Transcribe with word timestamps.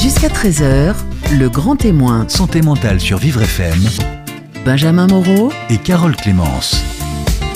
Jusqu'à 0.00 0.28
13h, 0.28 0.94
le 1.38 1.50
grand 1.50 1.76
témoin, 1.76 2.26
Santé 2.26 2.62
mentale 2.62 3.00
sur 3.00 3.18
Vivre 3.18 3.42
FM 3.42 3.78
Benjamin 4.64 5.06
Moreau, 5.06 5.52
et 5.68 5.76
Carole 5.76 6.16
Clémence. 6.16 6.82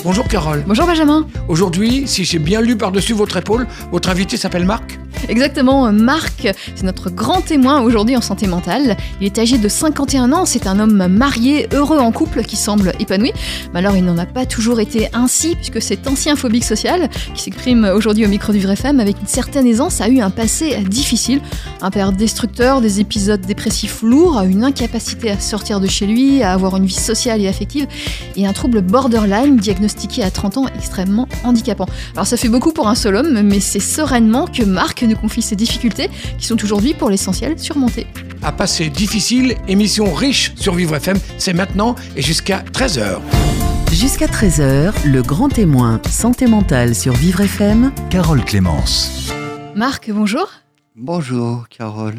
Bonjour 0.04 0.28
Carole. 0.28 0.62
Bonjour 0.66 0.86
Benjamin. 0.86 1.26
Aujourd'hui, 1.48 2.06
si 2.06 2.24
j'ai 2.24 2.38
bien 2.38 2.60
lu 2.60 2.76
par-dessus 2.76 3.14
votre 3.14 3.38
épaule, 3.38 3.66
votre 3.92 4.10
invité 4.10 4.36
s'appelle 4.36 4.66
Marc 4.66 5.00
Exactement, 5.28 5.90
Marc, 5.90 6.48
c'est 6.74 6.82
notre 6.82 7.10
grand 7.10 7.40
témoin 7.40 7.80
aujourd'hui 7.80 8.16
en 8.16 8.20
santé 8.20 8.46
mentale. 8.46 8.96
Il 9.20 9.26
est 9.26 9.38
âgé 9.38 9.58
de 9.58 9.68
51 9.68 10.32
ans, 10.32 10.44
c'est 10.44 10.66
un 10.66 10.78
homme 10.78 11.06
marié, 11.08 11.66
heureux 11.72 11.98
en 11.98 12.12
couple, 12.12 12.42
qui 12.42 12.56
semble 12.56 12.92
épanoui. 13.00 13.32
Mais 13.72 13.78
alors, 13.78 13.96
il 13.96 14.04
n'en 14.04 14.18
a 14.18 14.26
pas 14.26 14.44
toujours 14.44 14.80
été 14.80 15.08
ainsi, 15.14 15.56
puisque 15.56 15.80
cet 15.80 16.06
ancien 16.06 16.36
phobique 16.36 16.64
social, 16.64 17.08
qui 17.34 17.42
s'exprime 17.42 17.90
aujourd'hui 17.94 18.26
au 18.26 18.28
micro 18.28 18.52
du 18.52 18.60
Vrai 18.60 18.76
Femme 18.76 19.00
avec 19.00 19.20
une 19.20 19.26
certaine 19.26 19.66
aisance, 19.66 20.00
a 20.00 20.08
eu 20.08 20.20
un 20.20 20.30
passé 20.30 20.76
difficile. 20.88 21.40
Un 21.80 21.90
père 21.90 22.12
destructeur, 22.12 22.80
des 22.80 23.00
épisodes 23.00 23.40
dépressifs 23.40 24.02
lourds, 24.02 24.42
une 24.42 24.62
incapacité 24.62 25.30
à 25.30 25.40
sortir 25.40 25.80
de 25.80 25.86
chez 25.86 26.06
lui, 26.06 26.42
à 26.42 26.52
avoir 26.52 26.76
une 26.76 26.86
vie 26.86 26.92
sociale 26.92 27.40
et 27.40 27.48
affective, 27.48 27.86
et 28.36 28.46
un 28.46 28.52
trouble 28.52 28.82
borderline 28.82 29.56
diagnostiqué 29.56 30.22
à 30.22 30.30
30 30.30 30.58
ans 30.58 30.66
extrêmement 30.76 31.28
handicapant. 31.44 31.86
Alors, 32.14 32.26
ça 32.26 32.36
fait 32.36 32.48
beaucoup 32.48 32.72
pour 32.72 32.88
un 32.88 32.94
seul 32.94 33.16
homme, 33.16 33.40
mais 33.42 33.60
c'est 33.60 33.80
sereinement 33.80 34.46
que 34.46 34.62
Marc 34.62 35.02
nous 35.02 35.13
confie 35.14 35.42
ses 35.42 35.56
difficultés, 35.56 36.08
qui 36.38 36.46
sont 36.46 36.62
aujourd'hui 36.62 36.94
pour 36.94 37.10
l'essentiel 37.10 37.58
surmontées. 37.58 38.06
À 38.42 38.52
passer 38.52 38.88
difficile, 38.90 39.56
émission 39.68 40.12
riche 40.12 40.52
sur 40.56 40.74
Vivre 40.74 40.96
FM, 40.96 41.18
c'est 41.38 41.52
maintenant 41.54 41.94
et 42.16 42.22
jusqu'à 42.22 42.62
13h. 42.72 43.20
jusqu'à 43.92 44.26
13h, 44.26 44.92
le 45.06 45.22
grand 45.22 45.48
témoin, 45.48 46.00
santé 46.10 46.46
mentale 46.46 46.94
sur 46.94 47.12
Vivre 47.14 47.40
FM, 47.42 47.92
Carole 48.10 48.44
Clémence. 48.44 49.30
Marc, 49.74 50.10
bonjour. 50.12 50.48
Bonjour, 50.96 51.66
Carole. 51.76 52.14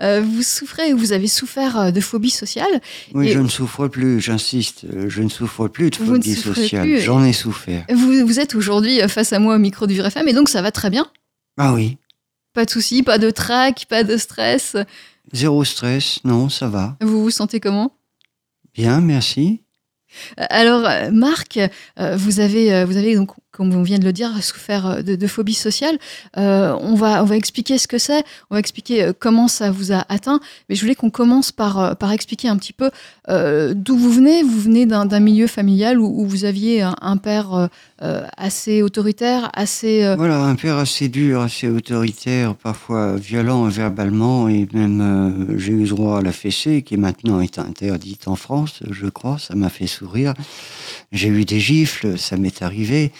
Euh, 0.00 0.20
vous 0.24 0.42
souffrez 0.44 0.92
ou 0.92 0.98
vous 0.98 1.12
avez 1.12 1.26
souffert 1.26 1.76
euh, 1.76 1.90
de 1.90 2.00
phobie 2.00 2.30
sociale. 2.30 2.80
Oui, 3.14 3.28
Et- 3.28 3.32
je 3.32 3.40
ne 3.40 3.48
souffre 3.48 3.88
plus, 3.88 4.20
j'insiste, 4.20 4.86
je 5.08 5.22
ne 5.22 5.28
souffre 5.28 5.66
plus 5.66 5.90
de 5.90 5.96
Vous 5.96 6.04
ne 6.18 6.22
phobie 6.22 6.34
sociale. 6.36 6.98
J'en 7.00 7.24
ai 7.24 7.32
souffert. 7.32 7.84
Vous, 7.92 8.24
vous 8.24 8.38
êtes 8.38 8.54
aujourd'hui 8.54 9.00
euh, 9.02 9.08
face 9.08 9.32
à 9.32 9.40
moi 9.40 9.56
au 9.56 9.58
micro 9.58 9.88
du 9.88 9.96
Vrai 9.98 10.10
Femme 10.10 10.28
et 10.28 10.32
donc 10.34 10.48
ça 10.48 10.62
va 10.62 10.70
très 10.70 10.88
bien? 10.90 11.06
Ah 11.58 11.72
oui, 11.74 11.98
Pas 12.54 12.64
de 12.66 12.70
soucis, 12.70 13.02
pas 13.02 13.18
de 13.18 13.30
trac, 13.30 13.86
pas 13.88 14.04
de 14.04 14.16
stress. 14.16 14.76
zéro 15.32 15.64
stress, 15.64 16.18
non, 16.24 16.48
ça 16.48 16.68
va. 16.68 16.96
Vous 17.00 17.22
vous 17.22 17.30
sentez 17.30 17.60
comment? 17.60 17.92
Bien, 18.74 19.00
merci. 19.00 19.62
Euh, 20.38 20.44
Alors, 20.50 20.86
euh, 20.86 21.10
Marc, 21.10 21.58
euh, 21.98 22.16
vous 22.16 22.40
avez, 22.40 22.84
vous 22.84 22.98
avez 22.98 23.16
donc, 23.16 23.30
comme 23.50 23.74
on 23.74 23.82
vient 23.82 23.98
de 23.98 24.04
le 24.04 24.12
dire, 24.12 24.30
souffert 24.42 25.02
de, 25.02 25.14
de 25.16 25.26
phobie 25.26 25.54
sociale. 25.54 25.98
Euh, 26.36 26.76
on, 26.80 26.94
va, 26.94 27.22
on 27.22 27.26
va 27.26 27.36
expliquer 27.36 27.78
ce 27.78 27.88
que 27.88 27.96
c'est, 27.98 28.22
on 28.50 28.54
va 28.54 28.58
expliquer 28.60 29.12
comment 29.18 29.48
ça 29.48 29.70
vous 29.70 29.90
a 29.92 30.04
atteint. 30.10 30.40
Mais 30.68 30.74
je 30.74 30.82
voulais 30.82 30.94
qu'on 30.94 31.08
commence 31.10 31.52
par, 31.52 31.96
par 31.96 32.12
expliquer 32.12 32.48
un 32.48 32.56
petit 32.58 32.74
peu 32.74 32.90
euh, 33.30 33.72
d'où 33.74 33.96
vous 33.96 34.10
venez. 34.12 34.42
Vous 34.42 34.60
venez 34.60 34.84
d'un 34.84 35.20
milieu 35.20 35.46
familial 35.46 35.98
où, 35.98 36.06
où 36.22 36.26
vous 36.26 36.44
aviez 36.44 36.82
un, 36.82 36.94
un 37.00 37.16
père 37.16 37.68
assez 38.36 38.82
autoritaire, 38.82 39.50
assez... 39.54 40.04
euh, 40.04 40.16
Voilà, 40.16 40.42
un 40.42 40.54
père 40.56 40.76
assez 40.76 41.08
dur, 41.08 41.40
assez 41.40 41.68
autoritaire, 41.68 42.54
parfois 42.56 43.16
violent 43.16 43.68
verbalement, 43.68 44.48
et 44.48 44.66
même 44.72 45.00
euh, 45.00 45.58
j'ai 45.58 45.72
eu 45.72 45.84
droit 45.86 46.18
à 46.18 46.22
la 46.22 46.32
fessée, 46.32 46.82
qui 46.82 46.96
maintenant 46.96 47.40
est 47.40 47.58
interdite 47.58 48.26
en 48.28 48.36
France, 48.36 48.80
je 48.90 49.06
crois, 49.06 49.38
ça 49.38 49.54
m'a 49.54 49.68
fait 49.68 49.86
sourire. 49.86 50.34
J'ai 51.12 51.28
eu 51.28 51.44
des 51.44 51.60
gifles, 51.60 52.18
ça 52.18 52.36
m'est 52.36 52.62
arrivé. 52.62 53.12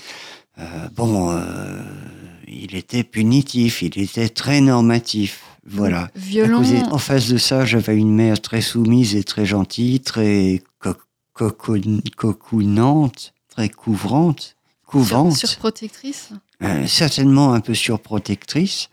Euh, 0.59 0.65
bon, 0.95 1.31
euh, 1.31 1.83
il 2.49 2.75
était 2.75 3.05
punitif, 3.05 3.83
il 3.83 3.99
était 3.99 4.29
très 4.29 4.61
normatif, 4.61 5.43
voilà. 5.65 6.11
violent. 6.17 6.63
En 6.91 6.99
face 6.99 7.29
de 7.29 7.39
ça, 7.39 7.65
j'avais 7.65 7.97
une 7.97 8.13
mère 8.15 8.41
très 8.41 8.61
soumise 8.61 9.15
et 9.15 9.25
très 9.25 9.47
gentille, 9.47 10.01
très 10.01 10.63
co- 10.79 10.97
cocoonante, 12.15 13.33
très 13.49 13.69
couvrante, 13.69 14.57
couvante, 14.93 15.37
Sur, 15.37 15.49
surprotectrice 15.49 16.31
euh, 16.63 16.87
certainement 16.87 17.55
un 17.55 17.61
peu 17.61 17.75
surprotectrice. 17.75 18.89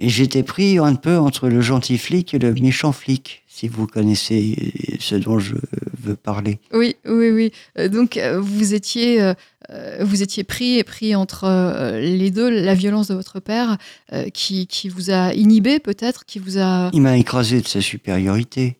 Et 0.00 0.08
j'étais 0.08 0.44
pris 0.44 0.78
un 0.78 0.94
peu 0.94 1.18
entre 1.18 1.48
le 1.48 1.60
gentil 1.60 1.98
flic 1.98 2.32
et 2.32 2.38
le 2.38 2.54
méchant 2.54 2.92
flic, 2.92 3.42
si 3.48 3.66
vous 3.66 3.88
connaissez 3.88 4.72
ce 5.00 5.16
dont 5.16 5.40
je 5.40 5.56
veux 6.00 6.14
parler. 6.14 6.60
Oui, 6.72 6.94
oui, 7.04 7.30
oui. 7.30 7.50
Euh, 7.78 7.88
Donc, 7.88 8.16
euh, 8.16 8.40
vous 8.40 8.74
étiez, 8.74 9.20
euh, 9.20 9.34
euh, 9.70 10.04
vous 10.04 10.22
étiez 10.22 10.44
pris, 10.44 10.84
pris 10.84 11.16
entre 11.16 11.44
euh, 11.44 11.98
les 11.98 12.30
deux, 12.30 12.48
la 12.48 12.74
violence 12.74 13.08
de 13.08 13.14
votre 13.14 13.40
père, 13.40 13.76
euh, 14.12 14.28
qui, 14.30 14.68
qui 14.68 14.88
vous 14.88 15.10
a 15.10 15.34
inhibé 15.34 15.80
peut-être, 15.80 16.24
qui 16.26 16.38
vous 16.38 16.58
a... 16.58 16.90
Il 16.92 17.02
m'a 17.02 17.16
écrasé 17.16 17.60
de 17.60 17.66
sa 17.66 17.80
supériorité. 17.80 18.78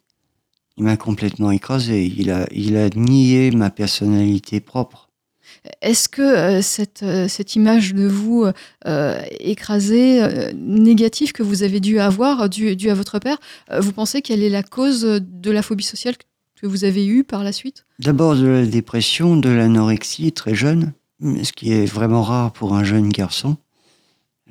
Il 0.76 0.84
m'a 0.84 0.96
complètement 0.96 1.50
écrasé. 1.50 2.06
Il 2.16 2.30
a, 2.30 2.46
il 2.52 2.76
a 2.76 2.88
nié 2.90 3.50
ma 3.50 3.70
personnalité 3.70 4.60
propre. 4.60 5.07
Est-ce 5.82 6.08
que 6.08 6.22
euh, 6.22 6.62
cette, 6.62 7.02
euh, 7.02 7.28
cette 7.28 7.56
image 7.56 7.94
de 7.94 8.06
vous 8.06 8.46
euh, 8.86 9.20
écrasée, 9.40 10.52
négative 10.54 11.32
que 11.32 11.42
vous 11.42 11.62
avez 11.62 11.80
dû 11.80 11.98
avoir, 12.00 12.48
due, 12.48 12.76
due 12.76 12.90
à 12.90 12.94
votre 12.94 13.18
père, 13.18 13.38
vous 13.78 13.92
pensez 13.92 14.22
qu'elle 14.22 14.42
est 14.42 14.48
la 14.48 14.62
cause 14.62 15.02
de 15.02 15.50
la 15.50 15.62
phobie 15.62 15.84
sociale 15.84 16.14
que 16.60 16.66
vous 16.66 16.84
avez 16.84 17.06
eue 17.06 17.24
par 17.24 17.44
la 17.44 17.52
suite? 17.52 17.84
D'abord 17.98 18.36
de 18.36 18.46
la 18.46 18.66
dépression, 18.66 19.36
de 19.36 19.48
l'anorexie 19.48 20.32
très 20.32 20.54
jeune, 20.54 20.92
ce 21.22 21.52
qui 21.52 21.72
est 21.72 21.86
vraiment 21.86 22.22
rare 22.22 22.52
pour 22.52 22.74
un 22.74 22.84
jeune 22.84 23.08
garçon. 23.10 23.56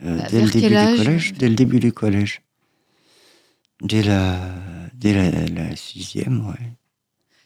euh, 0.06 0.18
Bah, 0.18 0.28
dès, 0.30 0.42
le 0.42 0.50
début 0.50 0.76
du 0.76 0.98
collège, 0.98 1.34
dès 1.34 1.50
le 1.50 1.56
début 1.56 1.80
du 1.80 1.92
collège. 1.92 2.42
Dès 3.82 4.04
la, 4.04 4.40
dès 4.96 5.14
la, 5.14 5.46
la 5.48 5.76
sixième, 5.76 6.48
ouais. 6.48 6.72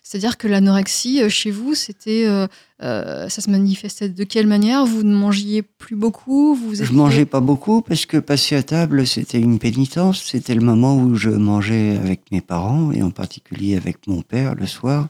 C'est-à-dire 0.03 0.37
que 0.37 0.47
l'anorexie, 0.47 1.21
euh, 1.21 1.29
chez 1.29 1.51
vous, 1.51 1.75
c'était, 1.75 2.25
euh, 2.25 2.47
euh, 2.81 3.29
ça 3.29 3.41
se 3.41 3.49
manifestait 3.51 4.09
de 4.09 4.23
quelle 4.23 4.47
manière? 4.47 4.85
Vous 4.85 5.03
ne 5.03 5.15
mangiez 5.15 5.61
plus 5.61 5.95
beaucoup 5.95 6.55
vous 6.55 6.73
Je 6.75 6.83
étiez- 6.83 6.95
mangeais 6.95 7.25
pas 7.25 7.39
beaucoup 7.39 7.81
parce 7.81 8.05
que 8.07 8.17
passer 8.17 8.55
à 8.55 8.63
table, 8.63 9.05
c'était 9.05 9.39
une 9.39 9.59
pénitence. 9.59 10.23
C'était 10.23 10.55
le 10.55 10.61
moment 10.61 10.97
où 10.97 11.15
je 11.15 11.29
mangeais 11.29 11.97
avec 11.97 12.31
mes 12.31 12.41
parents 12.41 12.91
et 12.91 13.03
en 13.03 13.11
particulier 13.11 13.77
avec 13.77 14.07
mon 14.07 14.21
père 14.23 14.55
le 14.55 14.65
soir. 14.65 15.07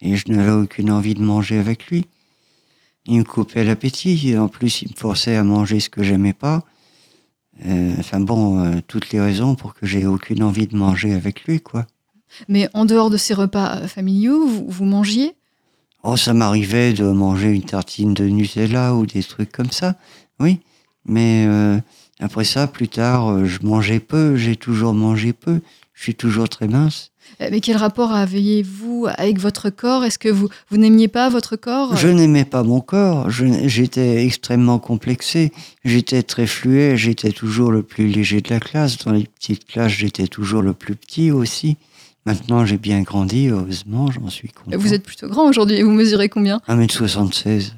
Et 0.00 0.16
je 0.16 0.32
n'avais 0.32 0.50
aucune 0.50 0.90
envie 0.90 1.14
de 1.14 1.22
manger 1.22 1.58
avec 1.58 1.86
lui. 1.86 2.06
Il 3.06 3.18
me 3.18 3.24
coupait 3.24 3.64
l'appétit. 3.64 4.30
Et 4.30 4.38
en 4.38 4.48
plus, 4.48 4.82
il 4.82 4.88
me 4.90 4.96
forçait 4.96 5.36
à 5.36 5.44
manger 5.44 5.78
ce 5.78 5.90
que 5.90 6.02
j'aimais 6.02 6.32
pas. 6.32 6.64
Euh, 7.66 7.92
enfin 7.98 8.18
bon, 8.18 8.80
toutes 8.88 9.10
les 9.12 9.20
raisons 9.20 9.54
pour 9.56 9.74
que 9.74 9.86
j'ai 9.86 10.06
aucune 10.06 10.42
envie 10.42 10.66
de 10.66 10.76
manger 10.76 11.12
avec 11.12 11.44
lui, 11.44 11.60
quoi. 11.60 11.86
Mais 12.48 12.68
en 12.74 12.84
dehors 12.84 13.10
de 13.10 13.16
ces 13.16 13.34
repas 13.34 13.76
euh, 13.76 13.88
familiaux, 13.88 14.46
vous, 14.46 14.66
vous 14.68 14.84
mangiez? 14.84 15.34
Oh, 16.02 16.16
ça 16.16 16.34
m'arrivait 16.34 16.92
de 16.92 17.04
manger 17.04 17.50
une 17.50 17.62
tartine 17.62 18.14
de 18.14 18.24
Nutella 18.24 18.94
ou 18.94 19.06
des 19.06 19.22
trucs 19.22 19.52
comme 19.52 19.70
ça, 19.70 19.94
oui. 20.40 20.60
Mais 21.04 21.46
euh, 21.48 21.78
après 22.18 22.44
ça, 22.44 22.66
plus 22.66 22.88
tard, 22.88 23.30
euh, 23.30 23.44
je 23.44 23.60
mangeais 23.62 24.00
peu, 24.00 24.36
j'ai 24.36 24.56
toujours 24.56 24.94
mangé 24.94 25.32
peu, 25.32 25.60
je 25.94 26.02
suis 26.02 26.14
toujours 26.14 26.48
très 26.48 26.68
mince. 26.68 27.10
Mais 27.40 27.60
quel 27.60 27.76
rapport 27.76 28.12
aviez-vous 28.12 29.06
avec 29.16 29.38
votre 29.38 29.70
corps? 29.70 30.04
Est-ce 30.04 30.18
que 30.18 30.28
vous, 30.28 30.48
vous 30.70 30.76
n'aimiez 30.76 31.08
pas 31.08 31.28
votre 31.28 31.56
corps? 31.56 31.96
Je 31.96 32.08
n'aimais 32.08 32.44
pas 32.44 32.62
mon 32.62 32.80
corps, 32.80 33.30
j'étais 33.30 34.24
extrêmement 34.24 34.78
complexé, 34.78 35.52
j'étais 35.84 36.22
très 36.22 36.46
fluet, 36.46 36.96
j'étais 36.96 37.32
toujours 37.32 37.70
le 37.70 37.82
plus 37.82 38.06
léger 38.06 38.40
de 38.40 38.50
la 38.50 38.60
classe. 38.60 38.98
Dans 38.98 39.12
les 39.12 39.24
petites 39.24 39.66
classes, 39.66 39.92
j'étais 39.92 40.26
toujours 40.26 40.62
le 40.62 40.72
plus 40.72 40.94
petit 40.94 41.30
aussi. 41.30 41.76
Maintenant, 42.24 42.64
j'ai 42.64 42.78
bien 42.78 43.02
grandi, 43.02 43.48
heureusement, 43.48 44.10
j'en 44.12 44.28
suis 44.28 44.48
content. 44.48 44.76
Vous 44.78 44.94
êtes 44.94 45.02
plutôt 45.02 45.28
grand 45.28 45.48
aujourd'hui 45.48 45.82
vous 45.82 45.90
mesurez 45.90 46.28
combien? 46.28 46.60
1m76. 46.68 47.72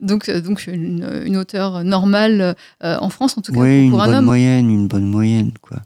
Donc, 0.00 0.28
euh, 0.28 0.40
donc 0.40 0.66
une, 0.66 1.22
une 1.26 1.36
hauteur 1.36 1.84
normale 1.84 2.54
euh, 2.84 2.96
en 3.00 3.10
France, 3.10 3.36
en 3.36 3.42
tout 3.42 3.52
cas 3.52 3.58
Oui, 3.60 3.84
une 3.84 3.90
pour 3.90 4.00
un 4.02 4.06
bonne 4.06 4.14
homme. 4.16 4.24
moyenne, 4.24 4.70
une 4.70 4.86
bonne 4.88 5.06
moyenne, 5.06 5.52
quoi. 5.60 5.78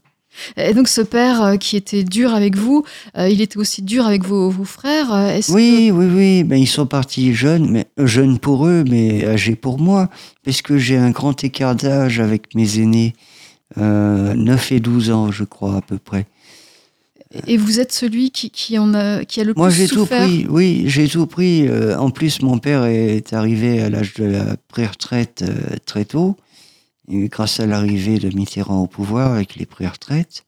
Et 0.57 0.73
donc 0.73 0.89
ce 0.89 1.03
père 1.03 1.43
euh, 1.43 1.57
qui 1.57 1.77
était 1.77 2.05
dur 2.05 2.33
avec 2.35 2.57
vous, 2.57 2.85
euh, 3.19 3.29
il 3.29 3.41
était 3.43 3.59
aussi 3.59 3.83
dur 3.83 4.07
avec 4.07 4.25
vos, 4.25 4.49
vos 4.49 4.65
frères. 4.65 5.15
Est-ce 5.15 5.53
Oui, 5.53 5.91
oui, 5.93 6.07
oui. 6.07 6.45
Ben, 6.45 6.57
ils 6.57 6.67
sont 6.67 6.87
partis 6.87 7.35
jeunes, 7.35 7.71
mais 7.71 7.87
jeunes 7.99 8.39
pour 8.39 8.67
eux, 8.67 8.85
mais 8.89 9.27
âgés 9.27 9.57
pour 9.57 9.79
moi, 9.79 10.09
parce 10.45 10.63
que 10.63 10.79
j'ai 10.79 10.97
un 10.97 11.11
grand 11.11 11.43
écart 11.45 11.75
d'âge 11.75 12.19
avec 12.21 12.55
mes 12.55 12.79
aînés, 12.79 13.15
euh, 13.79 14.35
9 14.35 14.73
et 14.73 14.81
12 14.81 15.11
ans, 15.11 15.31
je 15.33 15.45
crois, 15.45 15.77
à 15.77 15.81
peu 15.83 15.99
près. 15.99 16.27
Et 17.47 17.57
vous 17.57 17.81
êtes 17.81 17.93
celui 17.93 18.31
qui, 18.31 18.51
qui 18.51 18.79
en 18.79 18.95
a, 18.95 19.25
qui 19.25 19.41
a 19.41 19.45
le 19.45 19.55
Moi, 19.57 19.69
plus 19.69 19.77
j'ai 19.77 19.89
tout 19.89 20.01
souffert 20.01 20.27
pris. 20.27 20.47
Oui, 20.49 20.85
j'ai 20.87 21.09
tout 21.09 21.27
pris. 21.27 21.67
Euh, 21.67 21.99
en 21.99 22.11
plus, 22.11 22.43
mon 22.43 22.59
père 22.59 22.85
est 22.85 23.33
arrivé 23.33 23.81
à 23.81 23.89
l'âge 23.89 24.15
de 24.15 24.25
la 24.25 24.57
pré-retraite 24.69 25.43
euh, 25.43 25.77
très 25.87 26.05
tôt, 26.05 26.37
et 27.09 27.29
grâce 27.29 27.61
à 27.61 27.67
l'arrivée 27.67 28.19
de 28.19 28.35
Mitterrand 28.35 28.83
au 28.83 28.87
pouvoir 28.87 29.33
avec 29.33 29.57
les 29.57 29.67
pré-retraites. 29.67 30.45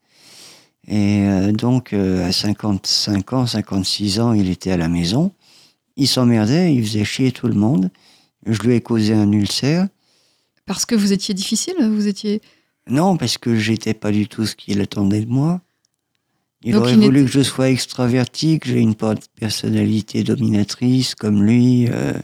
Et 0.86 1.22
euh, 1.22 1.52
donc, 1.52 1.94
à 1.94 2.30
55 2.30 3.32
ans, 3.32 3.46
56 3.46 4.20
ans, 4.20 4.32
il 4.32 4.50
était 4.50 4.70
à 4.70 4.76
la 4.76 4.88
maison. 4.88 5.32
Il 5.96 6.08
s'emmerdait, 6.08 6.74
il 6.74 6.84
faisait 6.84 7.04
chier 7.04 7.32
tout 7.32 7.46
le 7.46 7.54
monde. 7.54 7.90
Je 8.46 8.60
lui 8.60 8.74
ai 8.74 8.80
causé 8.80 9.14
un 9.14 9.30
ulcère. 9.32 9.88
Parce 10.66 10.84
que 10.84 10.94
vous 10.94 11.12
étiez 11.12 11.34
difficile 11.34 11.74
Vous 11.80 12.06
étiez. 12.06 12.42
Non, 12.88 13.16
parce 13.16 13.38
que 13.38 13.56
j'étais 13.56 13.94
pas 13.94 14.10
du 14.10 14.28
tout 14.28 14.44
ce 14.44 14.54
qu'il 14.54 14.80
attendait 14.80 15.24
de 15.24 15.30
moi. 15.30 15.62
Il 16.64 16.72
Donc, 16.72 16.82
aurait 16.82 16.94
il 16.94 17.00
voulu 17.00 17.24
que 17.24 17.30
je 17.30 17.42
sois 17.42 17.68
extraverti, 17.68 18.58
que 18.58 18.70
j'ai 18.70 18.80
une 18.80 18.94
personnalité 19.38 20.24
dominatrice 20.24 21.14
comme 21.14 21.44
lui, 21.44 21.88
euh, 21.90 22.14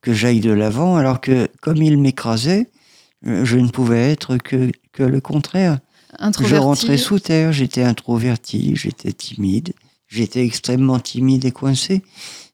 que 0.00 0.14
j'aille 0.14 0.40
de 0.40 0.50
l'avant, 0.50 0.96
alors 0.96 1.20
que 1.20 1.46
comme 1.60 1.76
il 1.76 1.98
m'écrasait, 1.98 2.70
euh, 3.26 3.44
je 3.44 3.58
ne 3.58 3.68
pouvais 3.68 4.10
être 4.10 4.38
que, 4.38 4.72
que 4.92 5.02
le 5.02 5.20
contraire. 5.20 5.78
Je 6.40 6.56
rentrais 6.56 6.96
sous 6.96 7.18
terre, 7.18 7.52
j'étais 7.52 7.82
introverti, 7.82 8.76
j'étais 8.76 9.12
timide, 9.12 9.74
j'étais 10.08 10.44
extrêmement 10.44 10.98
timide 10.98 11.44
et 11.44 11.52
coincé. 11.52 12.02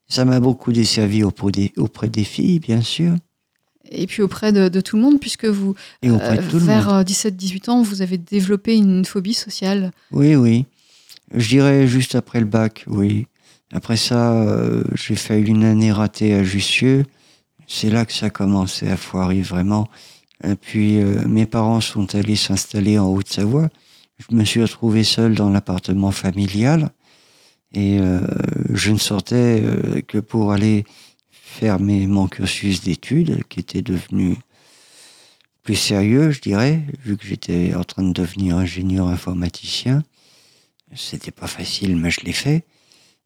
Ça 0.09 0.25
m'a 0.25 0.41
beaucoup 0.41 0.73
desservi 0.73 1.23
auprès 1.23 1.51
des, 1.51 1.73
auprès 1.77 2.09
des 2.09 2.23
filles, 2.25 2.59
bien 2.59 2.81
sûr, 2.81 3.15
Et 3.91 4.07
puis 4.07 4.21
auprès 4.21 4.51
de, 4.51 4.67
de 4.67 4.81
tout 4.81 4.97
le 4.97 5.03
monde, 5.03 5.19
puisque 5.19 5.45
vous, 5.45 5.75
et 6.01 6.09
euh, 6.09 6.17
vers 6.53 7.03
17-18 7.03 7.69
ans, 7.69 7.81
vous 7.81 8.01
avez 8.01 8.17
développé 8.17 8.75
une 8.75 9.05
phobie 9.05 9.33
sociale. 9.33 9.91
Oui, 10.11 10.35
oui. 10.35 10.65
Je 11.33 11.47
dirais 11.47 11.87
juste 11.87 12.15
après 12.15 12.39
le 12.39 12.45
bac, 12.45 12.85
oui. 12.87 13.27
Après 13.71 13.97
ça, 13.97 14.33
euh, 14.33 14.83
j'ai 14.95 15.15
fait 15.15 15.41
une 15.41 15.63
année 15.63 15.91
ratée 15.91 16.33
à 16.33 16.43
Jussieu. 16.43 17.05
C'est 17.67 17.89
là 17.89 18.05
que 18.05 18.13
ça 18.13 18.27
a 18.27 18.29
commencé 18.29 18.89
à 18.89 18.97
foirer 18.97 19.41
vraiment. 19.41 19.87
Puis, 20.61 20.99
euh, 20.99 21.27
mes 21.27 21.45
parents 21.45 21.81
sont 21.81 22.15
allés 22.15 22.37
s'installer 22.37 22.97
en 22.97 23.07
Haute-Savoie. 23.07 23.69
Je 24.17 24.35
me 24.35 24.43
suis 24.43 24.61
retrouvé 24.61 25.03
seul 25.03 25.35
dans 25.35 25.49
l'appartement 25.49 26.11
familial. 26.11 26.91
Et 27.73 27.99
euh, 27.99 28.21
je 28.73 28.91
ne 28.91 28.97
sortais 28.97 29.61
euh, 29.61 30.01
que 30.07 30.17
pour 30.17 30.51
aller 30.51 30.85
faire 31.31 31.79
mon 31.79 32.27
cursus 32.27 32.81
d'études, 32.81 33.43
qui 33.49 33.59
était 33.59 33.81
devenu 33.81 34.37
plus 35.63 35.75
sérieux, 35.75 36.31
je 36.31 36.41
dirais, 36.41 36.81
vu 37.03 37.17
que 37.17 37.25
j'étais 37.25 37.75
en 37.75 37.83
train 37.83 38.03
de 38.03 38.13
devenir 38.13 38.57
ingénieur 38.57 39.07
informaticien. 39.07 40.03
C'était 40.95 41.31
pas 41.31 41.47
facile, 41.47 41.95
mais 41.95 42.09
je 42.11 42.21
l'ai 42.21 42.33
fait. 42.33 42.65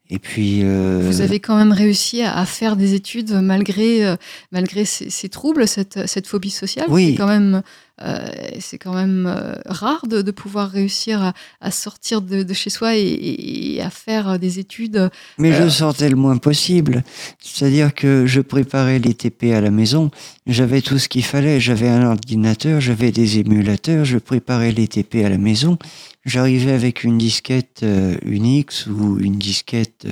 Et 0.09 0.19
puis. 0.19 0.61
euh, 0.63 0.99
Vous 1.03 1.21
avez 1.21 1.39
quand 1.39 1.57
même 1.57 1.71
réussi 1.71 2.21
à, 2.21 2.45
faire 2.45 2.75
des 2.75 2.93
études 2.93 3.31
malgré, 3.31 4.05
euh, 4.05 4.15
malgré 4.51 4.85
ces, 4.85 5.09
ces 5.09 5.29
troubles, 5.29 5.67
cette, 5.67 6.07
cette 6.07 6.27
phobie 6.27 6.49
sociale. 6.51 6.87
Oui. 6.89 7.11
C'est 7.11 7.17
quand 7.17 7.27
même, 7.27 7.63
euh, 8.03 8.27
c'est 8.59 8.77
quand 8.77 8.93
même 8.93 9.25
euh, 9.27 9.55
rare 9.65 10.07
de, 10.07 10.21
de 10.21 10.31
pouvoir 10.31 10.69
réussir 10.69 11.21
à, 11.21 11.33
à 11.61 11.71
sortir 11.71 12.21
de, 12.21 12.43
de 12.43 12.53
chez 12.53 12.69
soi 12.69 12.95
et, 12.95 13.79
à 13.81 13.89
faire 13.89 14.39
des 14.39 14.59
études. 14.59 15.09
Mais 15.37 15.51
Euh, 15.53 15.65
je 15.65 15.69
sortais 15.69 16.09
le 16.09 16.15
moins 16.15 16.37
possible. 16.37 17.03
C'est-à-dire 17.39 17.93
que 17.93 18.25
je 18.25 18.41
préparais 18.41 18.99
les 18.99 19.13
TP 19.13 19.53
à 19.53 19.61
la 19.61 19.71
maison. 19.71 20.11
J'avais 20.47 20.81
tout 20.81 20.99
ce 20.99 21.07
qu'il 21.07 21.23
fallait. 21.23 21.59
J'avais 21.59 21.87
un 21.87 22.05
ordinateur, 22.05 22.81
j'avais 22.81 23.11
des 23.11 23.39
émulateurs. 23.39 24.05
Je 24.05 24.17
préparais 24.17 24.71
les 24.71 24.87
TP 24.87 25.23
à 25.23 25.29
la 25.29 25.37
maison. 25.37 25.77
J'arrivais 26.25 26.71
avec 26.71 27.03
une 27.03 27.17
disquette 27.17 27.81
euh, 27.83 28.15
Unix 28.25 28.87
ou 28.87 29.19
une 29.19 29.37
disquette 29.37 30.05
euh, 30.05 30.11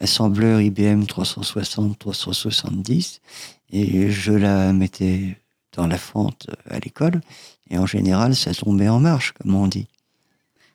assembleur 0.00 0.60
IBM 0.60 1.02
360-370 1.04 3.18
et 3.72 4.10
je 4.10 4.32
la 4.32 4.72
mettais 4.72 5.36
dans 5.76 5.86
la 5.86 5.98
fente 5.98 6.48
à 6.70 6.78
l'école. 6.78 7.20
Et 7.70 7.78
en 7.78 7.86
général, 7.86 8.34
ça 8.34 8.52
tombait 8.54 8.88
en 8.88 9.00
marche, 9.00 9.32
comme 9.40 9.54
on 9.54 9.66
dit. 9.66 9.86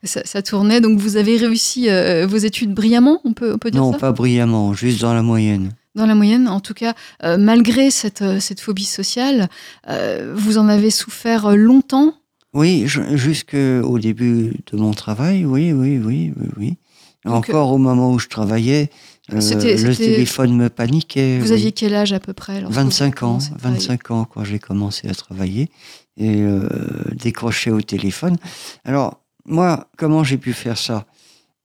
Ça, 0.04 0.22
ça 0.24 0.42
tournait, 0.42 0.80
donc 0.80 0.98
vous 0.98 1.16
avez 1.16 1.36
réussi 1.36 1.88
euh, 1.88 2.26
vos 2.26 2.36
études 2.36 2.74
brillamment, 2.74 3.20
on 3.24 3.34
peut, 3.34 3.52
on 3.54 3.58
peut 3.58 3.70
dire 3.70 3.80
Non, 3.80 3.92
ça? 3.92 3.98
pas 3.98 4.12
brillamment, 4.12 4.74
juste 4.74 5.00
dans 5.00 5.14
la 5.14 5.22
moyenne. 5.22 5.74
Dans 5.94 6.06
la 6.06 6.14
moyenne, 6.16 6.48
en 6.48 6.58
tout 6.58 6.74
cas, 6.74 6.94
euh, 7.22 7.36
malgré 7.38 7.90
cette, 7.90 8.22
euh, 8.22 8.40
cette 8.40 8.60
phobie 8.60 8.84
sociale, 8.84 9.48
euh, 9.88 10.32
vous 10.34 10.58
en 10.58 10.68
avez 10.68 10.90
souffert 10.90 11.46
euh, 11.46 11.54
longtemps? 11.54 12.14
Oui, 12.52 12.84
jusqu'au 12.86 13.98
début 13.98 14.52
de 14.72 14.76
mon 14.76 14.92
travail, 14.92 15.44
oui, 15.44 15.72
oui, 15.72 15.98
oui, 16.02 16.32
oui, 16.36 16.48
oui. 16.56 16.76
Donc, 17.24 17.48
Encore 17.50 17.70
au 17.70 17.78
moment 17.78 18.12
où 18.12 18.18
je 18.18 18.28
travaillais, 18.28 18.90
euh, 19.30 19.36
le 19.36 19.94
téléphone 19.94 20.56
me 20.56 20.68
paniquait. 20.68 21.38
Vous 21.38 21.48
oui. 21.48 21.52
aviez 21.52 21.72
quel 21.72 21.94
âge 21.94 22.12
à 22.12 22.18
peu 22.18 22.32
près 22.32 22.60
lorsque 22.60 22.74
vous 22.74 22.84
25 22.84 23.22
ans, 23.22 23.38
commencez 23.38 23.52
à 23.52 23.56
travailler 23.56 23.78
25 23.78 24.10
ans 24.10 24.24
quand 24.24 24.44
j'ai 24.44 24.58
commencé 24.58 25.08
à 25.08 25.14
travailler 25.14 25.70
et 26.16 26.42
euh, 26.42 26.68
décrocher 27.12 27.70
au 27.70 27.80
téléphone. 27.80 28.36
Alors, 28.84 29.20
moi, 29.44 29.88
comment 29.96 30.24
j'ai 30.24 30.38
pu 30.38 30.52
faire 30.52 30.76
ça? 30.76 31.06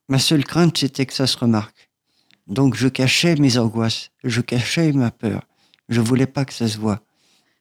Ma 0.08 0.20
seule 0.20 0.46
crainte, 0.46 0.78
c'était 0.78 1.06
que 1.06 1.14
ça 1.14 1.28
se 1.28 1.38
remarque. 1.38 1.90
Donc, 2.46 2.76
je 2.76 2.88
cachais 2.88 3.36
mes 3.36 3.58
angoisses, 3.58 4.12
je 4.24 4.42
cachais 4.42 4.94
ma 4.94 5.12
peur. 5.12 5.42
Je 5.90 6.00
voulais 6.00 6.28
pas 6.28 6.46
que 6.46 6.54
ça 6.54 6.68
se 6.68 6.78
voit. 6.78 7.02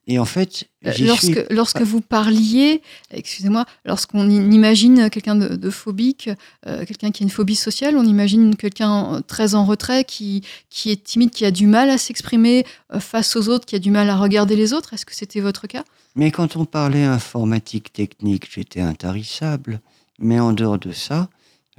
Et 0.09 0.21
en 0.21 0.25
fait, 0.25 0.69
Euh, 0.87 0.93
Lorsque, 1.01 1.25
suis 1.25 1.35
lorsque 1.51 1.81
vous 1.83 2.01
parliez, 2.01 2.81
excusez-moi, 3.11 3.65
lorsqu'on 3.85 4.31
imagine 4.31 5.11
quelqu'un 5.11 5.35
de, 5.35 5.57
de 5.57 5.71
phobique, 5.71 6.31
euh, 6.67 6.85
quelqu'un 6.85 7.11
qui 7.11 7.23
a 7.23 7.25
une 7.25 7.31
phobie 7.31 7.57
sociale, 7.57 7.97
on 7.97 8.05
imagine 8.05 8.55
quelqu'un 8.55 9.15
euh, 9.15 9.21
très 9.21 9.57
en 9.57 9.65
retrait, 9.65 10.05
qui, 10.05 10.43
qui 10.71 10.93
est 10.93 11.03
timide, 11.03 11.31
qui 11.31 11.45
a 11.45 11.51
du 11.51 11.67
mal 11.67 11.91
à 11.91 11.99
s'exprimer 11.99 12.65
face 13.01 13.35
aux 13.35 13.49
autres, 13.49 13.67
qui 13.67 13.75
a 13.75 13.81
du 13.81 13.91
mal 13.91 14.09
à 14.09 14.17
regarder 14.17 14.55
les 14.55 14.73
autres. 14.73 14.95
Est-ce 14.95 15.05
que 15.07 15.15
c'était 15.15 15.41
votre 15.41 15.67
cas? 15.67 15.83
Mais 16.15 16.31
quand 16.31 16.55
on 16.55 16.65
parlait 16.67 17.03
informatique 17.05 17.93
technique, 17.93 18.49
j'étais 18.55 18.81
intarissable. 18.81 19.81
Mais 20.21 20.39
en 20.39 20.53
dehors 20.53 20.79
de 20.79 20.93
ça, 20.93 21.29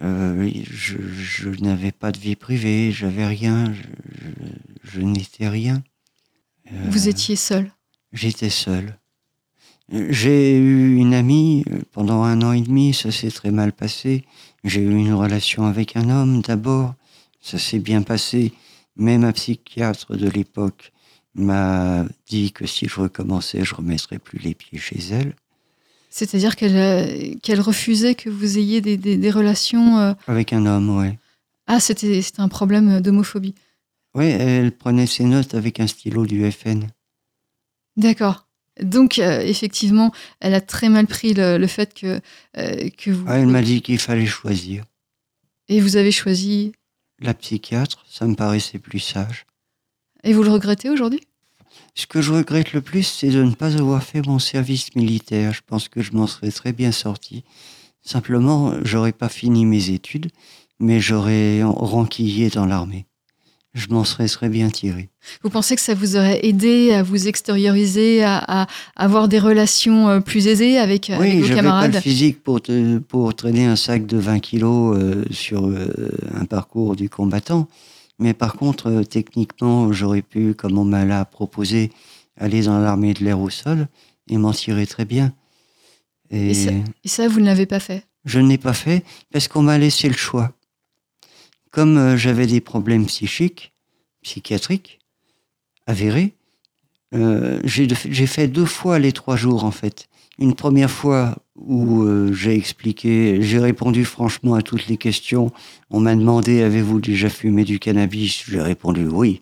euh, 0.03 0.51
je, 0.69 0.97
je 1.01 1.49
n'avais 1.61 1.93
pas 1.93 2.11
de 2.11 2.19
vie 2.19 2.35
privée, 2.35 2.91
j'avais 2.91 3.25
rien, 3.25 3.73
je, 3.73 3.83
je- 4.21 4.91
je 4.91 5.01
n'étais 5.01 5.47
rien. 5.47 5.81
Euh, 6.73 6.75
Vous 6.89 7.07
étiez 7.07 7.37
seul? 7.37 7.71
J'étais 8.13 8.49
seul. 8.49 8.97
J'ai 9.89 10.57
eu 10.57 10.97
une 10.97 11.13
amie 11.13 11.63
pendant 11.93 12.23
un 12.23 12.41
an 12.41 12.51
et 12.51 12.61
demi, 12.61 12.93
ça 12.93 13.11
s'est 13.11 13.31
très 13.31 13.51
mal 13.51 13.71
passé. 13.71 14.25
J'ai 14.65 14.81
eu 14.81 14.95
une 14.95 15.13
relation 15.13 15.65
avec 15.65 15.95
un 15.95 16.09
homme 16.09 16.41
d'abord, 16.41 16.93
ça 17.41 17.57
s'est 17.57 17.79
bien 17.79 18.01
passé. 18.01 18.51
Mais 18.97 19.17
ma 19.17 19.31
psychiatre 19.31 20.17
de 20.17 20.27
l'époque 20.29 20.91
m'a 21.35 22.05
dit 22.27 22.51
que 22.51 22.65
si 22.65 22.87
je 22.87 22.99
recommençais, 22.99 23.63
je 23.63 23.75
remettrais 23.75 24.19
plus 24.19 24.39
les 24.39 24.55
pieds 24.55 24.79
chez 24.79 24.99
elle. 25.11 25.35
C'est-à-dire 26.09 26.55
qu'elle 26.55 26.75
euh, 26.75 27.35
qu'elle 27.43 27.61
refusait 27.61 28.15
que 28.15 28.29
vous 28.29 28.57
ayez 28.57 28.81
des, 28.81 28.97
des- 28.97 29.17
des 29.17 29.31
relations. 29.31 29.99
euh, 29.99 30.13
Avec 30.27 30.51
un 30.51 30.65
homme, 30.65 30.89
ouais. 30.97 31.17
Ah, 31.67 31.79
c'était 31.79 32.21
c'était 32.21 32.41
un 32.41 32.47
problème 32.49 33.01
d'homophobie. 33.01 33.53
Oui, 34.15 34.25
elle 34.25 34.71
prenait 34.71 35.05
ses 35.05 35.25
notes 35.25 35.53
avec 35.53 35.79
un 35.79 35.85
stylo 35.87 36.25
du 36.25 36.49
FN. 36.51 36.87
D'accord. 37.97 38.47
Donc, 38.81 39.17
euh, 39.17 39.41
effectivement, 39.41 40.11
elle 40.39 40.53
a 40.53 40.61
très 40.61 40.87
mal 40.89 41.07
pris 41.07 41.33
le, 41.33 41.57
le 41.57 41.67
fait 41.67 41.93
que, 41.93 42.21
euh, 42.57 42.89
que 42.95 43.09
vous. 43.09 43.25
Ah, 43.27 43.39
elle 43.39 43.47
m'a 43.47 43.63
dit 43.63 43.81
qu'il 43.81 43.97
fallait 43.99 44.27
choisir. 44.27 44.83
Et 45.67 45.81
vous 45.81 45.95
avez 45.97 46.11
choisi. 46.11 46.73
La 47.19 47.33
psychiatre, 47.33 48.05
ça 48.07 48.25
me 48.27 48.35
paraissait 48.35 48.77
plus 48.77 48.99
sage. 48.99 49.45
Et 50.23 50.33
vous 50.33 50.43
le 50.43 50.51
regrettez 50.51 50.89
aujourd'hui? 50.89 51.21
Ce 51.95 52.05
que 52.05 52.21
je 52.21 52.31
regrette 52.31 52.73
le 52.73 52.81
plus, 52.81 53.03
c'est 53.03 53.29
de 53.29 53.41
ne 53.43 53.51
pas 53.55 53.75
avoir 53.77 54.03
fait 54.03 54.25
mon 54.25 54.37
service 54.39 54.95
militaire. 54.95 55.53
Je 55.53 55.61
pense 55.65 55.89
que 55.89 56.01
je 56.03 56.11
m'en 56.11 56.27
serais 56.27 56.51
très 56.51 56.73
bien 56.73 56.91
sorti. 56.91 57.43
Simplement, 58.03 58.73
j'aurais 58.83 59.11
pas 59.11 59.29
fini 59.29 59.65
mes 59.65 59.89
études, 59.89 60.29
mais 60.79 60.99
j'aurais 60.99 61.63
en- 61.63 61.73
renquillé 61.73 62.49
dans 62.49 62.65
l'armée. 62.67 63.05
Je 63.73 63.87
m'en 63.89 64.03
serais 64.03 64.27
très 64.27 64.49
bien 64.49 64.69
tiré. 64.69 65.09
Vous 65.43 65.49
pensez 65.51 65.75
que 65.75 65.81
ça 65.81 65.93
vous 65.93 66.15
aurait 66.15 66.43
aidé 66.45 66.93
à 66.93 67.03
vous 67.03 67.27
extérioriser, 67.27 68.23
à, 68.23 68.37
à 68.63 68.67
avoir 68.95 69.27
des 69.27 69.37
relations 69.39 70.09
euh, 70.09 70.19
plus 70.19 70.47
aisées 70.47 70.79
avec, 70.79 71.09
avec 71.11 71.21
oui, 71.33 71.39
vos 71.41 71.45
j'avais 71.45 71.55
pas 71.57 71.61
camarades? 71.61 71.93
le 71.93 71.99
physique 72.01 72.41
pour, 72.41 72.61
te- 72.61 72.97
pour 72.97 73.35
traîner 73.35 73.65
un 73.65 73.75
sac 73.75 74.05
de 74.07 74.17
20 74.17 74.39
kilos 74.39 74.97
euh, 74.97 75.25
sur 75.29 75.67
euh, 75.67 75.87
un 76.33 76.45
parcours 76.45 76.95
du 76.95 77.07
combattant. 77.09 77.67
Mais 78.19 78.33
par 78.33 78.53
contre, 78.53 78.87
euh, 78.87 79.03
techniquement, 79.03 79.93
j'aurais 79.93 80.23
pu, 80.23 80.55
comme 80.55 80.77
on 80.79 80.85
m'a 80.85 81.05
l'a 81.05 81.23
proposé, 81.25 81.91
aller 82.39 82.63
dans 82.63 82.79
l'armée 82.79 83.13
de 83.13 83.23
l'air 83.23 83.39
au 83.39 83.51
sol 83.51 83.87
et 84.27 84.37
m'en 84.37 84.53
tirer 84.53 84.87
très 84.87 85.05
bien. 85.05 85.33
Et, 86.31 86.49
Et 86.49 86.53
ça- 86.55 86.71
Et 87.03 87.07
ça, 87.07 87.27
vous 87.27 87.39
ne 87.41 87.45
l'avez 87.45 87.65
pas 87.67 87.79
fait? 87.79 88.03
je 88.25 88.39
ne 88.39 88.49
l'ai 88.49 88.57
pas 88.57 88.73
fait 88.73 89.05
parce 89.31 89.47
qu'on 89.47 89.61
m'a 89.61 89.77
laissé 89.77 90.09
le 90.09 90.15
choix. 90.15 90.51
Comme 91.71 91.97
euh, 91.97 92.17
j'avais 92.17 92.47
des 92.47 92.61
problèmes 92.61 93.05
psychiques, 93.05 93.73
psychiatriques, 94.21 94.99
avérés, 95.85 96.33
euh, 97.13 97.61
j'ai 97.63 98.27
fait 98.27 98.47
deux 98.47 98.65
fois 98.65 98.99
les 98.99 99.13
trois 99.13 99.35
jours 99.37 99.63
en 99.63 99.71
fait. 99.71 100.09
Une 100.39 100.53
première 100.53 100.91
fois 100.91 101.35
où 101.55 102.03
euh, 102.03 102.31
j'ai 102.33 102.53
expliqué, 102.53 103.41
j'ai 103.41 103.59
répondu 103.59 104.05
franchement 104.05 104.55
à 104.55 104.61
toutes 104.61 104.87
les 104.87 104.97
questions. 104.97 105.51
On 105.89 105.99
m'a 105.99 106.15
demandé 106.15 106.61
avez-vous 106.61 106.99
déjà 106.99 107.29
fumé 107.29 107.63
du 107.63 107.79
cannabis? 107.79 108.43
J'ai 108.47 108.61
répondu 108.61 109.07
oui. 109.07 109.41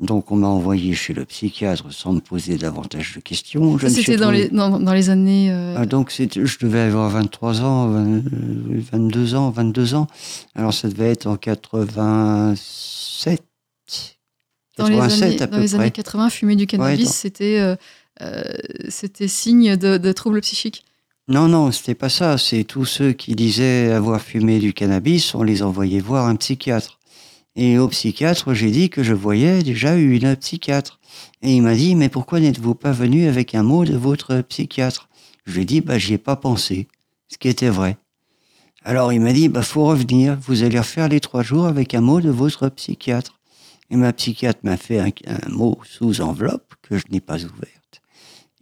Donc 0.00 0.30
on 0.30 0.36
m'a 0.36 0.46
envoyé 0.46 0.94
chez 0.94 1.12
le 1.12 1.24
psychiatre 1.24 1.92
sans 1.92 2.12
me 2.12 2.20
poser 2.20 2.56
davantage 2.56 3.14
de 3.16 3.20
questions. 3.20 3.76
C'était 3.80 4.16
dans 4.16 4.30
les, 4.30 4.48
dans, 4.48 4.78
dans 4.78 4.92
les 4.92 5.10
années. 5.10 5.50
euh, 5.50 5.74
ah, 5.76 5.86
donc, 5.86 6.12
je 6.16 6.58
devais 6.60 6.80
avoir 6.80 7.10
23 7.10 7.62
ans, 7.62 7.88
20, 7.88 8.06
euh, 8.06 8.22
22 8.92 9.34
ans, 9.34 9.50
22 9.50 9.94
ans. 9.94 10.06
Alors, 10.54 10.72
ça 10.72 10.88
devait 10.88 11.10
être 11.10 11.26
en 11.26 11.36
87. 11.36 13.42
dans 14.78 14.86
les 14.88 14.94
87 14.96 15.22
années, 15.22 15.42
à 15.42 15.46
dans 15.46 15.56
peu 15.56 15.62
les 15.62 15.68
près. 15.68 15.76
années 15.78 15.90
80, 15.90 16.30
fumer 16.30 16.54
du 16.56 16.66
cannabis, 16.68 17.10
c'était 17.10 17.58
euh, 17.58 17.74
euh, 18.22 18.42
c'était 18.88 19.26
signe 19.28 19.76
de, 19.76 19.98
de 19.98 20.12
troubles 20.12 20.40
psychiques. 20.42 20.84
Non, 21.26 21.48
non, 21.48 21.72
c'était 21.72 21.94
pas 21.96 22.08
ça. 22.08 22.38
C'est 22.38 22.62
tous 22.64 22.84
ceux 22.86 23.12
qui 23.12 23.34
disaient 23.34 23.90
avoir 23.92 24.20
fumé 24.20 24.60
du 24.60 24.72
cannabis, 24.72 25.34
on 25.34 25.42
les 25.42 25.62
envoyait 25.62 26.00
voir 26.00 26.26
un 26.26 26.36
psychiatre. 26.36 26.97
Et 27.60 27.76
au 27.76 27.88
psychiatre, 27.88 28.54
j'ai 28.54 28.70
dit 28.70 28.88
que 28.88 29.02
je 29.02 29.12
voyais 29.12 29.64
déjà 29.64 29.96
une 29.96 30.36
psychiatre. 30.36 31.00
Et 31.42 31.56
il 31.56 31.62
m'a 31.62 31.74
dit, 31.74 31.96
mais 31.96 32.08
pourquoi 32.08 32.38
n'êtes-vous 32.38 32.76
pas 32.76 32.92
venu 32.92 33.26
avec 33.26 33.52
un 33.56 33.64
mot 33.64 33.84
de 33.84 33.96
votre 33.96 34.42
psychiatre? 34.42 35.08
Je 35.44 35.54
lui 35.54 35.62
ai 35.62 35.64
dit, 35.64 35.80
bah, 35.80 35.98
j'y 35.98 36.14
ai 36.14 36.18
pas 36.18 36.36
pensé. 36.36 36.86
Ce 37.26 37.36
qui 37.36 37.48
était 37.48 37.68
vrai. 37.68 37.96
Alors 38.84 39.12
il 39.12 39.20
m'a 39.20 39.32
dit, 39.32 39.48
bah, 39.48 39.62
faut 39.62 39.86
revenir. 39.86 40.38
Vous 40.40 40.62
allez 40.62 40.78
refaire 40.78 41.08
les 41.08 41.18
trois 41.18 41.42
jours 41.42 41.66
avec 41.66 41.94
un 41.94 42.00
mot 42.00 42.20
de 42.20 42.30
votre 42.30 42.68
psychiatre. 42.68 43.40
Et 43.90 43.96
ma 43.96 44.12
psychiatre 44.12 44.60
m'a 44.62 44.76
fait 44.76 45.00
un, 45.00 45.10
un 45.26 45.48
mot 45.48 45.80
sous 45.82 46.20
enveloppe 46.20 46.74
que 46.82 46.96
je 46.96 47.06
n'ai 47.10 47.20
pas 47.20 47.38
ouverte. 47.38 48.02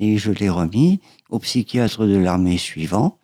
Et 0.01 0.17
je 0.17 0.33
l'ai 0.33 0.49
remis 0.49 1.01
au 1.29 1.39
psychiatre 1.39 2.07
de 2.07 2.17
l'armée 2.17 2.57
suivant 2.57 3.19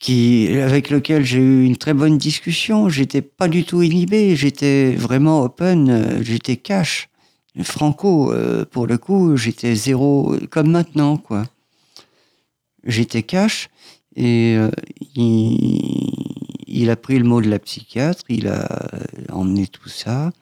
qui, 0.00 0.48
avec 0.48 0.88
lequel 0.90 1.24
j'ai 1.24 1.38
eu 1.38 1.64
une 1.64 1.76
très 1.76 1.94
bonne 1.94 2.18
discussion. 2.18 2.88
J'étais 2.88 3.20
pas 3.20 3.46
du 3.46 3.64
tout 3.64 3.82
inhibé, 3.82 4.34
j'étais 4.34 4.94
vraiment 4.94 5.42
open, 5.42 5.90
euh, 5.90 6.22
j'étais 6.22 6.56
cash. 6.56 7.08
Franco, 7.62 8.32
euh, 8.32 8.64
pour 8.64 8.86
le 8.86 8.96
coup, 8.96 9.36
j'étais 9.36 9.74
zéro, 9.74 10.36
comme 10.50 10.70
maintenant, 10.70 11.18
quoi. 11.18 11.44
J'étais 12.82 13.22
cash 13.22 13.68
et 14.16 14.56
euh, 14.56 14.70
il, 15.14 16.88
a 16.88 16.96
pris 16.96 17.18
le 17.18 17.24
mot 17.24 17.42
de 17.42 17.50
la 17.50 17.58
psychiatre, 17.58 18.24
il 18.30 18.48
a 18.48 18.66
emmené 19.30 19.66
tout 19.66 19.90
ça. 19.90 20.32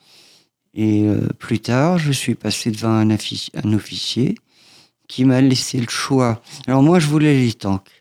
Et 0.74 1.04
plus 1.40 1.58
tard, 1.58 1.98
je 1.98 2.12
suis 2.12 2.36
passé 2.36 2.70
devant 2.70 2.92
un 2.92 3.10
officier 3.74 4.36
qui 5.08 5.24
m'a 5.24 5.40
laissé 5.40 5.80
le 5.80 5.88
choix. 5.88 6.40
Alors 6.68 6.84
moi, 6.84 7.00
je 7.00 7.08
voulais 7.08 7.34
les 7.34 7.52
tanks. 7.54 7.97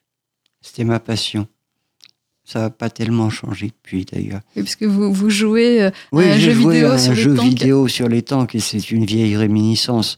C'était 0.68 0.84
ma 0.84 1.00
passion. 1.00 1.48
Ça 2.44 2.60
n'a 2.60 2.70
pas 2.70 2.90
tellement 2.90 3.30
changé 3.30 3.68
depuis 3.68 4.04
d'ailleurs. 4.06 4.42
Oui, 4.56 4.64
parce 4.64 4.76
que 4.76 4.86
vous, 4.86 5.14
vous 5.14 5.30
jouez 5.30 5.90
oui, 6.12 6.26
à 6.26 6.34
un 6.34 6.38
jeu 6.38 6.52
vidéo 6.52 6.92
un 6.92 6.98
sur 6.98 7.14
jeu 7.16 7.32
les 7.32 7.38
tanks. 7.38 7.46
vidéo 7.48 7.88
sur 7.88 8.08
les 8.10 8.22
tanks 8.22 8.56
et 8.56 8.60
c'est 8.60 8.92
une 8.92 9.06
vieille 9.06 9.38
réminiscence. 9.38 10.18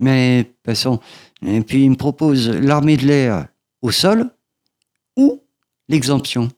Mais 0.00 0.50
passons. 0.64 0.98
Et 1.46 1.60
puis 1.60 1.84
il 1.84 1.90
me 1.90 1.96
propose 1.96 2.48
l'armée 2.48 2.96
de 2.96 3.06
l'air 3.06 3.46
au 3.80 3.92
sol 3.92 4.30
ou 5.16 5.40
l'exemption. 5.88 6.48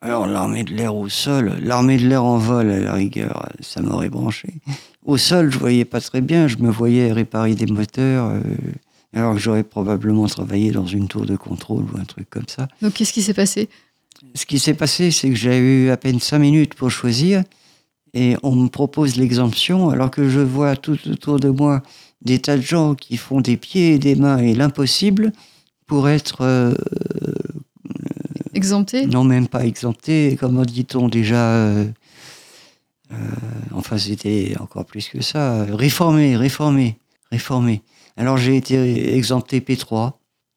Alors 0.00 0.26
l'armée 0.26 0.64
de 0.64 0.74
l'air 0.74 0.96
au 0.96 1.08
sol, 1.08 1.58
l'armée 1.62 1.96
de 1.96 2.08
l'air 2.08 2.24
en 2.24 2.38
vol 2.38 2.70
à 2.70 2.80
la 2.80 2.92
rigueur, 2.92 3.48
ça 3.60 3.82
m'aurait 3.82 4.08
branché. 4.10 4.54
Au 5.04 5.16
sol, 5.16 5.50
je 5.52 5.58
voyais 5.58 5.84
pas 5.84 6.00
très 6.00 6.20
bien, 6.20 6.48
je 6.48 6.56
me 6.58 6.70
voyais 6.70 7.12
réparer 7.12 7.54
des 7.54 7.66
moteurs. 7.66 8.30
Euh, 8.30 8.40
alors 9.14 9.34
que 9.34 9.40
j'aurais 9.40 9.64
probablement 9.64 10.26
travaillé 10.26 10.70
dans 10.70 10.86
une 10.86 11.08
tour 11.08 11.24
de 11.24 11.36
contrôle 11.36 11.84
ou 11.84 11.98
un 11.98 12.04
truc 12.04 12.28
comme 12.30 12.48
ça. 12.48 12.68
Donc 12.82 12.94
qu'est-ce 12.94 13.12
qui 13.12 13.22
s'est 13.22 13.34
passé? 13.34 13.68
Ce 14.34 14.46
qui 14.46 14.58
s'est 14.58 14.74
passé, 14.74 15.10
c'est 15.10 15.28
que 15.30 15.36
j'ai 15.36 15.58
eu 15.58 15.90
à 15.90 15.96
peine 15.96 16.20
cinq 16.20 16.40
minutes 16.40 16.74
pour 16.74 16.90
choisir 16.90 17.42
et 18.14 18.36
on 18.42 18.54
me 18.54 18.68
propose 18.68 19.16
l'exemption 19.16 19.90
alors 19.90 20.10
que 20.10 20.28
je 20.28 20.40
vois 20.40 20.76
tout 20.76 20.98
autour 21.08 21.38
de 21.38 21.48
moi 21.48 21.82
des 22.22 22.40
tas 22.40 22.56
de 22.56 22.62
gens 22.62 22.94
qui 22.94 23.16
font 23.16 23.40
des 23.40 23.56
pieds 23.56 23.94
et 23.94 23.98
des 23.98 24.16
mains 24.16 24.38
et 24.38 24.54
l'impossible 24.54 25.32
pour 25.86 26.08
être... 26.08 26.38
Euh, 26.42 26.74
Exempté 28.54 29.06
Non, 29.06 29.24
même 29.24 29.46
pas 29.46 29.64
exempté. 29.64 30.36
Comment 30.40 30.64
dit-on 30.64 31.08
déjà 31.08 31.50
euh, 31.50 31.86
euh, 33.12 33.16
Enfin, 33.72 33.98
c'était 33.98 34.56
encore 34.58 34.84
plus 34.84 35.08
que 35.08 35.20
ça. 35.20 35.64
Réformé, 35.64 36.36
réformé, 36.36 36.98
réformé. 37.30 37.82
Alors 38.18 38.36
j'ai 38.36 38.56
été 38.56 39.14
exempté 39.16 39.60
P3, 39.60 40.12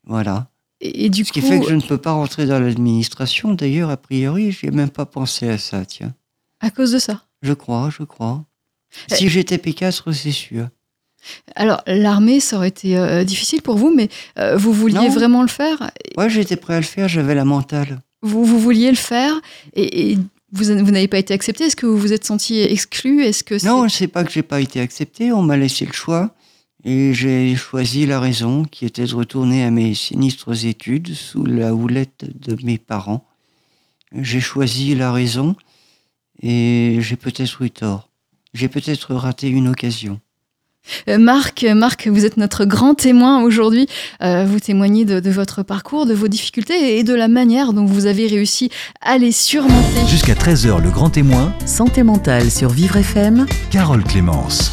voilà. 0.06 0.48
Et, 0.82 1.06
et 1.06 1.10
du 1.10 1.24
Ce 1.24 1.32
coup, 1.32 1.40
qui 1.40 1.46
fait 1.48 1.60
que 1.60 1.70
je 1.70 1.76
ne 1.76 1.82
peux 1.82 1.98
pas 2.00 2.12
rentrer 2.12 2.46
dans 2.48 2.60
l'administration. 2.60 3.54
D'ailleurs, 3.54 3.90
a 3.92 3.98
priori, 3.98 4.52
j'ai 4.52 4.72
même 4.72 4.90
pas 4.90 5.06
pensé 5.06 5.48
à 5.48 5.58
ça, 5.58 5.86
tiens. 5.86 6.14
à 6.60 6.72
cause 6.72 6.92
de 6.92 7.00
ça? 7.00 7.22
Je 7.44 7.54
crois, 7.54 7.90
je 7.96 8.04
crois. 8.04 8.44
Euh, 9.12 9.16
Si 9.16 9.30
j'étais 9.30 9.58
P4, 9.58 10.12
c'est 10.12 10.32
sûr. 10.32 10.68
Alors, 11.56 11.82
l'armée, 11.86 12.40
ça 12.40 12.58
aurait 12.58 12.70
été 12.70 12.98
euh, 12.98 13.24
difficile 13.24 13.62
pour 13.62 13.78
vous, 13.78 13.94
mais 13.96 14.10
euh, 14.40 14.58
vous 14.58 14.74
vouliez 14.74 14.96
Non. 14.96 15.10
vraiment 15.10 15.44
le 15.44 15.48
faire? 15.48 15.92
Ouais, 16.18 16.30
j'étais 16.32 16.56
prêt 16.56 16.74
à 16.74 16.80
le 16.80 16.86
faire, 16.86 17.08
j'avais 17.08 17.36
la 17.36 17.46
mentale. 17.46 18.02
vous, 18.24 18.44
vous 18.44 18.60
vouliez 18.60 18.90
le 18.90 18.98
faire 18.98 19.40
et, 19.74 20.12
et 20.12 20.16
vous, 20.52 20.64
vous 20.64 20.92
n'avez 20.92 21.08
pas 21.08 21.20
été 21.20 21.34
accepté? 21.36 21.66
Est-ce 21.66 21.76
que 21.76 21.86
vous 21.86 21.98
vous 21.98 22.12
êtes 22.12 22.26
senti 22.26 22.60
exclu? 22.60 23.24
Est-ce 23.24 23.44
que 23.44 23.64
Non, 23.64 23.88
c'est 23.88 24.08
pas 24.08 24.24
que 24.24 24.32
j'ai 24.32 24.42
pas 24.42 24.60
été 24.62 24.80
accepté, 24.82 25.32
on 25.32 25.44
m'a 25.44 25.58
laissé 25.58 25.86
le 25.86 25.94
choix. 25.94 26.34
Et 26.84 27.14
j'ai 27.14 27.56
choisi 27.56 28.06
la 28.06 28.20
raison, 28.20 28.64
qui 28.64 28.86
était 28.86 29.06
de 29.06 29.14
retourner 29.14 29.64
à 29.64 29.72
mes 29.72 29.94
sinistres 29.94 30.66
études 30.66 31.14
sous 31.14 31.46
la 31.46 31.74
houlette 31.74 32.26
de 32.40 32.58
mes 32.64 32.78
parents. 32.78 33.26
J'ai 34.14 34.42
choisi 34.42 34.96
la 34.96 35.12
raison 35.12 35.56
et 36.42 36.98
j'ai 37.00 37.16
peut-être 37.16 37.62
eu 37.62 37.70
tort. 37.70 38.10
J'ai 38.54 38.68
peut-être 38.68 39.14
raté 39.14 39.48
une 39.48 39.68
occasion. 39.68 40.20
Euh, 41.08 41.20
Marc, 41.20 41.64
Marc, 41.64 42.08
vous 42.08 42.26
êtes 42.26 42.38
notre 42.38 42.66
grand 42.66 42.96
témoin 42.96 43.44
aujourd'hui. 43.44 43.88
Euh, 44.24 44.46
vous 44.46 44.60
témoignez 44.60 45.06
de, 45.06 45.20
de 45.20 45.30
votre 45.30 45.62
parcours, 45.62 46.08
de 46.08 46.14
vos 46.14 46.28
difficultés 46.28 46.98
et 46.98 47.04
de 47.04 47.14
la 47.14 47.28
manière 47.28 47.74
dont 47.74 47.86
vous 47.86 48.08
avez 48.08 48.26
réussi 48.28 48.72
à 49.02 49.20
les 49.20 49.32
surmonter. 49.32 50.08
Jusqu'à 50.08 50.34
13h, 50.34 50.82
le 50.82 50.90
grand 50.90 51.12
témoin, 51.12 51.54
Santé 51.66 52.02
mentale 52.02 52.50
sur 52.50 52.70
Vivre 52.70 52.98
FM. 52.98 53.46
Carole 53.70 54.04
Clémence. 54.04 54.72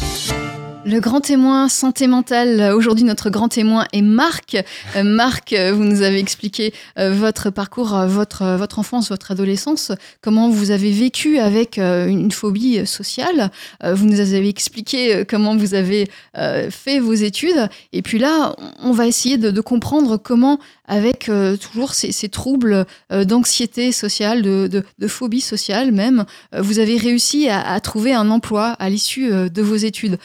Le 0.89 0.99
grand 1.01 1.21
témoin 1.21 1.69
santé 1.69 2.07
mentale, 2.07 2.73
aujourd'hui 2.73 3.03
notre 3.03 3.29
grand 3.29 3.47
témoin 3.47 3.85
est 3.93 4.01
Marc. 4.01 4.57
Euh, 4.95 5.03
Marc, 5.03 5.53
euh, 5.53 5.71
vous 5.71 5.83
nous 5.83 6.01
avez 6.01 6.17
expliqué 6.17 6.73
euh, 6.97 7.13
votre 7.13 7.51
parcours, 7.51 7.89
votre, 8.07 8.57
votre 8.57 8.79
enfance, 8.79 9.09
votre 9.09 9.29
adolescence, 9.29 9.91
comment 10.23 10.49
vous 10.49 10.71
avez 10.71 10.91
vécu 10.91 11.37
avec 11.37 11.77
une 11.77 12.31
phobie 12.31 12.87
sociale. 12.87 13.51
Vous 13.83 14.05
nous 14.05 14.19
avez 14.19 14.49
expliqué 14.49 15.25
comment 15.29 15.55
vous 15.55 15.75
avez 15.75 16.07
fait 16.33 16.99
vos 16.99 17.13
études. 17.13 17.69
Et 17.93 18.01
puis 18.01 18.17
là, 18.17 18.55
on 18.81 18.91
va 18.91 19.05
essayer 19.05 19.37
de, 19.37 19.61
comprendre 19.61 20.17
comment, 20.17 20.59
avec 20.87 21.29
toujours 21.61 21.93
ces, 21.93 22.29
troubles 22.29 22.85
d'anxiété 23.11 23.91
sociale, 23.91 24.41
de, 24.41 24.67
de, 24.67 25.07
phobie 25.07 25.41
sociale 25.41 25.91
même, 25.91 26.25
vous 26.57 26.79
avez 26.79 26.97
réussi 26.97 27.49
à, 27.49 27.79
trouver 27.79 28.13
un 28.13 28.29
emploi 28.29 28.69
à 28.79 28.89
l'issue 28.89 29.29
de 29.29 29.61
vos 29.61 29.75
études. 29.75 30.17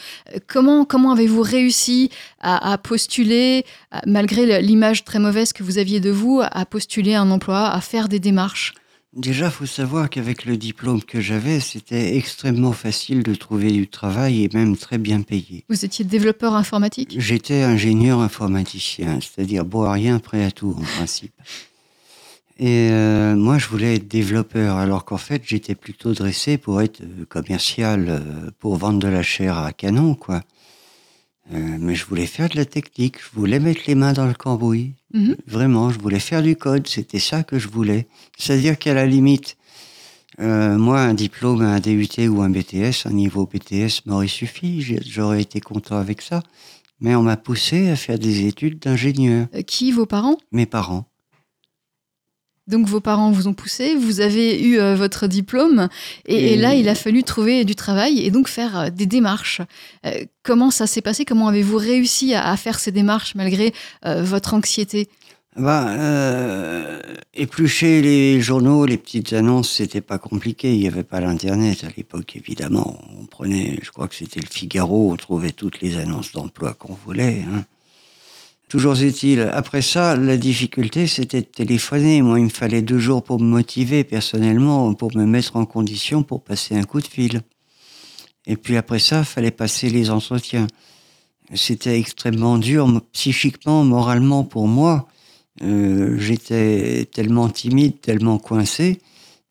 Comment, 0.55 0.85
comment 0.85 1.11
avez-vous 1.11 1.41
réussi 1.41 2.09
à, 2.39 2.71
à 2.71 2.77
postuler, 2.77 3.65
à- 3.91 4.01
malgré 4.07 4.61
l'image 4.61 5.03
très 5.03 5.19
mauvaise 5.19 5.51
que 5.51 5.63
vous 5.63 5.77
aviez 5.79 5.99
de 5.99 6.09
vous, 6.09 6.41
à 6.49 6.65
postuler 6.65 7.13
un 7.13 7.29
emploi, 7.29 7.67
à 7.69 7.81
faire 7.81 8.07
des 8.07 8.19
démarches? 8.19 8.73
Déjà, 9.11 9.51
faut 9.51 9.65
savoir 9.65 10.09
qu'avec 10.09 10.45
le 10.45 10.55
diplôme 10.55 11.03
que 11.03 11.19
j'avais, 11.19 11.59
c'était 11.59 12.15
extrêmement 12.15 12.71
facile 12.71 13.21
de 13.21 13.35
trouver 13.35 13.69
du 13.69 13.89
travail 13.89 14.45
et 14.45 14.49
même 14.53 14.77
très 14.77 14.97
bien 14.97 15.23
payé. 15.23 15.65
Vous 15.67 15.83
étiez 15.83 16.05
développeur 16.05 16.53
informatique? 16.53 17.15
J'étais 17.19 17.63
ingénieur 17.63 18.21
informaticien, 18.21 19.19
c'est-à-dire 19.19 19.65
bon 19.65 19.83
à 19.83 19.91
rien, 19.91 20.19
prêt 20.19 20.45
à 20.45 20.51
tout 20.51 20.73
en 20.79 20.83
principe. 20.83 21.33
Et 22.57 22.89
euh, 22.91 23.35
moi, 23.35 23.57
je 23.57 23.67
voulais 23.67 23.95
être 23.95 24.07
développeur, 24.07 24.77
alors 24.77 25.03
qu'en 25.03 25.17
fait, 25.17 25.41
j'étais 25.45 25.75
plutôt 25.75 26.13
dressé 26.13 26.57
pour 26.57 26.81
être 26.81 27.01
euh, 27.01 27.25
commercial, 27.27 28.05
euh, 28.07 28.51
pour 28.59 28.77
vendre 28.77 28.99
de 28.99 29.07
la 29.09 29.23
chair 29.23 29.57
à 29.57 29.73
canon, 29.73 30.15
quoi. 30.15 30.41
Euh, 31.53 31.77
mais 31.79 31.93
je 31.95 32.05
voulais 32.05 32.25
faire 32.25 32.49
de 32.49 32.55
la 32.55 32.65
technique, 32.65 33.17
je 33.19 33.37
voulais 33.37 33.59
mettre 33.59 33.81
les 33.87 33.93
mains 33.95 34.13
dans 34.13 34.25
le 34.25 34.33
cambouis. 34.33 34.93
Mhm. 35.13 35.35
Vraiment, 35.47 35.89
je 35.91 35.99
voulais 35.99 36.19
faire 36.19 36.41
du 36.41 36.55
code, 36.55 36.87
c'était 36.87 37.19
ça 37.19 37.43
que 37.43 37.59
je 37.59 37.67
voulais. 37.67 38.07
C'est-à-dire 38.37 38.79
qu'à 38.79 38.93
la 38.93 39.05
limite, 39.05 39.57
euh, 40.39 40.77
moi, 40.77 41.01
un 41.01 41.13
diplôme, 41.13 41.61
un 41.61 41.79
DUT 41.79 42.27
ou 42.29 42.41
un 42.41 42.49
BTS, 42.49 43.05
un 43.05 43.11
niveau 43.13 43.45
BTS 43.45 44.05
m'aurait 44.05 44.27
suffi, 44.27 44.81
j'aurais 45.05 45.41
été 45.41 45.59
content 45.59 45.97
avec 45.97 46.21
ça. 46.21 46.41
Mais 47.01 47.13
on 47.15 47.21
m'a 47.23 47.37
poussé 47.37 47.89
à 47.89 47.95
faire 47.97 48.17
des 48.17 48.45
études 48.47 48.79
d'ingénieur, 48.79 49.47
Euh, 49.53 49.61
Qui 49.61 49.91
Vos 49.91 50.05
parents? 50.05 50.37
Mes 50.51 50.65
parents. 50.65 51.05
Donc 52.67 52.87
vos 52.87 52.99
parents 52.99 53.31
vous 53.31 53.47
ont 53.47 53.53
poussé, 53.53 53.95
vous 53.95 54.21
avez 54.21 54.61
eu 54.61 54.79
euh, 54.79 54.95
votre 54.95 55.27
diplôme, 55.27 55.87
et, 56.25 56.55
là 56.57 56.73
il 56.73 56.89
a 56.89 56.95
fallu 56.95 57.23
trouver 57.23 57.63
du 57.63 57.75
travail 57.75 58.19
et 58.19 58.31
donc 58.31 58.47
faire 58.47 58.77
euh, 58.79 58.89
des 58.89 59.05
démarches. 59.05 59.61
Euh, 60.05 60.25
comment 60.43 60.71
ça 60.71 60.87
s'est 60.87 61.01
passé? 61.01 61.25
Comment 61.25 61.47
avez-vous 61.49 61.77
réussi 61.77 62.33
à, 62.33 62.49
à 62.49 62.57
faire 62.57 62.79
ces 62.79 62.91
démarches 62.91 63.35
malgré 63.35 63.73
votre 64.03 64.53
anxiété? 64.53 65.09
Euh, 65.57 67.01
éplucher 67.33 68.01
les 68.01 68.41
journaux, 68.41 68.85
les 68.85 68.97
petites 68.97 69.33
annonces, 69.33 69.71
c'était 69.71 70.01
pas 70.01 70.17
compliqué. 70.17 70.73
Il 70.73 70.79
n'y 70.79 70.87
avait 70.87 71.03
pas 71.03 71.21
l'internet 71.21 71.83
à 71.83 71.87
l'époque, 71.95 72.35
évidemment. 72.35 72.99
On 73.19 73.25
prenait, 73.25 73.79
je 73.81 73.91
crois 73.91 74.07
que 74.07 74.15
c'était 74.15 74.41
le 74.41 74.47
Figaro, 74.49 75.11
on 75.11 75.15
trouvait 75.15 75.51
toutes 75.51 75.81
les 75.81 75.97
annonces 75.97 76.33
d'emploi 76.33 76.73
qu'on 76.73 76.93
voulait. 76.93 77.43
hein. 77.53 77.63
Toujours 78.67 78.99
est-il, 79.01 79.41
après 79.41 79.81
ça, 79.83 80.15
la 80.15 80.37
difficulté, 80.37 81.05
c'était 81.07 81.41
de 81.41 81.45
téléphoner. 81.45 82.21
Moi, 82.21 82.39
il 82.39 82.45
me 82.45 82.49
fallait 82.49 82.81
deux 82.81 82.97
jours 82.97 83.23
pour 83.23 83.39
me 83.39 83.45
motiver 83.45 84.03
personnellement, 84.03 84.93
pour 84.95 85.15
me 85.15 85.25
mettre 85.25 85.55
en 85.55 85.65
condition 85.65 86.23
pour 86.23 86.43
passer 86.43 86.75
un 86.75 86.83
coup 86.83 86.99
de 86.99 87.05
fil. 87.07 87.41
Et 88.47 88.57
puis 88.57 88.75
après 88.75 88.99
ça, 88.99 89.19
il 89.19 89.25
fallait 89.25 89.51
passer 89.51 89.89
les 89.89 90.09
entretiens. 90.09 90.67
C'était 91.53 91.97
extrêmement 91.99 92.57
dur, 92.57 92.89
psychiquement, 93.11 93.83
moralement 93.83 94.43
pour 94.43 94.67
moi 94.67 95.07
Euh, 95.61 96.17
J'étais 96.19 97.05
tellement 97.13 97.47
timide, 97.47 98.01
tellement 98.01 98.39
coincé. 98.39 98.99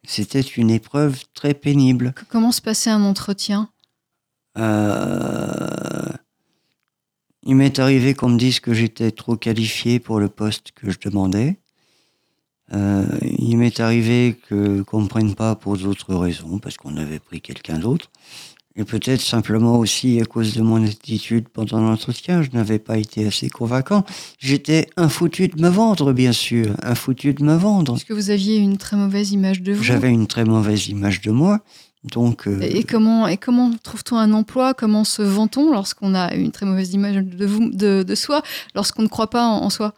C'était 0.07 0.43
une 0.43 0.71
épreuve 0.71 1.23
très 1.33 1.55
pénible. 1.55 2.13
Comment 2.29 2.53
se 2.53 2.61
passait 2.61 2.91
un 2.91 3.03
entretien? 3.05 3.71
Euh, 4.59 6.11
il 7.45 7.57
m'est 7.57 7.79
arrivé 7.79 8.15
qu'on 8.15 8.31
me 8.31 8.39
dise 8.39 8.61
que 8.61 8.73
j'étais 8.73 9.11
trop 9.11 9.37
qualifié 9.37 9.99
pour 9.99 10.19
le 10.19 10.29
poste 10.29 10.73
que 10.75 10.91
je 10.91 10.99
demandais. 10.99 11.59
Euh, 12.73 13.05
il 13.23 13.59
m'est 13.59 13.79
arrivé 13.81 14.37
que 14.49 14.83
qu'on 14.83 15.03
me 15.03 15.09
prenne 15.09 15.35
pas 15.35 15.55
pour 15.55 15.77
d'autres 15.77 16.15
raisons, 16.15 16.59
parce 16.59 16.77
qu'on 16.77 16.97
avait 16.97 17.19
pris 17.19 17.41
quelqu'un 17.41 17.79
d'autre. 17.79 18.11
Et 18.77 18.85
peut-être 18.85 19.21
simplement 19.21 19.79
aussi 19.79 20.21
à 20.21 20.25
cause 20.25 20.55
de 20.55 20.63
mon 20.63 20.85
attitude 20.85 21.49
pendant 21.49 21.81
l'entretien, 21.81 22.43
je 22.43 22.51
n'avais 22.53 22.81
pas 22.81 22.99
été 22.99 23.25
assez 23.25 23.49
convaincant. 23.49 24.05
J'étais 24.39 24.89
un 24.97 25.09
foutu 25.09 25.47
de 25.47 25.63
me 25.63 25.69
vendre, 25.69 26.13
bien 26.13 26.33
sûr, 26.33 26.75
un 26.83 26.97
foutu 26.97 27.35
de 27.35 27.45
me 27.45 27.55
vendre. 27.55 27.95
Est-ce 27.95 28.05
que 28.05 28.15
vous 28.15 28.31
aviez 28.31 28.57
une 28.57 28.77
très 28.77 28.97
mauvaise 28.97 29.31
image 29.31 29.63
de 29.63 29.75
vous? 29.75 29.83
J'avais 29.85 30.11
une 30.11 30.27
très 30.27 30.45
mauvaise 30.45 30.89
image 30.89 31.21
de 31.21 31.31
moi, 31.31 31.61
donc 32.05 32.47
euh, 32.47 32.61
Et 32.61 32.85
comment, 32.85 33.27
et 33.27 33.37
comment 33.37 33.73
trouve-t-on 33.83 34.17
un 34.17 34.33
emploi? 34.33 34.75
Comment 34.75 35.05
se 35.05 35.23
vend-on 35.23 35.73
lorsqu'on 35.73 36.15
a 36.15 36.35
une 36.35 36.53
très 36.53 36.67
mauvaise 36.67 36.93
image 36.93 37.17
de, 37.17 37.47
vous, 37.47 37.71
de, 37.71 38.03
de 38.03 38.15
soi, 38.15 38.43
lorsqu'on 38.75 39.03
ne 39.03 39.09
croit 39.09 39.31
pas 39.31 39.45
en, 39.47 39.65
en 39.65 39.71
soi? 39.71 39.95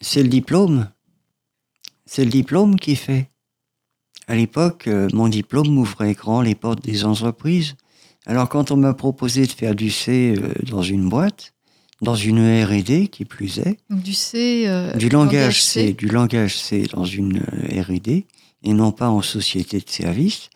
C'est 0.00 0.22
le 0.22 0.28
diplôme. 0.28 0.88
C'est 2.04 2.24
le 2.24 2.30
diplôme 2.30 2.76
qui 2.76 2.96
fait. 2.96 3.30
À 4.26 4.34
l'époque, 4.34 4.86
euh, 4.86 5.08
mon 5.12 5.28
diplôme 5.28 5.68
m'ouvrait 5.68 6.14
grand 6.14 6.40
les 6.40 6.54
portes 6.54 6.84
des 6.84 7.04
entreprises. 7.04 7.74
Alors 8.26 8.48
quand 8.48 8.70
on 8.70 8.76
m'a 8.76 8.94
proposé 8.94 9.46
de 9.46 9.52
faire 9.52 9.74
du 9.74 9.90
C 9.90 10.34
euh, 10.38 10.52
dans 10.68 10.82
une 10.82 11.08
boîte, 11.08 11.52
dans 12.00 12.14
une 12.14 12.38
R&D 12.38 13.08
qui 13.08 13.24
plus 13.24 13.58
est, 13.58 13.78
Donc 13.90 14.02
du 14.02 14.14
C, 14.14 14.64
euh, 14.66 14.92
du 14.94 15.08
langage 15.08 15.62
C, 15.62 15.92
du 15.92 16.06
langage 16.06 16.56
C 16.56 16.86
dans 16.92 17.04
une 17.04 17.38
R&D 17.38 18.26
et 18.62 18.72
non 18.72 18.92
pas 18.92 19.08
en 19.10 19.22
société 19.22 19.78
de 19.80 19.88
service, 19.88 20.50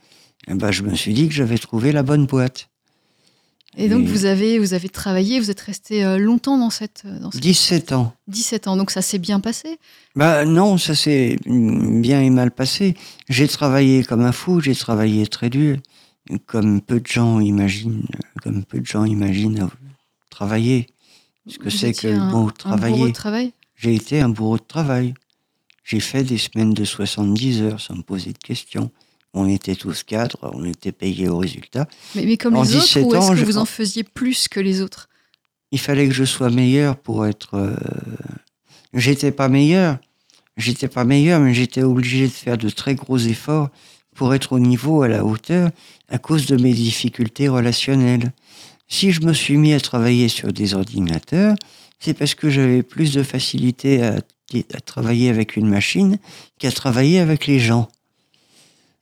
eh 0.49 0.55
ben, 0.55 0.71
je 0.71 0.83
me 0.83 0.95
suis 0.95 1.15
dit 1.15 1.29
que 1.29 1.35
j'avais 1.35 1.59
trouvé 1.59 1.93
la 1.93 2.03
bonne 2.03 2.27
boîte. 2.27 2.69
Et 3.77 3.89
donc 3.89 4.05
Et- 4.05 4.07
vous 4.07 4.25
avez, 4.25 4.59
vous 4.59 4.73
avez 4.75 4.89
travaillé, 4.89 5.41
vous 5.41 5.51
êtes 5.51 5.61
resté 5.61 6.05
euh, 6.05 6.17
longtemps 6.19 6.59
dans 6.59 6.71
cette, 6.71 7.03
euh, 7.07 7.19
dans 7.19 7.31
cette 7.33 7.43
17 7.43 7.93
ans. 7.93 8.15
17 8.29 8.69
ans, 8.69 8.77
donc 8.77 8.91
ça 8.91 9.03
s'est 9.03 9.19
bien 9.19 9.41
passé? 9.41 9.79
Bah 10.15 10.45
non, 10.45 10.79
ça 10.79 10.95
s'est 10.95 11.39
bien 11.47 12.21
et 12.23 12.31
mal 12.31 12.53
passé. 12.53 12.95
J'ai 13.29 13.49
travaillé 13.49 14.05
comme 14.05 14.21
un 14.21 14.31
fou, 14.33 14.61
j'ai 14.61 14.77
travaillé 14.77 15.27
très 15.27 15.51
dur, 15.51 15.79
comme 16.47 16.81
peu 16.83 17.01
de 17.01 17.07
gens 17.07 17.41
imaginent, 17.41 18.07
comme 18.43 18.65
peu 18.65 18.79
de 18.79 18.87
gens 18.87 19.05
imaginent 19.05 19.69
travailler. 20.31 20.87
Ce 21.49 21.59
que 21.59 21.69
c'est 21.69 21.93
que 21.93 22.07
le 22.07 22.31
bourreau 22.31 22.51
travailler. 22.53 23.13
J'ai 23.77 23.95
été 23.95 24.21
un 24.21 24.29
bourreau 24.29 24.57
de 24.57 24.63
travail. 24.63 25.15
J'ai 25.85 26.01
fait 26.01 26.25
des 26.25 26.39
semaines 26.39 26.73
de 26.75 26.85
70 26.85 27.63
heures 27.63 27.81
sans 27.81 27.95
me 27.95 28.03
poser 28.03 28.33
de 28.33 28.39
questions. 28.39 28.91
On 29.35 29.49
était 29.49 29.75
tous 29.75 30.03
cadres, 30.03 30.39
on 30.55 30.65
était 30.65 30.93
payés 30.93 31.29
au 31.29 31.39
résultat. 31.39 31.87
mais, 32.15 32.25
mais 32.25 32.37
comme 32.37 32.57
En 32.57 32.63
les 32.63 32.77
autres, 32.77 32.85
17 32.87 33.05
ou 33.07 33.15
est-ce 33.15 33.31
que 33.31 33.37
je- 33.37 33.45
vous 33.45 33.59
en 33.59 33.65
faisiez 33.65 34.03
plus 34.05 34.49
que 34.49 34.61
les 34.61 34.81
autres? 34.81 35.09
Il 35.73 35.79
fallait 35.81 36.07
que 36.09 36.15
je 36.15 36.25
sois 36.25 36.51
meilleur 36.51 36.97
pour 36.97 37.27
être. 37.27 37.55
euh, 37.55 37.77
J'étais 38.93 39.33
pas 39.33 39.49
meilleur. 39.49 39.99
J'étais 40.57 40.87
pas 40.89 41.05
meilleur, 41.05 41.41
mais 41.41 41.53
j'étais 41.53 41.83
obligé 41.83 42.27
de 42.27 42.33
faire 42.33 42.57
de 42.57 42.69
très 42.71 42.95
gros 42.95 43.19
efforts 43.19 43.71
pour 44.15 44.35
être 44.35 44.53
au 44.53 44.61
niveau, 44.61 45.03
à 45.03 45.09
la 45.09 45.25
hauteur, 45.25 45.71
à 46.09 46.19
cause 46.19 46.47
de 46.47 46.57
mes 46.57 46.73
difficultés 46.73 47.49
relationnelles. 47.49 48.33
Si 48.87 49.11
je 49.11 49.21
me 49.23 49.33
suis 49.33 49.57
mis 49.57 49.73
à 49.73 49.81
travailler 49.81 50.29
sur 50.29 50.53
des 50.53 50.75
ordinateurs, 50.75 51.57
c'est 51.99 52.15
parce 52.15 52.37
que 52.37 52.51
j'avais 52.51 52.85
plus 52.85 53.13
de 53.15 53.25
facilité 53.25 54.05
à, 54.05 54.21
à 54.75 54.81
travailler 54.81 55.31
avec 55.31 55.57
une 55.57 55.69
machine 55.69 56.19
qu'à 56.59 56.71
travailler 56.71 57.19
avec 57.19 57.47
les 57.47 57.59
gens. 57.59 57.89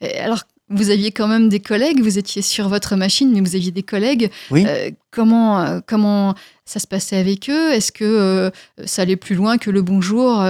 Et 0.00 0.18
Alors, 0.18 0.44
vous 0.72 0.90
aviez 0.90 1.12
quand 1.12 1.28
même 1.28 1.48
des 1.48 1.60
collègues, 1.60 2.00
vous 2.00 2.18
étiez 2.18 2.42
sur 2.42 2.68
votre 2.68 2.96
machine, 2.96 3.30
mais 3.32 3.40
vous 3.40 3.54
aviez 3.54 3.70
des 3.70 3.82
collègues. 3.82 4.30
Oui. 4.50 4.64
Euh, 4.66 4.90
comment, 5.10 5.60
euh, 5.60 5.80
comment 5.86 6.34
ça 6.64 6.78
se 6.78 6.86
passait 6.86 7.16
avec 7.16 7.50
eux? 7.50 7.72
Est-ce 7.72 7.92
que 7.92 8.04
euh, 8.04 8.50
ça 8.86 9.02
allait 9.02 9.16
plus 9.16 9.34
loin 9.34 9.58
que 9.58 9.70
le 9.70 9.82
bonjour 9.82 10.42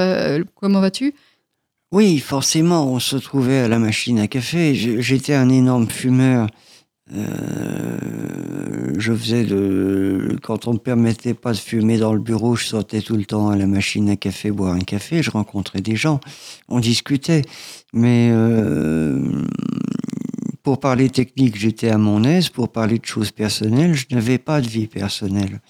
Comment 0.60 0.80
vas-tu? 0.80 1.14
Oui, 1.90 2.20
forcément, 2.20 2.86
on 2.86 3.00
se 3.00 3.16
trouvait 3.16 3.58
à 3.58 3.68
la 3.68 3.78
machine 3.78 4.18
à 4.18 4.28
café. 4.28 4.74
J'étais 4.74 5.34
un 5.34 5.50
énorme 5.50 5.88
fumeur. 5.88 6.46
Euh, 7.14 8.92
je 8.98 9.12
faisais 9.14 9.44
de. 9.44 10.38
Quand 10.42 10.66
on 10.66 10.74
me 10.74 10.78
permettait 10.78 11.34
pas 11.34 11.52
de 11.52 11.58
fumer 11.58 11.98
dans 11.98 12.14
le 12.14 12.20
bureau, 12.20 12.56
je 12.56 12.64
sortais 12.64 13.00
tout 13.00 13.16
le 13.16 13.24
temps 13.24 13.50
à 13.50 13.56
la 13.56 13.66
machine 13.66 14.08
à 14.10 14.16
café 14.16 14.50
boire 14.50 14.72
un 14.74 14.80
café. 14.80 15.22
Je 15.22 15.30
rencontrais 15.30 15.80
des 15.80 15.96
gens, 15.96 16.20
on 16.68 16.80
discutait. 16.80 17.42
Mais 17.92 18.30
euh, 18.32 19.44
pour 20.62 20.80
parler 20.80 21.10
technique, 21.10 21.58
j'étais 21.58 21.90
à 21.90 21.98
mon 21.98 22.24
aise. 22.24 22.48
Pour 22.48 22.70
parler 22.70 22.98
de 22.98 23.04
choses 23.04 23.30
personnelles, 23.30 23.94
je 23.94 24.06
n'avais 24.12 24.38
pas 24.38 24.60
de 24.60 24.68
vie 24.68 24.86
personnelle. 24.86 25.60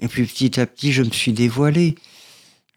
Et 0.00 0.08
puis 0.08 0.24
petit 0.24 0.60
à 0.60 0.66
petit, 0.66 0.92
je 0.92 1.02
me 1.02 1.10
suis 1.10 1.32
dévoilé. 1.32 1.94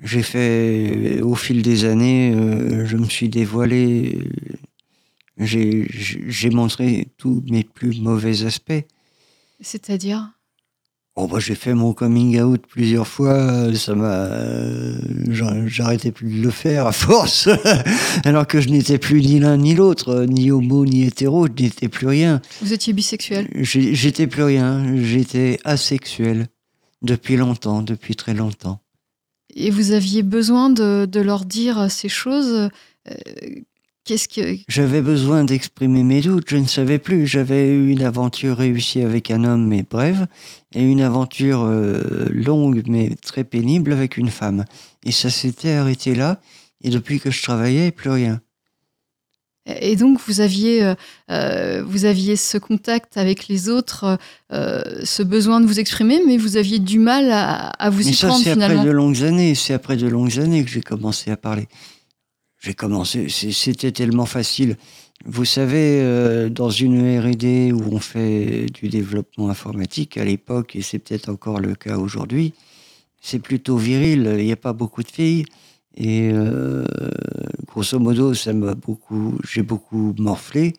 J'ai 0.02 0.22
fait, 0.22 1.22
au 1.22 1.34
fil 1.34 1.64
des 1.64 1.86
années, 1.86 2.32
euh, 2.36 2.86
je 2.86 2.98
me 2.98 3.06
suis 3.06 3.30
dévoilé. 3.30 4.20
J'ai 5.40 6.50
montré 6.52 7.08
tous 7.18 7.44
mes 7.50 7.64
plus 7.64 8.00
mauvais 8.02 8.44
aspects. 8.46 8.86
C'est-à-dire? 9.62 10.32
Bon, 11.16 11.26
bah, 11.28 11.40
j'ai 11.40 11.56
fait 11.56 11.74
mon 11.74 11.94
coming 11.94 12.40
out 12.42 12.62
plusieurs 12.68 13.08
fois. 13.08 13.74
Ça 13.76 13.96
m'a, 13.96 14.30
j'arrêtais 15.68 16.12
plus 16.12 16.30
de 16.40 16.44
le 16.44 16.52
faire 16.52 16.86
à 16.86 16.92
force. 16.92 17.50
Alors 18.24 18.46
que 18.46 18.62
je 18.62 18.70
n'étais 18.70 19.00
plus 19.00 19.22
ni 19.22 19.40
l'un 19.40 19.58
ni 19.58 19.74
l'autre, 19.74 20.26
ni 20.30 20.52
homo 20.52 20.86
ni 20.86 21.04
hétéro. 21.06 21.48
Je 21.48 21.64
n'étais 21.64 21.88
plus 21.88 22.08
rien. 22.08 22.40
Vous 22.62 22.72
étiez 22.74 22.94
bisexuel? 22.94 23.48
J'étais 23.56 24.28
plus 24.28 24.44
rien. 24.44 24.96
J'étais 24.98 25.60
asexuel 25.64 26.48
depuis 27.02 27.36
longtemps, 27.36 27.82
depuis 27.82 28.16
très 28.16 28.34
longtemps. 28.36 28.80
et 29.56 29.72
vous 29.72 29.92
aviez 29.92 30.22
besoin 30.24 30.70
de, 30.70 31.08
de 31.10 31.20
leur 31.20 31.46
dire 31.46 31.90
ces 31.92 32.10
choses. 32.10 32.70
euh, 33.10 33.14
Qu'est-ce 34.08 34.30
que 34.30 34.56
J'avais 34.70 35.02
besoin 35.02 35.44
d'exprimer 35.44 36.02
mes 36.02 36.22
doutes, 36.22 36.46
je 36.48 36.56
ne 36.56 36.66
savais 36.66 36.98
plus. 36.98 37.28
J'avais 37.28 37.68
eu 37.68 37.90
une 37.90 38.04
aventure 38.04 38.56
réussie 38.56 39.02
avec 39.02 39.30
un 39.32 39.44
homme, 39.44 39.68
mais 39.68 39.84
brève, 39.84 40.28
et 40.74 40.82
une 40.82 41.02
aventure 41.02 41.64
euh, 41.64 42.26
longue, 42.32 42.84
mais 42.88 43.16
très 43.22 43.44
pénible 43.44 43.92
avec 43.92 44.16
une 44.16 44.30
femme. 44.30 44.64
Et 45.04 45.12
ça 45.12 45.30
s'était 45.30 45.74
arrêté 45.74 46.16
là, 46.16 46.40
et 46.82 46.90
depuis 46.90 47.20
que 47.20 47.32
je 47.32 47.44
travaillais, 47.44 47.92
plus 47.92 48.10
rien. 48.10 48.40
Et 49.68 49.98
donc, 49.98 50.20
vous 50.26 50.40
aviez, 50.40 50.84
euh, 50.84 50.96
euh, 51.30 51.84
vous 51.86 52.06
aviez 52.06 52.38
ce 52.38 52.58
contact 52.58 53.18
avec 53.18 53.50
les 53.50 53.68
autres, 53.68 54.18
euh, 54.54 54.82
ce 55.04 55.22
besoin 55.24 55.60
de 55.60 55.66
vous 55.66 55.80
exprimer, 55.80 56.22
mais 56.26 56.38
vous 56.38 56.56
aviez 56.56 56.80
du 56.80 57.00
mal 57.00 57.30
à, 57.30 57.72
à 57.72 57.90
vous 57.90 58.06
Mais 58.06 58.12
y 58.12 58.14
ça, 58.14 58.28
prendre 58.28 58.44
c'est 58.44 58.52
après 58.52 58.86
de 58.86 58.90
longues 58.90 59.24
années. 59.24 59.56
C'est 59.56 59.74
après 59.74 59.98
de 59.98 60.08
longues 60.08 60.40
années 60.40 60.64
que 60.64 60.72
j'ai 60.72 60.82
commencé 60.82 61.30
à 61.30 61.36
parler. 61.36 61.68
J'ai 62.68 62.74
commencé, 62.74 63.30
c'était 63.30 63.94
tellement 63.94 64.26
facile. 64.26 64.76
Vous 65.26 65.46
savez, 65.46 66.02
euh, 66.02 66.50
dans 66.50 66.70
une 66.70 67.18
R&D 67.18 67.72
où 67.72 67.82
on 67.96 68.00
fait 68.00 68.66
du 68.74 68.90
développement 68.90 69.50
informatique 69.50 70.18
à 70.18 70.26
l'époque, 70.26 70.76
et 70.76 70.82
c'est 70.82 71.00
peut-être 71.00 71.30
encore 71.30 71.62
le 71.62 71.76
cas 71.76 71.98
aujourd'hui, 71.98 72.54
c'est 73.22 73.40
plutôt 73.40 73.78
viril. 73.78 74.36
Il 74.38 74.44
n'y 74.44 74.52
a 74.52 74.58
pas 74.58 74.74
beaucoup 74.74 75.02
de 75.02 75.10
filles. 75.10 75.46
Et 75.96 76.30
euh, 76.34 76.84
grosso 77.68 77.98
modo, 78.00 78.34
ça 78.34 78.52
m'a 78.52 78.76
beaucoup, 78.76 79.38
j'ai 79.50 79.64
beaucoup 79.64 80.14
morflé. 80.20 80.74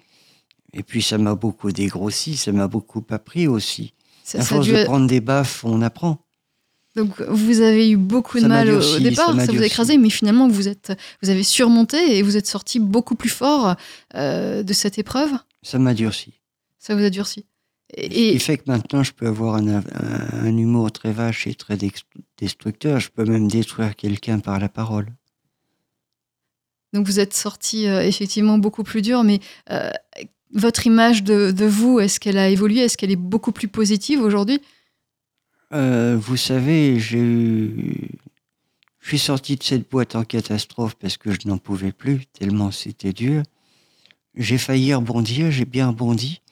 Et 0.74 0.82
puis 0.82 1.00
ça 1.00 1.16
m'a 1.16 1.34
beaucoup 1.34 1.72
dégrossi, 1.72 2.36
ça 2.36 2.52
m'a 2.52 2.68
beaucoup 2.68 3.02
appris 3.08 3.48
aussi. 3.48 3.94
Ça- 4.24 4.40
à 4.40 4.42
ça 4.42 4.48
force 4.56 4.66
dû 4.66 4.74
de 4.74 4.84
prendre 4.84 5.06
des 5.06 5.22
baffes, 5.22 5.64
on 5.64 5.80
apprend. 5.80 6.18
Donc, 6.96 7.20
vous 7.20 7.60
avez 7.60 7.90
eu 7.90 7.96
beaucoup 7.96 8.38
de 8.38 8.42
Ça 8.42 8.48
mal 8.48 8.70
au- 8.70 8.98
départ, 8.98 9.34
ça 9.40 9.52
vous 9.52 9.62
a 9.62 9.66
écrasé, 9.66 9.98
mais 9.98 10.10
finalement, 10.10 10.48
vous, 10.48 10.66
êtes, 10.68 10.92
vous 11.22 11.30
avez 11.30 11.42
surmonté 11.44 12.16
et 12.18 12.22
vous 12.22 12.36
êtes 12.36 12.46
sorti 12.46 12.80
beaucoup 12.80 13.14
plus 13.14 13.28
fort 13.28 13.76
euh, 14.14 14.62
de 14.64 14.72
cette 14.72 14.98
épreuve. 14.98 15.30
Ça 15.62 15.78
m'a 15.78 15.94
durci. 15.94 16.40
Ça 16.78 16.96
vous 16.96 17.04
a 17.04 17.10
durci. 17.10 17.44
Ce 17.96 18.00
Et, 18.04 18.08
qui 18.08 18.20
et- 18.30 18.38
fait 18.38 18.56
que 18.58 18.64
maintenant, 18.66 19.02
je 19.04 19.12
peux 19.12 19.26
avoir 19.26 19.54
un, 19.56 19.68
un- 19.68 19.82
un 19.92 20.56
humour 20.56 20.90
très 20.90 21.12
vache 21.12 21.46
et 21.46 21.54
très 21.54 21.78
destructeur. 22.38 22.98
Je 23.00 23.10
peux 23.10 23.24
même 23.24 23.48
détruire 23.48 23.94
quelqu'un 23.94 24.40
par 24.40 24.58
la 24.58 24.68
parole. 24.68 25.06
donc, 26.94 27.06
vous 27.06 27.20
êtes 27.20 27.34
sorti 27.34 27.86
euh, 27.86 28.02
effectivement 28.02 28.58
beaucoup 28.58 28.82
plus 28.82 29.02
dur, 29.02 29.22
mais 29.22 29.40
euh, 29.70 29.90
votre 30.54 30.86
image 30.86 31.22
de, 31.22 31.50
de 31.52 31.66
vous, 31.66 32.00
est-ce 32.00 32.18
qu'elle 32.18 32.38
a 32.38 32.48
évolué? 32.48 32.80
Est-ce 32.80 32.96
qu'elle 32.96 33.10
est 33.10 33.16
beaucoup 33.16 33.52
plus 33.52 33.68
positive 33.68 34.20
aujourd'hui? 34.22 34.60
Euh, 35.72 36.16
vous 36.18 36.36
savez, 36.36 36.98
j'ai 36.98 37.18
eu... 37.18 38.10
Je 39.00 39.08
suis 39.08 39.18
sorti 39.18 39.56
de 39.56 39.62
cette 39.62 39.90
boîte 39.90 40.16
en 40.16 40.24
catastrophe 40.24 40.94
parce 40.94 41.16
que 41.16 41.32
je 41.32 41.48
n'en 41.48 41.58
pouvais 41.58 41.92
plus, 41.92 42.26
tellement 42.26 42.70
c'était 42.70 43.12
dur. 43.12 43.42
J'ai 44.34 44.58
failli 44.58 44.92
rebondir, 44.92 45.50
j'ai 45.50 45.64
bien 45.64 45.88
rebondi. 45.88 46.42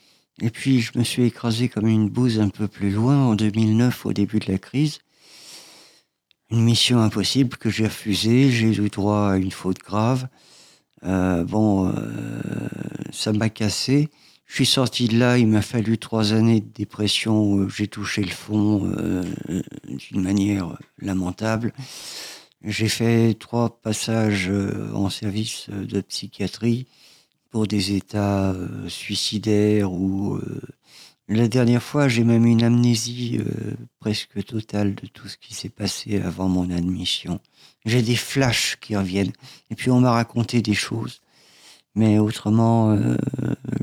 Et 0.40 0.50
puis, 0.50 0.80
je 0.80 0.98
me 0.98 1.04
suis 1.04 1.24
écrasé 1.24 1.68
comme 1.68 1.86
une 1.86 2.08
bouse 2.08 2.40
un 2.40 2.48
peu 2.48 2.68
plus 2.68 2.90
loin 2.90 3.16
en 3.16 3.34
2009, 3.34 4.06
au 4.06 4.12
début 4.12 4.38
de 4.38 4.50
la 4.50 4.58
crise. 4.58 5.00
une 6.50 6.62
mission 6.62 7.00
impossible 7.00 7.56
que 7.56 7.70
j'ai 7.70 7.86
refusée. 7.86 8.50
J'ai 8.50 8.68
eu 8.68 8.88
droit 8.88 9.30
à 9.32 9.36
une 9.36 9.50
faute 9.50 9.78
grave. 9.78 10.28
Euh, 11.04 11.44
bon, 11.44 11.88
euh, 11.88 11.92
ça 13.12 13.32
m'a 13.32 13.48
cassé. 13.48 14.08
Je 14.46 14.54
suis 14.54 14.66
sorti 14.66 15.08
de 15.08 15.18
là, 15.18 15.38
il 15.38 15.48
m'a 15.48 15.62
fallu 15.62 15.98
trois 15.98 16.32
années 16.32 16.60
de 16.60 16.72
dépression 16.72 17.68
j'ai 17.68 17.88
touché 17.88 18.22
le 18.22 18.30
fond 18.30 18.90
euh, 18.96 19.24
d'une 19.88 20.22
manière 20.22 20.78
lamentable. 20.98 21.72
J'ai 22.64 22.88
fait 22.88 23.34
trois 23.34 23.80
passages 23.80 24.48
euh, 24.48 24.90
en 24.94 25.10
service 25.10 25.68
de 25.68 26.00
psychiatrie 26.00 26.86
pour 27.50 27.66
des 27.66 27.94
états 27.94 28.50
euh, 28.50 28.88
suicidaires 28.88 29.92
ou 29.92 30.34
euh, 30.34 30.60
la 31.28 31.48
dernière 31.48 31.82
fois 31.82 32.08
j'ai 32.08 32.24
même 32.24 32.44
une 32.44 32.62
amnésie 32.62 33.38
euh, 33.40 33.74
presque 33.98 34.44
totale 34.44 34.94
de 34.94 35.06
tout 35.06 35.28
ce 35.28 35.36
qui 35.36 35.54
s'est 35.54 35.70
passé 35.70 36.20
avant 36.20 36.48
mon 36.48 36.70
admission. 36.70 37.40
J'ai 37.84 38.02
des 38.02 38.16
flashs 38.16 38.76
qui 38.80 38.96
reviennent 38.96 39.32
et 39.70 39.74
puis 39.74 39.90
on 39.90 40.00
m'a 40.00 40.12
raconté 40.12 40.60
des 40.60 40.74
choses, 40.74 41.20
mais 41.96 42.18
autrement 42.20 42.92
euh, 42.92 43.16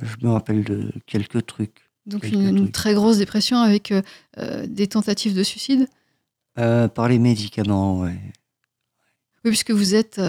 je 0.01 0.25
me 0.25 0.31
rappelle 0.31 0.63
de 0.63 0.91
quelques 1.05 1.45
trucs. 1.45 1.89
Donc 2.05 2.21
Quelques 2.21 2.33
une, 2.35 2.55
trucs. 2.57 2.71
très 2.71 2.93
grosse 2.93 3.17
dépression 3.17 3.57
avec 3.57 3.91
euh, 3.91 4.01
euh, 4.37 4.65
des 4.67 4.87
tentatives 4.87 5.35
de 5.35 5.43
suicide? 5.43 5.87
Euh, 6.59 6.87
par 6.87 7.07
les 7.09 7.19
médicaments, 7.19 7.99
ouais. 8.01 8.15
Oui, 9.43 9.51
puisque 9.51 9.71
vous 9.71 9.93
êtes. 9.95 10.21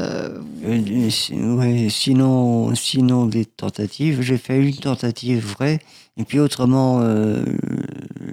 si- 1.11 1.35
ouais, 1.35 1.89
sinon, 1.89 2.75
sinon 2.75 3.27
des 3.27 3.45
tentatives. 3.45 4.23
J'ai 4.23 4.39
fait 4.39 4.61
une 4.61 4.75
tentative 4.75 5.45
vraie, 5.47 5.79
et 6.17 6.25
puis 6.25 6.41
autrement, 6.41 7.01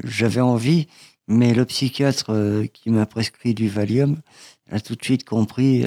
j'avais 0.04 0.42
envie, 0.42 0.88
mais 1.28 1.54
le 1.54 1.66
psychiatre 1.66 2.66
qui 2.74 2.90
m'a 2.90 3.06
prescrit 3.06 3.54
du 3.54 3.68
Valium 3.70 4.18
a 4.72 4.80
tout 4.80 4.96
de 4.96 5.04
suite 5.04 5.24
compris 5.24 5.84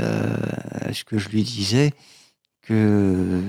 ce 0.92 1.03
que 1.03 1.18
je 1.18 1.29
lui 1.29 1.42
disais 1.42 1.92
que 2.66 3.40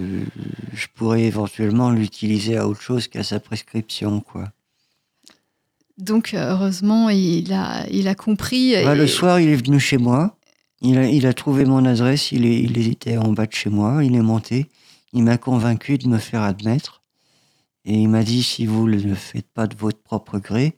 je 0.73 0.87
pourrais 0.95 1.23
éventuellement 1.23 1.89
l'utiliser 1.91 2.57
à 2.57 2.67
autre 2.67 2.81
chose 2.81 3.07
qu'à 3.07 3.23
sa 3.23 3.39
prescription, 3.39 4.19
quoi. 4.21 4.51
donc 5.97 6.33
euh, 6.33 6.51
heureusement, 6.51 7.09
il 7.09 7.53
a, 7.53 7.87
il 7.89 8.07
a 8.07 8.15
compris. 8.15 8.73
Bah, 8.83 8.93
et- 8.95 8.97
le 8.97 9.07
soir, 9.07 9.39
il 9.39 9.49
est 9.49 9.55
venu 9.55 9.79
chez 9.79 9.97
moi. 9.97 10.37
Il 10.81 10.97
a, 10.97 11.07
il 11.09 11.25
a 11.25 11.33
trouvé 11.33 11.65
mon 11.65 11.85
adresse. 11.85 12.31
Il, 12.31 12.45
est, 12.45 12.61
il 12.61 12.87
était 12.87 13.17
en 13.17 13.31
bas 13.31 13.45
de 13.45 13.53
chez 13.53 13.69
moi. 13.69 14.03
Il 14.03 14.15
est 14.15 14.21
monté. 14.21 14.67
Il 15.13 15.23
m'a 15.23 15.37
convaincu 15.37 15.97
de 15.97 16.07
me 16.07 16.17
faire 16.17 16.41
admettre. 16.41 17.01
Et 17.85 17.93
il 17.93 18.09
m'a 18.09 18.23
dit 18.23 18.43
si 18.43 18.65
vous 18.65 18.87
ne 18.87 18.99
le 18.99 19.15
faites 19.15 19.47
pas 19.53 19.67
de 19.67 19.75
votre 19.75 19.99
propre 19.99 20.37
gré, 20.39 20.73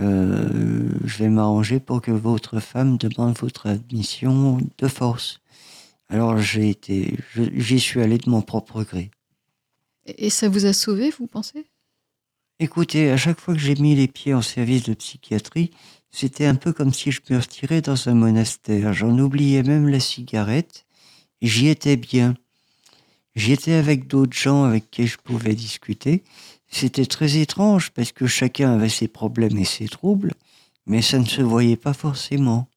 euh, 0.00 0.88
je 1.04 1.18
vais 1.18 1.28
m'arranger 1.28 1.80
pour 1.80 2.00
que 2.02 2.10
votre 2.12 2.60
femme 2.60 2.96
demande 2.98 3.36
votre 3.38 3.66
admission 3.68 4.58
de 4.78 4.88
force. 4.88 5.40
Alors 6.14 6.38
j'ai 6.38 6.70
été, 6.70 7.16
j'y 7.56 7.80
suis 7.80 8.00
allé 8.00 8.18
de 8.18 8.30
mon 8.30 8.40
propre 8.40 8.84
gré. 8.84 9.10
Et 10.06 10.30
ça 10.30 10.48
vous 10.48 10.64
a 10.64 10.72
sauvé, 10.72 11.10
vous 11.10 11.26
pensez? 11.26 11.66
Écoutez, 12.60 13.10
à 13.10 13.16
chaque 13.16 13.40
fois 13.40 13.52
que 13.52 13.58
j'ai 13.58 13.74
mis 13.74 13.96
les 13.96 14.06
pieds 14.06 14.32
en 14.32 14.40
service 14.40 14.84
de 14.84 14.94
psychiatrie, 14.94 15.72
c'était 16.12 16.46
un 16.46 16.54
peu 16.54 16.72
comme 16.72 16.94
si 16.94 17.10
je 17.10 17.20
me 17.30 17.36
retirais 17.36 17.80
dans 17.80 18.08
un 18.08 18.14
monastère. 18.14 18.92
J'en 18.92 19.18
oubliais 19.18 19.64
même 19.64 19.88
la 19.88 19.98
cigarette. 19.98 20.86
et 21.40 21.48
J'y 21.48 21.66
étais 21.66 21.96
bien. 21.96 22.36
J'y 23.34 23.50
étais 23.50 23.72
avec 23.72 24.06
d'autres 24.06 24.36
gens 24.36 24.62
avec 24.62 24.92
qui 24.92 25.08
je 25.08 25.18
pouvais 25.18 25.56
discuter. 25.56 26.22
C'était 26.68 27.06
très 27.06 27.38
étrange 27.38 27.90
parce 27.90 28.12
que 28.12 28.28
chacun 28.28 28.72
avait 28.72 28.88
ses 28.88 29.08
problèmes 29.08 29.58
et 29.58 29.64
ses 29.64 29.88
troubles, 29.88 30.34
mais 30.86 31.02
ça 31.02 31.18
ne 31.18 31.26
se 31.26 31.42
voyait 31.42 31.76
pas 31.76 31.92
forcément. 31.92 32.68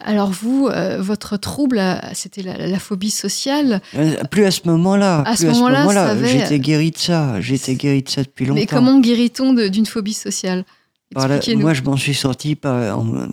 Alors 0.00 0.30
vous, 0.30 0.68
euh, 0.68 1.00
votre 1.00 1.36
trouble, 1.36 1.78
euh, 1.78 1.96
c'était 2.14 2.42
la, 2.42 2.66
la 2.66 2.78
phobie 2.78 3.10
sociale. 3.10 3.80
Euh, 3.94 4.16
Plus 4.30 4.44
à 4.44 4.50
ce 4.50 4.62
moment-là. 4.66 5.22
À 5.26 5.36
ce 5.36 5.46
moment-là, 5.46 6.08
avait- 6.10 6.28
J'étais 6.28 6.58
guéri 6.58 6.90
de 6.90 6.98
ça. 6.98 7.40
J'étais 7.40 7.74
guéri 7.74 8.02
de 8.02 8.08
ça 8.08 8.22
depuis 8.22 8.46
longtemps. 8.46 8.60
Mais 8.60 8.66
comment 8.66 9.00
guérit-on 9.00 9.52
d'une 9.68 9.86
phobie 9.86 10.14
sociale? 10.14 10.64
Par 11.14 11.28
la- 11.28 11.36
Expliquez-nous. 11.36 11.62
moi, 11.62 11.74
je 11.74 11.82
m'en 11.82 11.96
suis 11.96 12.14
sorti 12.14 12.56
par, 12.56 12.98
en- 12.98 13.26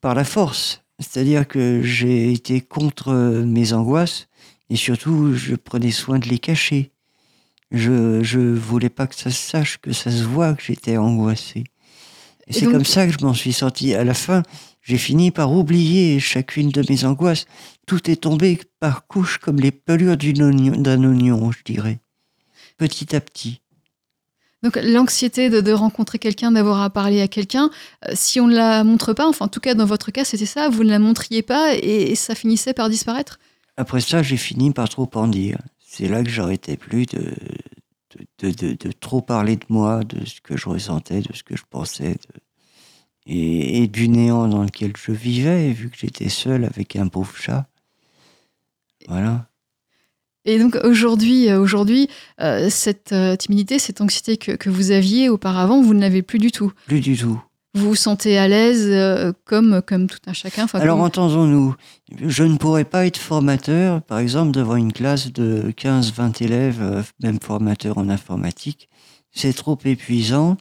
par 0.00 0.14
la 0.14 0.24
force. 0.24 0.82
C'est-à-dire 0.98 1.46
que 1.46 1.80
j'ai 1.82 2.32
été 2.32 2.60
contre 2.60 3.12
mes 3.12 3.72
angoisses 3.72 4.26
et 4.70 4.76
surtout, 4.76 5.34
je 5.34 5.54
prenais 5.54 5.92
soin 5.92 6.18
de 6.18 6.28
les 6.28 6.38
cacher. 6.38 6.90
Je 7.70 8.22
je 8.22 8.40
voulais 8.40 8.88
pas 8.88 9.06
que 9.06 9.14
ça 9.14 9.30
se 9.30 9.36
sache, 9.50 9.78
que 9.78 9.92
ça 9.92 10.10
se 10.10 10.22
voit 10.24 10.54
que 10.54 10.62
j'étais 10.62 10.96
angoissé. 10.96 11.60
Et 11.60 11.64
Et 12.48 12.52
c'est 12.54 12.66
comme 12.66 12.84
ça 12.86 13.06
que 13.06 13.12
je 13.12 13.22
m'en 13.24 13.34
suis 13.34 13.52
sorti. 13.52 13.94
À 13.94 14.04
la 14.04 14.14
fin, 14.14 14.42
j'ai 14.88 14.96
fini 14.96 15.30
par 15.30 15.52
oublier 15.52 16.18
chacune 16.18 16.70
de 16.70 16.82
mes 16.88 17.04
angoisses. 17.04 17.44
Tout 17.86 18.10
est 18.10 18.16
tombé 18.22 18.58
par 18.80 19.06
couches 19.06 19.36
comme 19.36 19.58
les 19.60 19.70
pelures 19.70 20.16
oignon- 20.16 20.80
d'un 20.80 21.04
oignon, 21.04 21.52
je 21.52 21.62
dirais. 21.62 22.00
Petit 22.78 23.14
à 23.14 23.20
petit. 23.20 23.60
Donc 24.62 24.78
l'anxiété 24.82 25.50
de, 25.50 25.60
de 25.60 25.72
rencontrer 25.72 26.18
quelqu'un, 26.18 26.52
d'avoir 26.52 26.80
à 26.80 26.88
parler 26.88 27.20
à 27.20 27.28
quelqu'un, 27.28 27.68
euh, 28.06 28.12
si 28.14 28.40
on 28.40 28.46
ne 28.46 28.54
la 28.56 28.82
montre 28.82 29.12
pas, 29.12 29.28
enfin 29.28 29.44
en 29.44 29.48
tout 29.48 29.60
cas 29.60 29.74
dans 29.74 29.84
votre 29.84 30.10
cas 30.10 30.24
c'était 30.24 30.46
ça, 30.46 30.70
vous 30.70 30.84
ne 30.84 30.90
la 30.90 30.98
montriez 30.98 31.42
pas 31.42 31.74
et, 31.74 32.10
et 32.10 32.14
ça 32.14 32.34
finissait 32.34 32.72
par 32.72 32.88
disparaître? 32.88 33.38
Après 33.76 34.00
ça, 34.00 34.22
j'ai 34.22 34.38
fini 34.38 34.72
par 34.72 34.88
trop 34.88 35.08
en 35.14 35.28
dire. 35.28 35.58
C'est 35.86 36.08
là 36.08 36.22
que 36.24 36.30
j'arrêtais 36.30 36.78
plus 36.78 37.04
de, 37.06 37.34
de, 38.40 38.50
de, 38.50 38.50
de- 38.68 38.72
de 38.88 38.92
trop 38.92 39.20
parler 39.20 39.56
de 39.56 39.66
moi, 39.68 40.02
de 40.02 40.24
ce 40.24 40.40
que 40.40 40.56
je 40.56 40.66
ressentais, 40.70 41.20
de 41.20 41.32
ce 41.34 41.42
que 41.42 41.56
je 41.56 41.62
pensais, 41.68 42.14
de- 42.14 42.40
et, 43.28 43.82
et 43.82 43.86
du 43.86 44.08
néant 44.08 44.48
dans 44.48 44.62
lequel 44.64 44.92
je 44.96 45.12
vivais, 45.12 45.70
vu 45.72 45.90
que 45.90 45.96
j'étais 45.96 46.28
seul 46.28 46.64
avec 46.64 46.96
un 46.96 47.06
pauvre 47.08 47.36
chat. 47.36 47.68
Voilà. 49.08 49.46
Et 50.44 50.58
donc 50.58 50.76
aujourd'hui, 50.82 51.50
euh, 51.50 51.60
aujourd'hui 51.60 52.08
euh, 52.40 52.68
cette 52.70 53.12
euh, 53.12 53.36
timidité, 53.36 53.78
cette 53.78 54.00
anxiété 54.00 54.36
que, 54.38 54.52
que 54.52 54.70
vous 54.70 54.90
aviez 54.90 55.28
auparavant, 55.28 55.82
vous 55.82 55.94
ne 55.94 56.00
l'avez 56.00 56.22
plus 56.22 56.38
du 56.38 56.50
tout. 56.50 56.72
Plus 56.86 57.00
du 57.00 57.16
tout. 57.16 57.40
Vous 57.74 57.88
vous 57.90 57.94
sentez 57.94 58.38
à 58.38 58.48
l'aise 58.48 58.86
euh, 58.88 59.32
comme, 59.44 59.82
comme 59.86 60.06
tout 60.06 60.18
un 60.26 60.32
chacun. 60.32 60.64
enfin, 60.64 60.80
Alors 60.80 60.96
comme- 60.96 61.04
entendons-nous, 61.06 61.74
je 62.26 62.44
ne 62.44 62.56
pourrais 62.56 62.86
pas 62.86 63.06
être 63.06 63.18
formateur, 63.18 64.02
par 64.02 64.18
exemple, 64.20 64.52
devant 64.52 64.76
une 64.76 64.92
classe 64.92 65.30
de 65.32 65.70
15-20 65.76 66.42
élèves, 66.42 67.04
même 67.22 67.38
formateur 67.42 67.98
en 67.98 68.08
informatique. 68.08 68.88
C'est 69.32 69.52
trop 69.52 69.78
épuisant. 69.84 70.56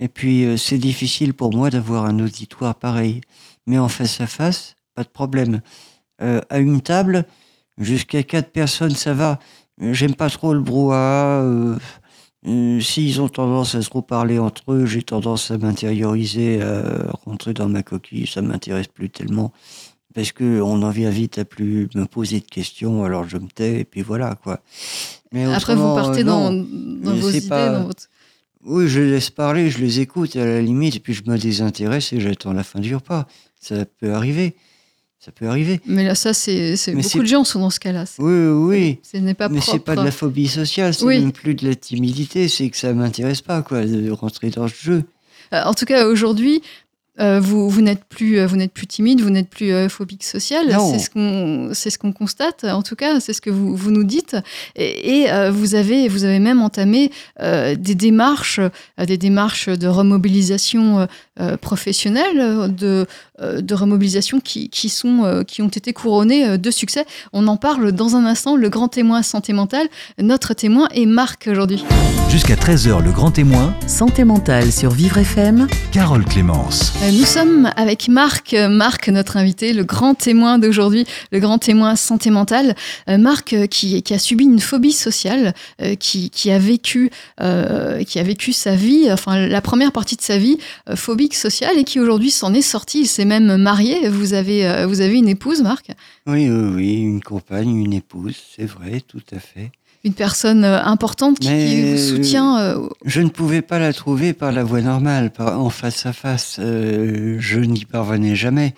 Et 0.00 0.08
puis, 0.08 0.44
euh, 0.44 0.56
c'est 0.56 0.78
difficile 0.78 1.34
pour 1.34 1.54
moi 1.54 1.70
d'avoir 1.70 2.04
un 2.06 2.18
auditoire 2.20 2.74
pareil. 2.74 3.20
Mais 3.66 3.78
en 3.78 3.88
face 3.88 4.20
à 4.20 4.26
face, 4.26 4.74
pas 4.94 5.04
de 5.04 5.08
problème. 5.08 5.60
Euh, 6.22 6.40
à 6.50 6.58
une 6.58 6.80
table, 6.80 7.24
jusqu'à 7.78 8.22
quatre 8.22 8.50
personnes, 8.50 8.94
ça 8.94 9.14
va. 9.14 9.38
J'aime 9.80 10.14
pas 10.14 10.30
trop 10.30 10.52
le 10.54 10.60
brouhaha. 10.60 11.42
euh, 11.42 11.76
S'ils 12.80 13.22
ont 13.22 13.28
tendance 13.30 13.74
à 13.74 13.80
se 13.80 13.88
reparler 13.88 14.38
entre 14.38 14.72
eux, 14.72 14.84
j'ai 14.84 15.02
tendance 15.02 15.50
à 15.50 15.56
m'intérioriser, 15.56 16.60
à 16.60 17.10
rentrer 17.24 17.54
dans 17.54 17.68
ma 17.70 17.82
coquille. 17.82 18.26
Ça 18.26 18.42
m'intéresse 18.42 18.88
plus 18.88 19.08
tellement. 19.08 19.50
Parce 20.14 20.30
que 20.30 20.60
on 20.60 20.82
en 20.82 20.90
vient 20.90 21.08
vite 21.10 21.38
à 21.38 21.44
plus 21.46 21.88
me 21.94 22.04
poser 22.04 22.40
de 22.40 22.44
questions, 22.44 23.02
alors 23.02 23.26
je 23.26 23.38
me 23.38 23.48
tais, 23.48 23.80
et 23.80 23.84
puis 23.84 24.02
voilà, 24.02 24.34
quoi. 24.36 24.60
Mais 25.32 25.44
Après, 25.44 25.74
vous 25.74 25.94
partez 25.94 26.22
dans, 26.22 26.52
vos 26.52 27.30
idées, 27.30 27.48
pas- 27.48 27.70
dans 27.72 27.86
votre... 27.86 28.04
Oui, 28.66 28.88
je 28.88 29.00
les 29.00 29.10
laisse 29.10 29.30
parler, 29.30 29.70
je 29.70 29.78
les 29.78 30.00
écoute 30.00 30.36
à 30.36 30.44
la 30.44 30.60
limite, 30.62 30.96
et 30.96 31.00
puis 31.00 31.12
je 31.12 31.22
me 31.26 31.36
désintéresse 31.36 32.12
et 32.12 32.20
j'attends 32.20 32.52
la 32.52 32.64
fin 32.64 32.80
du 32.80 32.94
repas. 32.94 33.26
Ça 33.60 33.84
peut 33.84 34.12
arriver. 34.14 34.54
Ça 35.20 35.32
peut 35.32 35.46
arriver. 35.48 35.80
Mais 35.86 36.04
là, 36.04 36.14
ça, 36.14 36.34
c'est 36.34 36.74
beaucoup 36.92 37.20
de 37.22 37.26
gens 37.26 37.44
sont 37.44 37.60
dans 37.60 37.70
ce 37.70 37.80
cas-là. 37.80 38.04
Oui, 38.18 38.46
oui. 38.48 38.98
Ce 39.02 39.16
n'est 39.16 39.32
pas 39.34 39.48
Mais 39.48 39.60
c'est 39.62 39.78
pas 39.78 39.96
de 39.96 40.02
la 40.02 40.10
phobie 40.10 40.48
sociale, 40.48 40.92
c'est 40.92 41.04
Oui. 41.04 41.20
même 41.20 41.32
plus 41.32 41.54
de 41.54 41.66
la 41.66 41.74
timidité, 41.74 42.46
c'est 42.48 42.68
que 42.68 42.76
ça 42.76 42.92
m'intéresse 42.92 43.40
pas, 43.40 43.62
quoi, 43.62 43.84
de 43.86 44.10
rentrer 44.10 44.50
dans 44.50 44.68
ce 44.68 44.74
jeu. 44.82 45.04
Euh, 45.54 45.62
En 45.64 45.72
tout 45.74 45.86
cas, 45.86 46.06
aujourd'hui, 46.06 46.62
euh, 47.20 47.38
vous, 47.38 47.70
vous 47.70 47.80
n'êtes 47.80 48.04
plus, 48.04 48.38
euh, 48.38 48.46
vous 48.46 48.56
n'êtes 48.56 48.72
plus 48.72 48.88
timide, 48.88 49.20
vous 49.20 49.30
n'êtes 49.30 49.48
plus 49.48 49.72
euh, 49.72 49.88
phobique 49.88 50.24
social. 50.24 50.68
Non. 50.68 50.92
C'est 50.92 50.98
ce 50.98 51.10
qu'on, 51.10 51.70
c'est 51.72 51.90
ce 51.90 51.98
qu'on 51.98 52.12
constate. 52.12 52.64
En 52.64 52.82
tout 52.82 52.96
cas, 52.96 53.20
c'est 53.20 53.32
ce 53.32 53.40
que 53.40 53.50
vous, 53.50 53.76
vous 53.76 53.92
nous 53.92 54.02
dites. 54.02 54.36
Et, 54.74 55.20
et, 55.20 55.30
euh, 55.30 55.52
vous 55.52 55.76
avez, 55.76 56.08
vous 56.08 56.24
avez 56.24 56.40
même 56.40 56.60
entamé 56.60 57.10
des 57.40 57.94
démarches, 57.94 58.60
des 58.98 59.18
démarches 59.18 59.68
de 59.68 59.86
remobilisation 59.86 61.06
euh, 61.40 61.56
professionnelle, 61.56 62.38
euh, 62.38 62.68
de, 62.68 63.06
euh, 63.40 63.60
de 63.60 63.74
remobilisation 63.74 64.38
qui, 64.38 64.68
qui 64.68 64.88
sont, 64.88 65.42
qui 65.44 65.62
ont 65.62 65.68
été 65.68 65.92
couronnées 65.92 66.46
euh, 66.46 66.56
de 66.56 66.70
succès. 66.70 67.04
On 67.32 67.48
en 67.48 67.56
parle 67.56 67.90
dans 67.90 68.14
un 68.14 68.24
instant. 68.24 68.54
Le 68.54 68.68
grand 68.68 68.86
témoin 68.86 69.22
santé 69.22 69.52
mentale, 69.52 69.88
notre 70.20 70.54
témoin 70.54 70.86
est 70.94 71.06
Marc 71.06 71.48
aujourd'hui. 71.50 71.84
Jusqu'à 72.28 72.54
13h, 72.54 73.02
le 73.02 73.10
grand 73.10 73.32
témoin, 73.32 73.74
Santé 73.88 74.22
mentale 74.22 74.70
sur 74.70 74.90
Vivre 74.90 75.18
FM. 75.18 75.66
Carole 75.90 76.24
Clémence. 76.24 76.92
Nous 77.12 77.24
sommes 77.24 77.68
avec 77.76 78.08
Marc, 78.08 78.54
Marc 78.70 79.08
notre 79.08 79.36
invité, 79.36 79.72
le 79.72 79.82
grand 79.82 80.14
témoin 80.14 80.58
d'aujourd'hui, 80.58 81.04
le 81.32 81.40
grand 81.40 81.58
témoin 81.58 81.96
santé 81.96 82.30
mentale. 82.30 82.76
Marc 83.08 83.54
qui, 83.68 84.02
qui 84.02 84.14
a 84.14 84.18
subi 84.18 84.44
une 84.44 84.60
phobie 84.60 84.92
sociale, 84.92 85.54
qui, 85.98 86.30
qui 86.30 86.50
a 86.50 86.58
vécu, 86.58 87.10
euh, 87.40 88.02
qui 88.04 88.18
a 88.18 88.22
vécu 88.22 88.52
sa 88.52 88.74
vie, 88.74 89.12
enfin 89.12 89.46
la 89.46 89.60
première 89.60 89.92
partie 89.92 90.16
de 90.16 90.22
sa 90.22 90.38
vie, 90.38 90.58
phobie 90.94 91.23
alcoolique 91.24 91.34
social 91.34 91.78
et 91.78 91.84
qui 91.84 92.00
aujourd'hui 92.00 92.30
s'en 92.30 92.52
est 92.54 92.62
sorti. 92.62 93.00
Il 93.00 93.06
s'est 93.06 93.24
même 93.24 93.56
marié. 93.56 94.08
Vous 94.08 94.34
avez, 94.34 94.66
euh, 94.66 94.86
vous 94.86 95.00
avez 95.00 95.16
une 95.16 95.28
épouse, 95.28 95.62
Marc? 95.62 95.88
Oui, 96.26 96.48
oui, 96.48 96.72
oui, 96.74 96.92
une 96.94 97.22
compagne, 97.22 97.76
une 97.76 97.92
épouse, 97.92 98.36
c'est 98.56 98.66
vrai, 98.66 99.00
tout 99.06 99.22
à 99.32 99.38
fait. 99.38 99.70
Une 100.04 100.12
personne 100.12 100.64
euh, 100.64 100.82
importante 100.82 101.38
qui, 101.38 101.92
vous 101.92 101.98
soutient. 101.98 102.58
euh, 102.58 102.88
Je 103.06 103.22
ne 103.22 103.30
pouvais 103.30 103.62
pas 103.62 103.78
la 103.78 103.92
trouver 103.92 104.34
par 104.34 104.52
la 104.52 104.62
voie 104.62 104.82
normale, 104.82 105.30
par, 105.30 105.58
en 105.58 105.70
face 105.70 106.04
à 106.04 106.12
face. 106.12 106.58
Euh, 106.58 107.36
je 107.38 107.60
n'y 107.60 107.86
parvenais 107.86 108.36
jamais. 108.36 108.74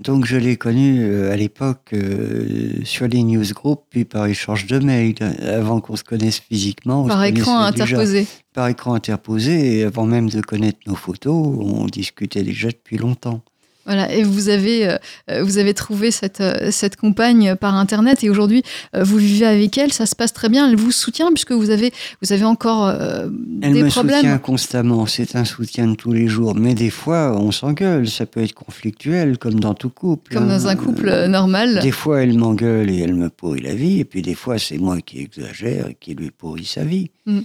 Donc 0.00 0.26
je 0.26 0.36
l'ai 0.36 0.56
connue 0.56 1.02
euh, 1.02 1.32
à 1.32 1.36
l'époque 1.36 1.90
euh, 1.92 2.80
sur 2.84 3.08
les 3.08 3.22
newsgroups, 3.22 3.82
puis 3.90 4.04
par 4.04 4.26
échange 4.26 4.66
de 4.66 4.78
mails, 4.78 5.16
avant 5.42 5.80
qu'on 5.80 5.96
se 5.96 6.04
connaisse 6.04 6.38
physiquement. 6.38 7.04
on 7.04 7.08
par 7.08 7.22
se 7.22 7.28
écran 7.28 7.70
déjà. 7.70 7.84
interposé. 7.84 8.26
Par 8.54 8.68
écran 8.68 8.94
interposé, 8.94 9.78
et 9.78 9.84
avant 9.84 10.06
même 10.06 10.30
de 10.30 10.40
connaître 10.40 10.78
nos 10.86 10.94
photos, 10.94 11.56
on 11.60 11.86
discutait 11.86 12.44
déjà 12.44 12.68
depuis 12.68 12.96
longtemps. 12.96 13.42
Voilà, 13.88 14.12
et 14.12 14.22
vous 14.22 14.50
avez, 14.50 14.86
euh, 14.86 14.98
euh, 15.30 15.42
vous 15.42 15.56
avez 15.56 15.72
trouvé 15.72 16.10
cette, 16.10 16.42
euh, 16.42 16.68
cette 16.70 16.96
compagne 16.96 17.56
par 17.56 17.74
Internet 17.74 18.22
et 18.22 18.28
aujourd'hui, 18.28 18.62
euh, 18.94 19.02
vous 19.02 19.16
vivez 19.16 19.46
avec 19.46 19.78
elle, 19.78 19.94
ça 19.94 20.04
se 20.04 20.14
passe 20.14 20.34
très 20.34 20.50
bien, 20.50 20.68
elle 20.68 20.76
vous 20.76 20.92
soutient 20.92 21.30
puisque 21.32 21.52
vous 21.52 21.70
avez, 21.70 21.90
vous 22.20 22.34
avez 22.34 22.44
encore 22.44 22.86
euh, 22.86 23.28
Elle 23.62 23.72
des 23.72 23.84
me 23.84 23.88
problèmes. 23.88 24.16
soutient 24.16 24.36
constamment, 24.36 25.06
c'est 25.06 25.36
un 25.36 25.46
soutien 25.46 25.86
de 25.86 25.94
tous 25.94 26.12
les 26.12 26.28
jours. 26.28 26.54
Mais 26.54 26.74
des 26.74 26.90
fois, 26.90 27.34
on 27.40 27.50
s'engueule, 27.50 28.06
ça 28.06 28.26
peut 28.26 28.42
être 28.42 28.52
conflictuel, 28.52 29.38
comme 29.38 29.58
dans 29.58 29.72
tout 29.72 29.88
couple. 29.88 30.34
Comme 30.34 30.50
hein. 30.50 30.58
dans 30.58 30.66
un 30.66 30.76
couple 30.76 31.26
normal. 31.26 31.80
Des 31.80 31.90
fois, 31.90 32.22
elle 32.22 32.36
m'engueule 32.36 32.90
et 32.90 32.98
elle 32.98 33.14
me 33.14 33.30
pourrit 33.30 33.62
la 33.62 33.74
vie, 33.74 34.00
et 34.00 34.04
puis 34.04 34.20
des 34.20 34.34
fois, 34.34 34.58
c'est 34.58 34.76
moi 34.76 35.00
qui 35.00 35.20
exagère 35.20 35.88
et 35.88 35.96
qui 35.98 36.14
lui 36.14 36.30
pourrit 36.30 36.66
sa 36.66 36.84
vie. 36.84 37.10
Mm. 37.24 37.40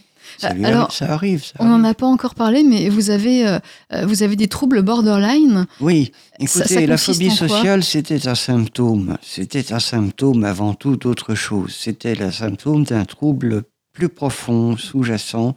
Lui 0.55 0.65
Alors, 0.65 0.83
arrive, 0.83 0.93
ça 0.93 1.13
arrive. 1.13 1.43
ça 1.43 1.53
On 1.59 1.65
n'en 1.65 1.83
a 1.83 1.93
pas 1.93 2.05
encore 2.05 2.36
parlé, 2.36 2.63
mais 2.63 2.89
vous 2.89 3.09
avez, 3.09 3.47
euh, 3.47 3.59
euh, 3.93 4.05
vous 4.05 4.23
avez 4.23 4.36
des 4.36 4.47
troubles 4.47 4.81
borderline. 4.81 5.65
Oui, 5.79 6.12
écoutez, 6.39 6.67
ça 6.67 6.86
la 6.86 6.97
phobie 6.97 7.31
sociale, 7.31 7.83
c'était 7.83 8.27
un 8.27 8.36
symptôme. 8.36 9.17
C'était 9.21 9.73
un 9.73 9.79
symptôme 9.79 10.43
avant 10.43 10.73
tout 10.73 10.95
d'autre 10.95 11.36
chose. 11.36 11.75
C'était 11.77 12.15
le 12.15 12.31
symptôme 12.31 12.83
d'un 12.83 13.05
trouble 13.05 13.63
plus 13.93 14.09
profond, 14.09 14.75
sous-jacent, 14.77 15.55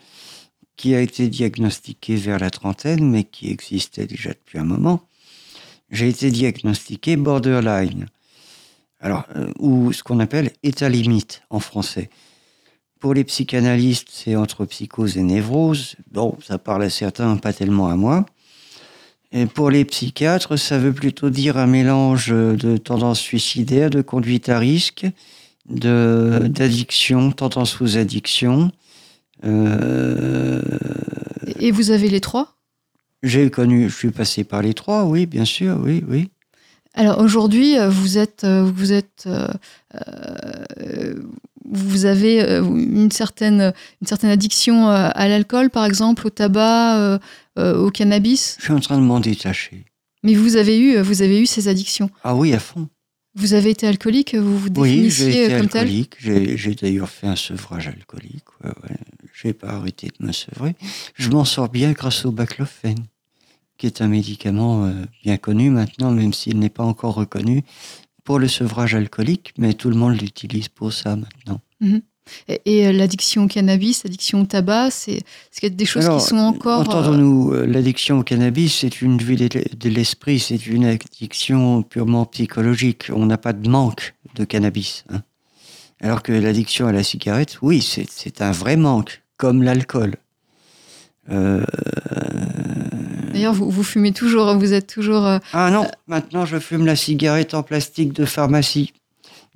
qui 0.76 0.94
a 0.94 1.00
été 1.00 1.28
diagnostiqué 1.28 2.16
vers 2.16 2.38
la 2.38 2.50
trentaine, 2.50 3.10
mais 3.10 3.24
qui 3.24 3.50
existait 3.50 4.06
déjà 4.06 4.30
depuis 4.30 4.58
un 4.58 4.64
moment. 4.64 5.00
J'ai 5.90 6.08
été 6.08 6.30
diagnostiqué 6.30 7.16
borderline, 7.16 8.06
alors, 9.00 9.24
euh, 9.36 9.52
ou 9.58 9.92
ce 9.92 10.02
qu'on 10.02 10.20
appelle 10.20 10.52
état 10.62 10.88
limite 10.88 11.42
en 11.50 11.60
français. 11.60 12.10
Pour 12.98 13.14
les 13.14 13.24
psychanalystes, 13.24 14.08
c'est 14.10 14.36
entre 14.36 14.64
psychose 14.64 15.16
et 15.18 15.22
névrose. 15.22 15.96
Bon, 16.10 16.36
ça 16.44 16.58
parle 16.58 16.84
à 16.84 16.90
certains, 16.90 17.36
pas 17.36 17.52
tellement 17.52 17.88
à 17.88 17.96
moi. 17.96 18.26
Et 19.32 19.46
pour 19.46 19.70
les 19.70 19.84
psychiatres, 19.84 20.56
ça 20.56 20.78
veut 20.78 20.92
plutôt 20.92 21.30
dire 21.30 21.58
un 21.58 21.66
mélange 21.66 22.28
de 22.30 22.76
tendance 22.76 23.20
suicidaire, 23.20 23.90
de 23.90 24.00
conduite 24.00 24.48
à 24.48 24.58
risque, 24.58 25.06
de 25.68 26.46
d'addiction, 26.48 27.32
tendance 27.32 27.80
aux 27.82 27.96
addictions. 27.98 28.70
Euh, 29.44 30.62
Et 31.58 31.70
vous 31.70 31.90
avez 31.90 32.08
les 32.08 32.20
trois? 32.20 32.56
J'ai 33.22 33.50
connu, 33.50 33.90
je 33.90 33.94
suis 33.94 34.10
passé 34.10 34.44
par 34.44 34.62
les 34.62 34.74
trois, 34.74 35.04
oui, 35.04 35.26
bien 35.26 35.44
sûr, 35.44 35.78
oui, 35.82 36.04
oui. 36.08 36.30
Alors 36.94 37.18
aujourd'hui, 37.18 37.78
euh, 37.78 37.90
vous 37.90 38.16
êtes, 38.16 38.44
euh, 38.44 38.62
vous 38.62 38.92
êtes, 38.92 39.26
euh, 39.26 39.48
vous 41.70 42.04
avez 42.04 42.42
euh, 42.42 42.62
une 42.64 43.10
certaine, 43.10 43.72
une 44.00 44.06
certaine 44.06 44.30
addiction 44.30 44.88
euh, 44.88 45.08
à 45.14 45.28
l'alcool, 45.28 45.70
par 45.70 45.84
exemple, 45.84 46.26
au 46.26 46.30
tabac, 46.30 47.18
euh, 47.58 47.76
au 47.78 47.90
cannabis? 47.90 48.56
Je 48.58 48.64
suis 48.64 48.72
en 48.72 48.80
train 48.80 48.96
de 48.98 49.02
m'en 49.02 49.20
détacher. 49.20 49.84
Mais 50.22 50.34
vous 50.34 50.56
avez 50.56 50.78
eu, 50.78 50.98
vous 50.98 51.22
avez 51.22 51.40
eu 51.40 51.46
ces 51.46 51.68
addictions? 51.68 52.10
Ah 52.24 52.34
oui, 52.34 52.52
à 52.52 52.58
fond. 52.58 52.88
Vous 53.34 53.52
avez 53.52 53.70
été 53.70 53.86
alcoolique, 53.86 54.34
vous 54.34 54.56
vous 54.58 54.68
Oui, 54.76 55.10
j'ai 55.10 55.26
définissiez 55.26 55.44
été 55.44 55.56
comme 55.58 55.68
tel? 55.68 55.82
alcoolique. 55.82 56.14
J'ai 56.18 56.56
j'ai 56.56 56.74
d'ailleurs 56.74 57.10
fait 57.10 57.26
un 57.26 57.36
sevrage 57.36 57.86
alcoolique. 57.86 58.44
Ouais, 58.64 58.70
ouais. 58.70 58.96
J'ai 59.34 59.52
pas 59.52 59.68
arrêté 59.68 60.10
de 60.18 60.26
me 60.26 60.32
sevrer. 60.32 60.74
Je 61.14 61.28
m'en 61.28 61.44
sors 61.44 61.68
bien 61.68 61.92
grâce 61.92 62.24
au 62.24 62.32
baclofène, 62.32 63.04
qui 63.76 63.86
est 63.86 64.00
un 64.00 64.08
médicament 64.08 64.86
euh, 64.86 64.92
bien 65.22 65.36
connu 65.36 65.68
maintenant, 65.68 66.10
même 66.12 66.32
s'il 66.32 66.58
n'est 66.58 66.70
pas 66.70 66.84
encore 66.84 67.14
reconnu 67.14 67.62
pour 68.26 68.38
le 68.38 68.48
sevrage 68.48 68.94
alcoolique, 68.94 69.54
mais 69.56 69.72
tout 69.72 69.88
le 69.88 69.96
monde 69.96 70.20
l'utilise 70.20 70.68
pour 70.68 70.92
ça 70.92 71.16
maintenant. 71.16 71.60
Et, 72.48 72.60
et, 72.66 72.86
euh, 72.88 72.92
l'addiction 72.92 73.44
au 73.44 73.46
cannabis, 73.46 74.02
l'addiction 74.02 74.40
au 74.42 74.46
tabac, 74.46 74.90
c'est 74.90 75.20
c'est 75.52 75.70
des 75.70 75.86
choses 75.86 76.06
Alors, 76.06 76.20
qui 76.20 76.26
sont 76.26 76.36
encore. 76.36 76.80
euh, 76.80 76.84
Entendons-nous, 76.84 77.52
euh, 77.54 77.66
l'addiction 77.66 78.18
au 78.18 78.24
cannabis, 78.24 78.74
c'est 78.80 79.00
une 79.00 79.18
vue 79.18 79.36
de 79.36 79.88
l'esprit, 79.88 80.40
c'est 80.40 80.66
une 80.66 80.84
addiction 80.86 81.82
purement 81.84 82.26
psychologique. 82.26 83.04
On 83.14 83.26
n'a 83.26 83.38
pas 83.38 83.52
de 83.52 83.68
manque 83.68 84.14
de 84.34 84.44
cannabis. 84.44 85.04
hein. 85.10 85.22
Alors 86.00 86.22
que 86.24 86.32
l'addiction 86.32 86.88
à 86.88 86.92
la 86.92 87.04
cigarette, 87.04 87.58
oui, 87.62 87.80
c'est 87.80 88.06
c'est 88.10 88.42
un 88.42 88.50
vrai 88.50 88.76
manque, 88.76 89.22
comme 89.36 89.62
l'alcool. 89.62 90.16
Euh, 91.30 91.64
D'ailleurs, 93.36 93.54
vous, 93.54 93.70
vous 93.70 93.82
fumez 93.82 94.12
toujours, 94.12 94.54
vous 94.58 94.72
êtes 94.72 94.86
toujours. 94.86 95.24
euh, 95.26 95.38
Ah 95.52 95.70
non, 95.70 95.86
maintenant 96.08 96.44
je 96.46 96.58
fume 96.58 96.84
la 96.86 96.96
cigarette 96.96 97.54
en 97.54 97.62
plastique 97.62 98.12
de 98.12 98.24
pharmacie. 98.24 98.92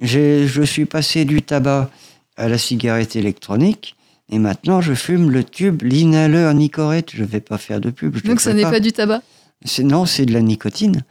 Je 0.00 0.62
suis 0.64 0.86
passé 0.86 1.24
du 1.24 1.42
tabac 1.42 1.90
à 2.36 2.48
la 2.48 2.58
cigarette 2.58 3.16
électronique. 3.16 3.96
Et 4.32 4.38
maintenant, 4.38 4.80
je 4.80 4.94
fume 4.94 5.30
le 5.30 5.42
tube, 5.44 5.82
l'inhaleur 5.82 6.54
Nicorette. 6.54 7.10
Je 7.12 7.24
vais 7.24 7.40
pas 7.40 7.58
faire 7.58 7.80
de 7.80 7.90
pub. 7.90 8.16
je 8.16 8.22
Donc, 8.28 8.40
ça 8.40 8.50
devrais 8.52 8.64
n'est 8.64 8.70
pas 8.70 8.80
du 8.80 8.92
tabac. 8.92 9.22
C'est- 9.64 9.82
Non, 9.82 10.06
c'est 10.06 10.24
de 10.24 10.32
la 10.32 10.40
nicotine, 10.40 11.02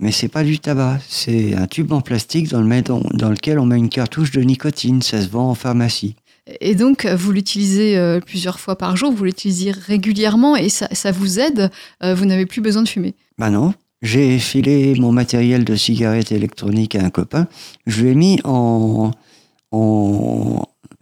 mais 0.00 0.10
c'est 0.10 0.28
pas 0.28 0.42
du 0.42 0.58
tabac. 0.58 0.98
C'est 1.08 1.54
un 1.54 1.66
tube 1.66 1.92
en 1.92 2.00
plastique 2.00 2.48
dans, 2.48 2.60
le 2.60 2.66
met- 2.66 2.82
dans- 2.82 3.00
dans 3.14 3.30
lequel 3.30 3.58
on 3.60 3.64
met 3.66 3.78
une 3.78 3.88
cartouche 3.88 4.32
de 4.32 4.40
nicotine. 4.42 5.00
Ça 5.00 5.22
se 5.22 5.28
vend 5.28 5.48
en 5.50 5.54
pharmacie. 5.54 6.16
Et 6.60 6.74
donc, 6.74 7.06
vous 7.06 7.32
l'utilisez 7.32 7.96
euh, 7.96 8.20
plusieurs 8.20 8.60
fois 8.60 8.76
par 8.76 8.96
jour, 8.96 9.12
vous 9.12 9.24
l'utilisez 9.24 9.72
régulièrement 9.72 10.56
et 10.56 10.68
ça, 10.68 10.88
vous 11.10 11.40
aide. 11.40 11.70
euh, 12.02 12.14
vous 12.14 12.24
n'avez 12.24 12.46
plus 12.46 12.60
besoin 12.60 12.82
de 12.82 12.88
fumer. 12.88 13.14
Bah 13.36 13.50
non, 13.50 13.74
j'ai 14.00 14.38
filé 14.38 14.94
mon 14.98 15.10
matériel 15.10 15.64
de 15.64 15.74
cigarette 15.74 16.30
électronique 16.30 16.94
à 16.94 17.02
un 17.02 17.10
copain. 17.10 17.48
Je 17.86 18.04
l'ai 18.04 18.14
mis 18.14 18.38
en, 18.44 19.10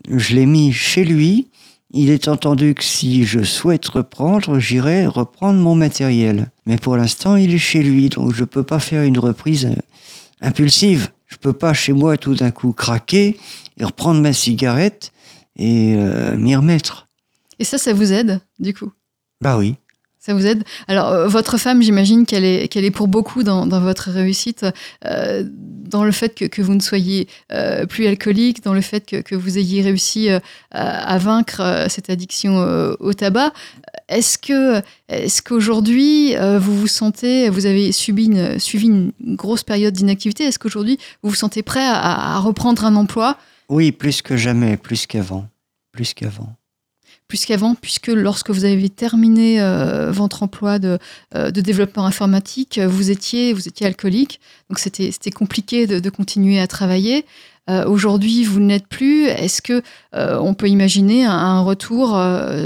je 0.09 0.35
l'ai 0.35 0.47
mis 0.47 0.73
chez 0.73 1.05
lui. 1.05 1.49
Il 1.91 2.11
est 2.11 2.27
entendu 2.27 2.75
que 2.75 2.83
si 2.83 3.25
je 3.25 3.45
souhaite 3.45 3.87
reprendre, 3.87 4.59
j'irai 4.59 5.07
reprendre 5.07 5.61
mon 5.61 5.77
matériel. 5.77 6.51
Mais 6.67 6.77
pour 6.77 6.97
l'instant, 6.97 7.37
il 7.37 7.55
est 7.55 7.59
chez 7.59 7.83
lui, 7.83 8.09
donc 8.09 8.35
je 8.35 8.45
peux 8.45 8.65
pas 8.65 8.81
faire 8.81 9.03
une 9.03 9.19
reprise 9.19 9.67
euh, 9.67 9.81
impulsive. 10.41 11.11
Je 11.27 11.37
peux 11.37 11.53
pas 11.53 11.73
chez 11.75 11.93
moi 11.93 12.17
tout 12.17 12.35
d'un 12.35 12.51
coup 12.51 12.73
craquer 12.73 13.37
et 13.79 13.85
reprendre 13.85 14.21
ma 14.21 14.33
cigarette 14.33 15.13
et 15.57 15.95
euh, 15.97 16.37
m'y 16.37 16.55
remettre. 16.57 17.07
Et 17.59 17.65
ça, 17.65 17.79
ça 17.79 17.93
vous 17.93 18.13
aide, 18.13 18.41
du 18.59 18.75
coup? 18.75 18.93
Bah 19.41 19.57
oui. 19.57 19.77
Ça 20.19 20.33
vous 20.33 20.47
aide? 20.47 20.65
Alors, 20.89 21.09
euh, 21.09 21.29
votre 21.29 21.59
femme, 21.59 21.83
j'imagine 21.83 22.25
qu'elle 22.25 22.47
est, 22.47 22.69
qu'elle 22.69 22.87
est 22.87 22.91
pour 22.91 23.09
beaucoup 23.09 23.43
dans, 23.43 23.67
dans 23.67 23.81
votre 23.81 24.11
réussite, 24.11 24.65
euh, 25.05 25.45
dans 25.47 26.03
le 26.03 26.13
fait 26.13 26.35
que, 26.35 26.47
que 26.47 26.63
vous 26.63 26.75
ne 26.75 26.81
soyez 26.81 27.29
euh, 27.53 27.85
plus 27.85 28.07
alcoolique, 28.07 28.65
dans 28.65 28.73
le 28.73 28.81
fait 28.81 29.05
que, 29.05 29.17
que 29.17 29.35
vous 29.35 29.59
ayez 29.59 29.83
réussi 29.83 30.31
euh, 30.31 30.41
à, 30.71 31.13
à 31.13 31.19
vaincre 31.19 31.87
cette 31.91 32.09
addiction 32.09 32.57
au 33.01 33.13
tabac. 33.13 33.53
Est-ce 34.09 34.39
que, 34.39 34.81
est-ce 35.09 35.43
qu'aujourd'hui 35.43 36.35
vous 36.59 36.75
vous 36.75 36.89
sentez, 36.89 37.51
vous 37.51 37.67
avez 37.67 37.93
subi 37.93 38.25
une, 38.25 38.59
suivi 38.59 38.87
une 38.87 39.13
grosse 39.21 39.63
période 39.63 39.93
d'inactivité, 39.93 40.45
est-ce 40.45 40.59
qu'aujourd'hui 40.59 40.99
vous 41.23 41.29
vous 41.31 41.37
sentez 41.37 41.63
prêt 41.63 41.85
à, 41.87 42.35
à 42.35 42.39
reprendre 42.39 42.85
un 42.87 42.97
emploi? 42.97 43.37
Oui, 43.69 43.93
plus 43.93 44.23
que 44.23 44.37
jamais, 44.37 44.77
plus 44.77 45.07
qu'avant. 45.07 45.49
Plus 45.93 46.15
qu'avant. 46.15 46.55
plus 47.29 47.47
qu'avant, 47.47 47.75
puisque 47.75 48.09
lorsque 48.09 48.51
vous 48.51 48.65
avez 48.65 48.89
terminé 48.89 49.61
euh, 49.61 50.11
votre 50.13 50.43
emploi 50.43 50.79
de, 50.79 50.99
euh, 51.35 51.51
de 51.51 51.61
développeur 51.61 52.05
informatique, 52.05 52.79
euh, 52.79 52.89
vous 52.89 53.11
étiez, 53.11 53.53
vous 53.53 53.69
étiez 53.69 53.87
alcoolique, 53.87 54.41
donc 54.69 54.79
c'était 54.79 55.31
compliqué 55.31 55.87
de, 55.87 56.11
continuer 56.11 56.61
à 56.61 56.67
travailler. 56.67 57.25
Euh, 57.71 57.87
Aujourd'hui, 57.87 58.45
vous 58.45 58.61
ne 58.61 58.69
l'êtes 58.69 58.89
plus. 58.89 59.25
Est-ce 59.27 59.63
que 59.63 59.83
on 60.13 60.55
peut 60.55 60.69
imaginer 60.69 61.25
un, 61.25 61.61
retour 61.61 62.21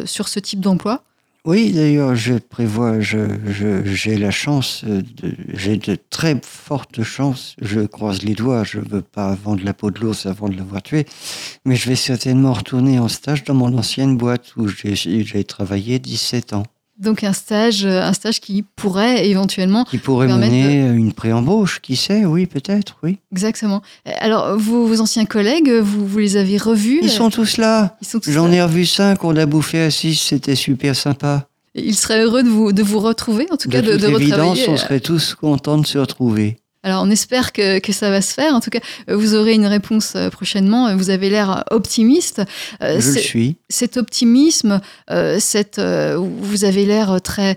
sur 0.07 0.29
ce 0.29 0.41
type 0.41 0.61
d'emploi? 0.61 1.05
Oui, 1.49 1.73
d'ailleurs, 1.73 2.15
je 2.15 2.35
prévois, 2.35 3.01
je, 3.01 3.21
j'ai 3.87 4.19
la 4.19 4.31
chance, 4.31 4.85
euh, 4.87 5.01
j'ai 5.55 5.79
de 5.79 5.97
très 6.11 6.39
fortes 6.45 7.03
chances, 7.03 7.57
je 7.63 7.81
croise 7.81 8.23
les 8.23 8.35
doigts, 8.35 8.65
je 8.65 8.81
veux 8.81 9.01
pas 9.01 9.35
vendre 9.35 9.65
la 9.65 9.73
peau 9.73 9.91
de 9.91 9.99
l'ours 9.99 10.27
avant 10.27 10.51
de 10.51 10.59
l'avoir 10.59 10.83
tué, 10.83 11.07
mais 11.65 11.75
je 11.75 11.89
vais 11.89 11.97
certainement 11.97 12.53
retourner 12.53 12.99
en 12.99 13.09
stage 13.09 13.45
dans 13.45 13.55
mon 13.55 13.79
ancienne 13.79 14.19
boîte 14.19 14.57
où 14.57 14.69
j'ai, 14.69 14.95
j'ai 14.95 15.45
travaillé 15.45 15.99
17 15.99 16.53
ans, 16.53 16.65
Donc 16.99 17.23
un 17.23 17.33
stage, 17.33 17.85
euh, 17.85 18.03
un 18.03 18.13
stage 18.13 18.41
qui 18.41 18.65
pourrait 18.75 19.29
éventuellement 19.29 19.85
qui 19.85 19.99
pourrait 19.99 20.27
mener 20.27 20.81
une 20.81 21.13
pré-embauche, 21.13 21.81
qui 21.81 21.95
sait, 21.95 22.25
oui, 22.25 22.47
peut-être, 22.47 22.97
oui. 23.03 23.19
exactement. 23.33 23.83
Alors 24.21 24.59
vos, 24.59 24.87
vos 24.87 25.01
anciens 25.01 25.25
collègues, 25.25 25.71
vous, 25.71 26.07
vous 26.07 26.19
les 26.19 26.37
avez 26.37 26.59
revus 26.59 26.99
Ils 27.03 27.11
sont 27.11 27.31
tous 27.31 27.57
là. 27.57 27.97
Ils 28.03 28.09
sont 28.09 28.19
tous 28.19 28.31
J'en 28.33 28.51
ai 28.51 28.63
revu 28.63 28.85
cinq, 28.85 29.23
on 29.23 29.37
a 29.37 29.47
bouffé 29.47 29.81
à 29.81 29.91
six, 29.91 30.17
c'était 30.17 30.57
super 30.57 30.97
sympa. 30.97 31.47
Il 31.75 31.95
serait 31.95 32.23
heureux 32.23 32.43
de 32.43 32.49
vous, 32.49 32.73
de 32.73 32.83
vous 32.83 32.99
retrouver, 32.99 33.47
en 33.51 33.57
tout 33.57 33.69
cas 33.69 33.83
de, 33.83 33.93
toute 33.93 34.01
de 34.01 34.09
évidence, 34.09 34.59
on 34.67 34.77
serait 34.77 35.01
tous 35.01 35.35
contents 35.35 35.79
de 35.79 35.87
se 35.87 35.99
retrouver. 35.99 36.59
Alors 36.89 37.03
on 37.05 37.11
espère 37.11 37.53
que, 37.53 37.79
que 37.79 37.93
ça 37.93 38.11
va 38.11 38.21
se 38.23 38.33
faire. 38.35 38.55
En 38.55 38.61
tout 38.61 38.71
cas, 38.71 38.81
vous 39.09 39.35
aurez 39.35 39.55
une 39.55 39.67
réponse 39.67 40.15
euh, 40.17 40.31
prochainement. 40.31 40.97
Vous 40.97 41.11
avez 41.11 41.29
l'air 41.31 41.65
optimiste. 41.71 42.43
Euh, 42.83 43.01
Je 43.01 43.11
le 43.13 43.19
suis. 43.21 43.57
cet 43.69 43.97
optimisme, 43.97 44.81
euh, 45.11 45.37
cette, 45.39 45.79
euh, 45.79 46.17
vous 46.19 46.65
avez 46.65 46.85
l'air 46.87 47.21
très, 47.23 47.57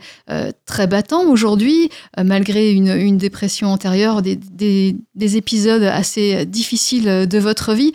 très 0.65 0.87
battant 0.87 1.23
aujourd'hui, 1.29 1.89
malgré 2.23 2.71
une, 2.71 2.89
une 2.89 3.17
dépression 3.17 3.67
antérieure, 3.69 4.21
des, 4.21 4.35
des- 4.35 4.95
des 5.15 5.37
épisodes 5.37 5.83
assez 5.83 6.45
difficiles 6.45 7.27
de 7.27 7.37
votre 7.39 7.73
vie. 7.73 7.93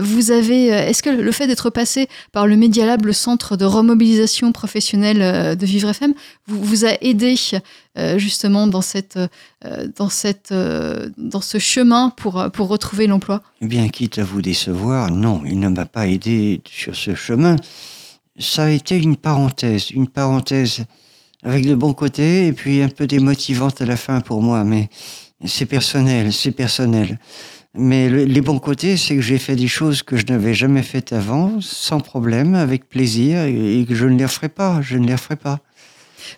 Vous 0.00 0.30
avez, 0.30 0.66
est-ce 0.66 1.02
que 1.02 1.10
le 1.10 1.32
fait 1.32 1.46
d'être 1.46 1.70
passé 1.70 2.08
par 2.32 2.46
le 2.46 2.56
Media 2.56 2.86
Lab, 2.86 3.04
le 3.06 3.12
centre 3.12 3.56
de 3.56 3.64
remobilisation 3.64 4.52
professionnelle 4.52 5.56
de 5.56 5.66
Vivre 5.66 5.90
FM, 5.90 6.14
vous, 6.46 6.62
vous 6.62 6.84
a 6.84 6.92
aidé 7.00 7.36
justement 8.16 8.66
dans 8.66 8.80
cette, 8.82 9.18
euh, 9.64 9.88
dans 9.96 10.08
cette, 10.08 10.52
euh, 10.52 11.08
dans 11.16 11.40
ce 11.40 11.58
chemin 11.58 12.10
pour, 12.10 12.44
pour 12.52 12.68
retrouver 12.68 13.06
l'emploi 13.06 13.42
bien, 13.60 13.88
quitte 13.88 14.18
à 14.18 14.24
vous 14.24 14.42
décevoir, 14.42 15.10
non, 15.10 15.42
il 15.44 15.58
ne 15.58 15.68
m'a 15.68 15.86
pas 15.86 16.06
aidé 16.06 16.60
sur 16.70 16.94
ce 16.94 17.14
chemin. 17.14 17.56
Ça 18.38 18.64
a 18.64 18.70
été 18.70 18.96
une 18.96 19.16
parenthèse, 19.16 19.90
une 19.90 20.06
parenthèse 20.08 20.84
avec 21.42 21.66
de 21.66 21.74
bons 21.74 21.92
côtés 21.94 22.46
et 22.46 22.52
puis 22.52 22.82
un 22.82 22.88
peu 22.88 23.06
démotivante 23.06 23.80
à 23.82 23.86
la 23.86 23.96
fin 23.96 24.20
pour 24.20 24.42
moi, 24.42 24.62
mais 24.64 24.88
c'est 25.44 25.66
personnel, 25.66 26.32
c'est 26.32 26.52
personnel. 26.52 27.18
Mais 27.74 28.08
le- 28.08 28.24
les 28.24 28.40
bons 28.40 28.58
côtés, 28.58 28.96
c'est 28.96 29.14
que 29.14 29.20
j'ai 29.22 29.38
fait 29.38 29.54
des 29.54 29.68
choses 29.68 30.02
que 30.02 30.16
je 30.16 30.26
n'avais 30.26 30.54
jamais 30.54 30.82
faites 30.82 31.12
avant, 31.12 31.60
sans 31.60 32.00
problème, 32.00 32.54
avec 32.54 32.88
plaisir, 32.88 33.42
et 33.42 33.80
et 33.80 33.84
que 33.84 33.94
je 33.94 34.06
ne 34.06 34.16
les 34.16 34.24
referai 34.24 34.48
pas, 34.48 34.80
je 34.82 34.96
ne 34.98 35.06
les 35.06 35.12
referai 35.14 35.36
pas. 35.36 35.60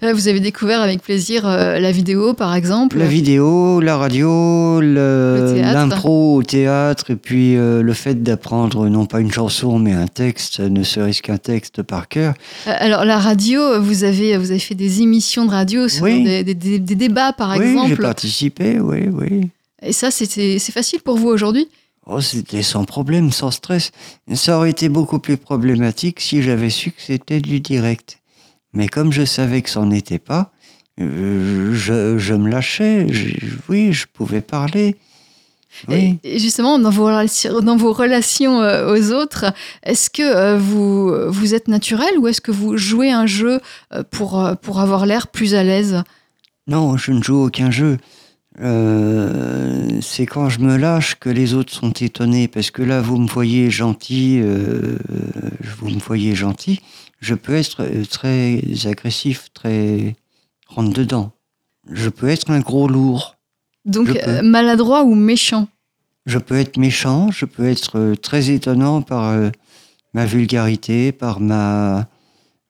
Là, 0.02 0.12
Vous 0.12 0.28
avez 0.28 0.40
découvert 0.40 0.80
avec 0.82 1.02
plaisir 1.02 1.46
euh, 1.46 1.78
la 1.78 1.92
vidéo, 1.92 2.34
par 2.34 2.54
exemple. 2.54 2.98
La 2.98 3.06
vidéo, 3.06 3.80
la 3.80 3.96
radio, 3.96 4.80
l'impro 4.80 6.36
au 6.36 6.42
théâtre, 6.42 7.10
et 7.10 7.16
puis 7.16 7.56
euh, 7.56 7.82
le 7.82 7.92
fait 7.92 8.22
d'apprendre 8.22 8.88
non 8.88 9.06
pas 9.06 9.20
une 9.20 9.32
chanson, 9.32 9.78
mais 9.78 9.92
un 9.92 10.06
texte, 10.06 10.60
ne 10.60 10.82
serait-ce 10.82 11.22
qu'un 11.22 11.38
texte 11.38 11.82
par 11.82 12.08
cœur. 12.08 12.34
Euh, 12.66 12.72
Alors 12.78 13.04
la 13.04 13.18
radio, 13.18 13.80
vous 13.80 14.04
avez 14.04 14.36
vous 14.36 14.50
avez 14.50 14.60
fait 14.60 14.74
des 14.74 15.02
émissions 15.02 15.44
de 15.46 15.50
radio 15.50 15.88
sur 15.88 16.04
Oui. 16.04 16.24
des, 16.24 16.44
des- 16.44 16.54
des- 16.54 16.78
des 16.78 16.94
débats 16.94 17.32
par 17.32 17.50
oui, 17.56 17.64
j'ai 17.64 17.70
exemple. 17.72 18.02
participé, 18.02 18.80
oui, 18.80 19.08
oui. 19.12 19.48
Et 19.82 19.92
ça 19.92 20.10
c'est 20.10 20.60
facile 20.72 21.00
pour 21.00 21.16
vous 21.16 21.28
aujourd'hui? 21.28 21.68
Oh, 22.06 22.20
c'était 22.20 22.62
sans 22.62 22.84
problème, 22.84 23.30
sans 23.30 23.50
stress. 23.50 23.92
Ça 24.34 24.56
aurait 24.58 24.70
été 24.70 24.88
beaucoup 24.88 25.18
plus 25.18 25.36
problématique 25.36 26.20
si 26.20 26.42
j'avais 26.42 26.70
su 26.70 26.90
que 26.90 27.00
c'était 27.00 27.40
du 27.40 27.60
direct. 27.60 28.18
Mais 28.72 28.88
comme 28.88 29.12
je 29.12 29.24
savais 29.24 29.62
que 29.62 29.70
c'en 29.70 29.86
n'était 29.86 30.18
pas, 30.18 30.52
euh, 31.00 31.72
je, 31.74 32.18
je 32.18 32.34
me 32.34 32.48
lâchais. 32.48 33.06
Je- 33.12 33.56
oui, 33.68 33.92
je 33.92 34.06
pouvais 34.12 34.40
parler. 34.40 34.96
Oui. 35.88 36.18
Et, 36.24 36.38
justement 36.40 36.78
dans 36.78 36.90
vos 36.90 37.06
relations, 37.06 37.60
dans 37.60 37.76
vos 37.76 37.92
relations 37.92 38.60
euh, 38.60 38.92
aux 38.92 39.12
autres, 39.12 39.46
est-ce 39.84 40.10
que 40.10 40.22
euh, 40.22 40.58
vous 40.58 41.12
vous 41.30 41.54
êtes 41.54 41.68
naturel 41.68 42.18
ou 42.18 42.26
est-ce 42.26 42.40
que 42.40 42.50
vous 42.50 42.76
jouez 42.76 43.10
un 43.12 43.26
jeu 43.26 43.60
pour 44.10 44.44
pour 44.62 44.80
avoir 44.80 45.06
l'air 45.06 45.28
plus 45.28 45.54
à 45.54 45.62
l'aise? 45.62 46.02
Non, 46.66 46.96
je 46.96 47.12
ne 47.12 47.22
joue 47.22 47.44
aucun 47.44 47.70
jeu. 47.70 47.98
Euh, 48.60 50.00
c'est 50.02 50.26
quand 50.26 50.48
je 50.48 50.58
me 50.60 50.76
lâche 50.76 51.14
que 51.18 51.30
les 51.30 51.54
autres 51.54 51.72
sont 51.72 51.92
étonnés 51.92 52.48
parce 52.48 52.70
que 52.70 52.82
là 52.82 53.00
vous 53.00 53.16
me 53.16 53.28
voyez 53.28 53.70
gentil, 53.70 54.40
euh, 54.42 54.96
vous 55.78 55.88
me 55.90 56.00
voyez 56.00 56.34
gentil, 56.34 56.80
je 57.20 57.34
peux 57.34 57.54
être 57.54 57.82
euh, 57.82 58.04
très 58.04 58.62
agressif, 58.86 59.48
très 59.54 60.16
rentre 60.66 60.92
dedans. 60.92 61.32
Je 61.90 62.08
peux 62.08 62.28
être 62.28 62.50
un 62.50 62.60
gros 62.60 62.88
lourd. 62.88 63.36
Donc 63.84 64.08
euh, 64.08 64.42
maladroit 64.42 65.04
ou 65.04 65.14
méchant 65.14 65.68
Je 66.26 66.38
peux 66.38 66.58
être 66.58 66.76
méchant, 66.76 67.30
je 67.30 67.44
peux 67.46 67.66
être 67.66 67.98
euh, 67.98 68.14
très 68.16 68.50
étonnant 68.50 69.02
par 69.02 69.30
euh, 69.30 69.50
ma 70.12 70.26
vulgarité, 70.26 71.12
par 71.12 71.40
ma 71.40 72.06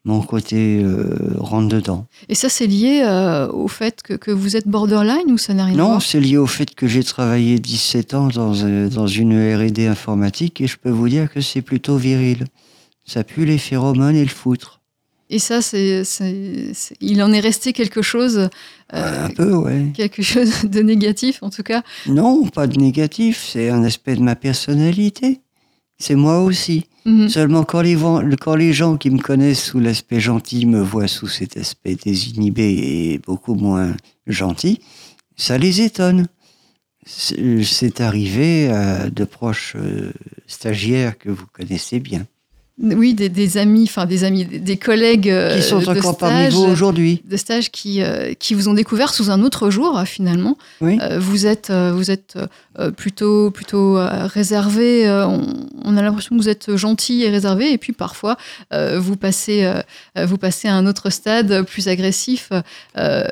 mon 0.07 0.23
côté 0.23 0.81
euh, 0.83 1.35
rentre 1.37 1.69
dedans. 1.69 2.07
Et 2.31 2.35
ça 2.35 2.49
c'est 2.49 2.67
lié 2.67 3.03
euh, 3.05 3.49
au 3.53 3.69
fait 3.69 4.01
que, 4.03 4.15
que 4.15 4.31
vous 4.31 4.57
êtes 4.57 4.67
borderline 4.67 5.31
ou 5.31 5.37
ça 5.37 5.53
n'a 5.53 5.67
rien 5.67 5.75
à 5.75 5.79
Non, 5.79 5.89
voir 5.89 6.03
c'est 6.03 6.21
lié 6.21 6.39
au 6.39 6.47
fait 6.47 6.75
que 6.75 6.87
j'ai 6.87 7.05
travaillé 7.05 7.59
17 7.59 8.15
ans 8.15 8.29
dans, 8.29 8.55
dans 8.89 9.07
une 9.07 9.35
R&D 9.35 9.87
informatique 9.87 10.61
et 10.63 10.67
je 10.67 10.79
peux 10.79 10.89
vous 10.91 11.09
dire 11.09 11.31
que 11.31 11.43
c'est 11.43 11.61
plutôt 11.61 11.97
viril. 11.97 12.47
Ça 13.13 13.25
pue 13.25 13.45
les 13.45 13.59
phéromones 13.59 14.15
et 14.15 14.23
le 14.23 14.31
foutre. 14.31 14.81
Et 15.31 15.41
ça 15.41 15.63
c'est 15.63 16.03
il 17.01 17.23
en 17.25 17.33
est 17.33 17.41
resté 17.41 17.73
quelque 17.73 18.03
chose 18.03 18.49
euh, 18.95 19.27
un 19.27 19.31
peu, 19.31 19.53
ouais. 19.53 19.91
quelque 19.95 20.23
chose 20.23 20.65
de 20.65 20.81
négatif 20.81 21.43
en 21.43 21.51
tout 21.51 21.65
cas? 21.65 21.83
Non, 22.07 22.47
pas 22.47 22.69
de 22.69 22.79
négatif, 22.79 23.45
c'est 23.53 23.69
un 23.69 23.83
aspect 23.83 24.15
de 24.15 24.23
ma 24.23 24.37
personnalité. 24.37 25.41
C'est 25.99 26.15
moi 26.15 26.41
aussi. 26.41 26.87
Mhm. 27.05 27.29
Seulement 27.29 27.65
quand 27.65 27.81
les, 27.81 27.97
quand 28.41 28.55
les 28.55 28.73
gens 28.73 28.97
qui 28.97 29.11
me 29.11 29.19
connaissent 29.19 29.65
sous 29.65 29.81
l'aspect 29.81 30.21
gentil 30.21 30.67
me 30.67 30.81
voient 30.81 31.09
sous 31.09 31.27
cet 31.27 31.57
aspect 31.57 31.97
désinhibé 31.97 32.63
et 32.63 33.19
beaucoup 33.19 33.57
moins 33.57 33.97
gentil, 34.29 34.79
ça 35.37 35.59
les 35.59 35.81
étonne. 35.81 36.29
C'est 37.07 37.65
c'est 37.65 38.01
arrivé 38.01 38.69
à 38.69 39.11
de 39.11 39.25
proches 39.25 39.75
euh, 39.75 40.13
stagiaires 40.47 41.19
que 41.19 41.31
vous 41.31 41.47
connaissez 41.53 41.99
bien, 41.99 42.27
Oui, 42.83 43.13
des, 43.13 43.29
des 43.29 43.59
amis, 43.59 43.83
enfin 43.83 44.07
des 44.07 44.25
amis, 44.25 44.47
des, 44.47 44.77
collègues 44.79 45.29
euh, 45.29 45.55
qui 45.55 45.63
sont 45.63 45.81
de 45.81 45.87
encore 45.99 46.17
parmi 46.17 46.49
vous 46.49 46.63
aujourd'hui. 46.63 47.21
de 47.29 47.37
stage 47.37 47.71
qui, 47.71 48.03
euh, 48.03 48.33
qui 48.33 48.55
vous 48.55 48.69
ont 48.69 48.73
découvert 48.73 49.13
sous 49.13 49.31
un 49.31 49.43
autre 49.43 49.69
jour 49.69 49.99
euh, 49.99 50.07
finalement. 50.07 50.57
Oui. 50.81 50.99
Euh, 51.03 51.19
vous 51.19 51.45
êtes, 51.45 51.69
euh, 51.69 51.93
vous 51.93 52.11
êtes 52.11 52.39
euh, 52.79 52.91
plutôt, 52.91 53.51
plutôt 53.51 53.99
euh, 53.99 54.27
réservé. 54.27 55.07
euh, 55.07 55.27
on, 55.27 55.67
on 55.85 55.97
a 55.99 56.01
l'impression 56.03 56.35
que 56.37 56.41
vous 56.43 56.49
êtes 56.49 56.75
gentil 56.77 57.23
et 57.23 57.29
réservé, 57.29 57.71
et 57.71 57.77
puis 57.77 57.93
parfois 57.93 58.39
euh, 58.73 58.99
vous 58.99 59.17
passez, 59.17 59.65
euh, 59.65 59.83
euh, 60.17 60.25
vous 60.25 60.39
passez 60.39 60.67
à 60.67 60.75
un 60.75 60.87
autre 60.87 61.11
stade 61.11 61.63
plus 61.67 61.87
agressif, 61.87 62.51
euh, 62.97 63.25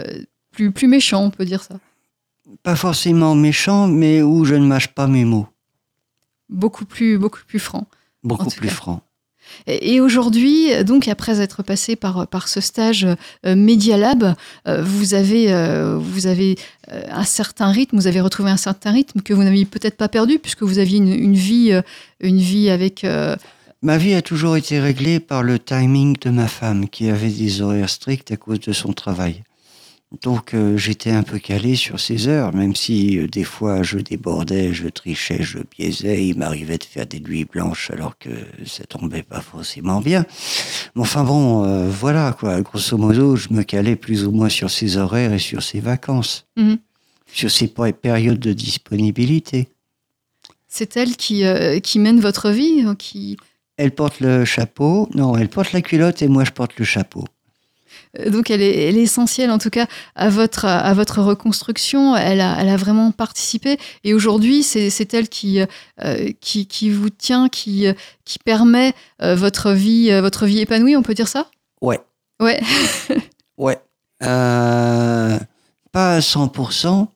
plus, 0.53 0.73
plus 0.73 0.89
méchant, 0.89 1.25
on 1.25 1.31
peut 1.31 1.47
dire 1.47 1.63
ça. 1.63 1.77
Pas 2.63 2.77
forcément 2.77 3.35
méchant, 3.35 3.87
mais 3.87 4.21
où 4.21 4.45
je 4.45 4.57
ne 4.57 4.67
mâche 4.67 4.89
pas 4.89 5.07
mes 5.07 5.25
mots. 5.25 5.47
Beaucoup 6.51 6.85
plus, 6.85 7.17
beaucoup 7.17 7.41
plus 7.47 7.59
franc. 7.59 7.87
Beaucoup 8.23 8.51
plus 8.51 8.69
cas. 8.69 8.75
franc. 8.75 9.01
Et 9.67 10.01
aujourd'hui, 10.01 10.85
donc 10.85 11.09
après 11.09 11.41
être 11.41 11.63
passé 11.63 11.97
par, 11.97 12.49
ce 12.49 12.61
stage 12.61 13.07
euh, 13.47 13.57
Media 13.57 13.97
Lab, 13.97 14.35
euh, 14.67 14.83
vous 14.83 15.15
avez, 15.15 15.53
euh, 15.53 15.99
vous 15.99 16.27
avez 16.27 16.57
un 17.11 17.25
certain 17.25 17.71
rythme, 17.71 17.97
vous 17.97 18.07
avez 18.07 18.21
retrouvé 18.21 18.51
un 18.51 18.57
certain 18.57 18.93
rythme 18.93 19.21
que 19.21 19.35
vous 19.35 19.45
n'aviez 19.45 19.67
peut-être 19.67 19.97
pas 19.97 20.09
perdu 20.09 20.39
puisque 20.39 20.63
vous 20.63 20.79
aviez 20.79 20.99
une, 20.99 21.13
une 21.13 21.35
vie, 21.35 21.73
une 22.21 22.39
vie 22.39 22.71
avec. 22.71 23.07
Ma 23.83 23.99
vie 23.99 24.15
a 24.15 24.23
toujours 24.23 24.57
été 24.57 24.81
réglée 24.81 25.21
par 25.21 25.43
le 25.43 25.59
timing 25.59 26.17
de 26.21 26.31
ma 26.31 26.49
femme, 26.49 26.89
qui 26.89 27.11
avait 27.11 27.31
des 27.31 27.61
horaires 27.61 27.91
stricts 27.91 28.33
à 28.33 28.37
cause 28.37 28.61
de 28.61 28.73
son 28.73 28.93
travail. 28.93 29.45
Donc 30.23 30.55
euh, 30.55 30.79
j'étais 30.79 31.11
un 31.11 31.23
peu 31.23 31.39
calé 31.39 31.77
sur 31.77 32.01
ses 32.01 32.29
heures, 32.29 32.55
même 32.55 32.75
si 32.75 33.19
euh, 33.19 33.27
des 33.29 33.45
fois 33.45 33.83
je 33.83 33.99
débordais, 33.99 34.73
je 34.73 34.89
trichais, 34.89 35.43
je 35.43 35.59
biaisais, 35.59 36.27
il 36.27 36.39
m'arrivait 36.39 36.79
de 36.79 36.85
faire 36.85 37.07
des 37.07 37.21
nuits 37.21 37.45
blanches 37.45 37.91
alors 37.91 38.17
que 38.17 38.31
ça 38.65 38.85
tombait 38.85 39.23
pas 39.23 39.43
forcément 39.43 40.01
bien. 40.01 40.25
Mais 40.97 41.03
enfin 41.03 41.25
bon, 41.25 41.63
euh, 41.65 41.91
voilà 41.91 42.35
quoi, 42.39 42.59
grosso 42.63 42.97
modo, 42.97 43.37
je 43.37 43.49
me 43.51 43.63
calais 43.65 43.97
plus 43.97 44.25
ou 44.25 44.31
moins 44.31 44.49
sur 44.49 44.71
ses 44.71 44.97
horaires 44.97 45.35
et 45.35 45.39
sur 45.39 45.63
ses 45.63 45.81
vacances, 45.81 46.47
Mhm. 46.57 46.79
sur 47.31 47.51
pé- 47.75 47.93
périodes 47.93 48.41
de 48.41 48.55
disponibilité. 48.55 49.69
c'est 50.69 50.97
elle 50.97 51.17
qui, 51.17 51.45
qui 51.83 51.99
mène 51.99 52.21
votre 52.21 52.51
vie, 52.51 52.83
euh, 52.87 52.95
qui. 52.95 53.37
Elle 53.77 53.91
porte 53.95 54.21
le 54.21 54.47
chapeau, 54.47 55.09
non, 55.15 55.37
elle 55.37 55.49
porte 55.51 55.73
la 55.73 55.83
culotte 55.83 56.23
et 56.23 56.29
moi 56.29 56.45
je 56.45 56.51
porte 56.51 56.79
le 56.79 56.85
chapeau. 56.87 57.25
Euh, 58.19 58.31
Donc 58.31 58.51
elle 58.51 58.63
est, 58.63 58.89
elle 58.89 58.97
est 58.97 59.03
essentielle 59.03 59.51
en 59.51 59.59
tout 59.59 59.71
cas 59.71 59.87
à 60.15 60.29
votre, 60.29 60.65
à 60.65 60.95
votre 60.95 61.23
reconstruction. 61.23 62.17
Elle 62.17 62.41
a, 62.41 62.57
elle 62.61 62.69
a 62.69 62.77
vraiment 62.77 63.11
participé 63.11 63.79
et 64.05 64.15
aujourd'hui 64.15 64.63
c'est 64.63 64.91
c'est 64.91 65.15
elle 65.15 65.29
qui, 65.29 65.61
euh, 66.05 66.33
qui, 66.41 66.67
qui 66.67 66.91
vous 66.91 67.11
tient, 67.11 67.49
qui, 67.49 67.87
euh, 67.87 67.93
qui 68.25 68.39
permet 68.39 68.95
euh, 69.23 69.35
votre 69.35 69.73
vie, 69.73 70.11
euh, 70.11 70.21
votre 70.21 70.47
vie 70.47 70.61
épanouie. 70.61 70.97
On 70.97 71.03
peut 71.03 71.15
dire 71.15 71.29
ça? 71.29 71.51
Ouais. 71.81 72.01
Ouais. 72.41 72.61
Ouais. 73.59 73.81
Pas 74.21 75.39
à 75.93 76.21
100%. 76.21 77.09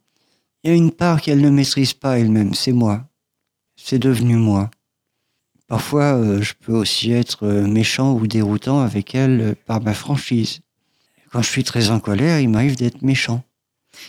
Il 0.64 0.70
y 0.70 0.72
a 0.72 0.76
une 0.76 0.90
part 0.90 1.20
qu'elle 1.20 1.40
ne 1.40 1.51
maîtrise 1.51 1.93
pas 1.93 2.18
elle-même, 2.18 2.53
c'est 2.55 2.72
moi. 2.72 3.05
C'est 3.76 4.01
devenu 4.01 4.34
moi. 4.34 4.68
Parfois, 5.68 6.20
je 6.40 6.53
peux 6.59 6.72
aussi 6.72 7.12
être 7.12 7.47
méchant 7.47 8.14
ou 8.14 8.26
déroutant 8.26 8.80
avec 8.80 9.14
elle 9.14 9.55
par 9.66 9.80
ma 9.80 9.95
franchise. 9.95 10.62
Quand 11.33 11.43
je 11.43 11.49
suis 11.49 11.64
très 11.64 11.91
en 11.91 11.99
colère, 11.99 12.41
il 12.41 12.49
m'arrive 12.49 12.76
d'être 12.76 13.03
méchant. 13.03 13.43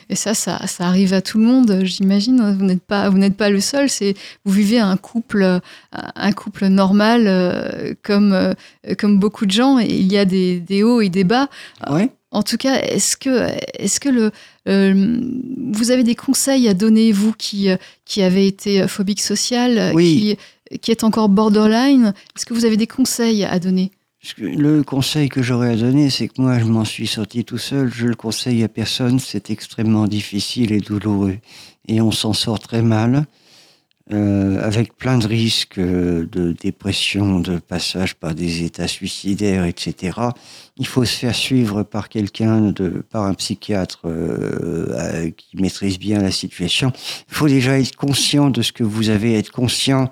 Et 0.09 0.15
ça, 0.15 0.33
ça, 0.33 0.65
ça 0.67 0.87
arrive 0.87 1.13
à 1.13 1.21
tout 1.21 1.37
le 1.37 1.45
monde, 1.45 1.81
j'imagine. 1.83 2.55
Vous 2.57 2.65
n'êtes 2.65 2.83
pas, 2.83 3.09
vous 3.09 3.17
n'êtes 3.17 3.35
pas 3.35 3.49
le 3.49 3.59
seul. 3.59 3.89
C'est, 3.89 4.13
vous 4.45 4.53
vivez 4.53 4.79
un 4.79 4.95
couple, 4.97 5.59
un 5.91 6.31
couple 6.31 6.67
normal, 6.67 7.25
euh, 7.27 7.93
comme, 8.01 8.31
euh, 8.33 8.53
comme 8.97 9.19
beaucoup 9.19 9.45
de 9.45 9.51
gens. 9.51 9.79
Et 9.79 9.87
il 9.87 10.11
y 10.11 10.17
a 10.17 10.25
des, 10.25 10.59
des 10.59 10.83
hauts 10.83 11.01
et 11.01 11.09
des 11.09 11.23
bas. 11.25 11.49
Ouais? 11.89 12.09
En 12.31 12.43
tout 12.43 12.57
cas, 12.57 12.79
est-ce 12.81 13.15
que, 13.17 13.47
est-ce 13.77 13.99
que 13.99 14.09
le, 14.09 14.31
euh, 14.67 15.21
vous 15.73 15.91
avez 15.91 16.03
des 16.03 16.15
conseils 16.15 16.67
à 16.67 16.73
donner, 16.73 17.11
vous 17.11 17.33
qui, 17.33 17.67
qui 18.05 18.23
avez 18.23 18.47
été 18.47 18.87
phobique 18.87 19.21
social, 19.21 19.91
Oui. 19.93 20.37
qui, 20.71 20.79
qui 20.79 20.91
êtes 20.91 21.03
encore 21.03 21.29
borderline? 21.29 22.13
Est-ce 22.35 22.45
que 22.45 22.53
vous 22.53 22.65
avez 22.65 22.77
des 22.77 22.87
conseils 22.87 23.43
à 23.43 23.59
donner? 23.59 23.91
Le 24.37 24.83
conseil 24.83 25.27
que 25.27 25.41
j'aurais 25.41 25.73
à 25.73 25.75
donner, 25.75 26.09
c'est 26.09 26.29
que 26.29 26.41
moi, 26.41 26.57
je 26.57 26.63
m'en 26.63 26.85
suis 26.85 27.07
sorti 27.07 27.43
tout 27.43 27.57
seul. 27.57 27.91
Je 27.93 28.07
le 28.07 28.15
conseille 28.15 28.63
à 28.63 28.69
personne. 28.69 29.19
C'est 29.19 29.49
extrêmement 29.49 30.07
difficile 30.07 30.71
et 30.71 30.79
douloureux. 30.79 31.37
Et 31.89 31.99
on 31.99 32.11
s'en 32.11 32.31
sort 32.31 32.59
très 32.59 32.81
mal, 32.81 33.25
euh, 34.13 34.65
avec 34.65 34.95
plein 34.95 35.17
de 35.17 35.27
risques 35.27 35.77
euh, 35.77 36.25
de 36.31 36.53
dépression, 36.53 37.41
de 37.41 37.57
passage 37.57 38.15
par 38.15 38.33
des 38.33 38.63
états 38.63 38.87
suicidaires, 38.87 39.65
etc. 39.65 40.17
Il 40.77 40.87
faut 40.87 41.03
se 41.03 41.17
faire 41.17 41.35
suivre 41.35 41.83
par 41.83 42.07
quelqu'un, 42.07 42.71
de, 42.71 43.03
par 43.09 43.23
un 43.23 43.33
psychiatre 43.33 44.03
euh, 44.05 45.31
qui 45.35 45.57
maîtrise 45.57 45.99
bien 45.99 46.21
la 46.21 46.31
situation. 46.31 46.93
Il 47.29 47.35
faut 47.35 47.49
déjà 47.49 47.77
être 47.77 47.97
conscient 47.97 48.49
de 48.49 48.61
ce 48.61 48.71
que 48.71 48.85
vous 48.85 49.09
avez, 49.09 49.37
être 49.37 49.51
conscient 49.51 50.09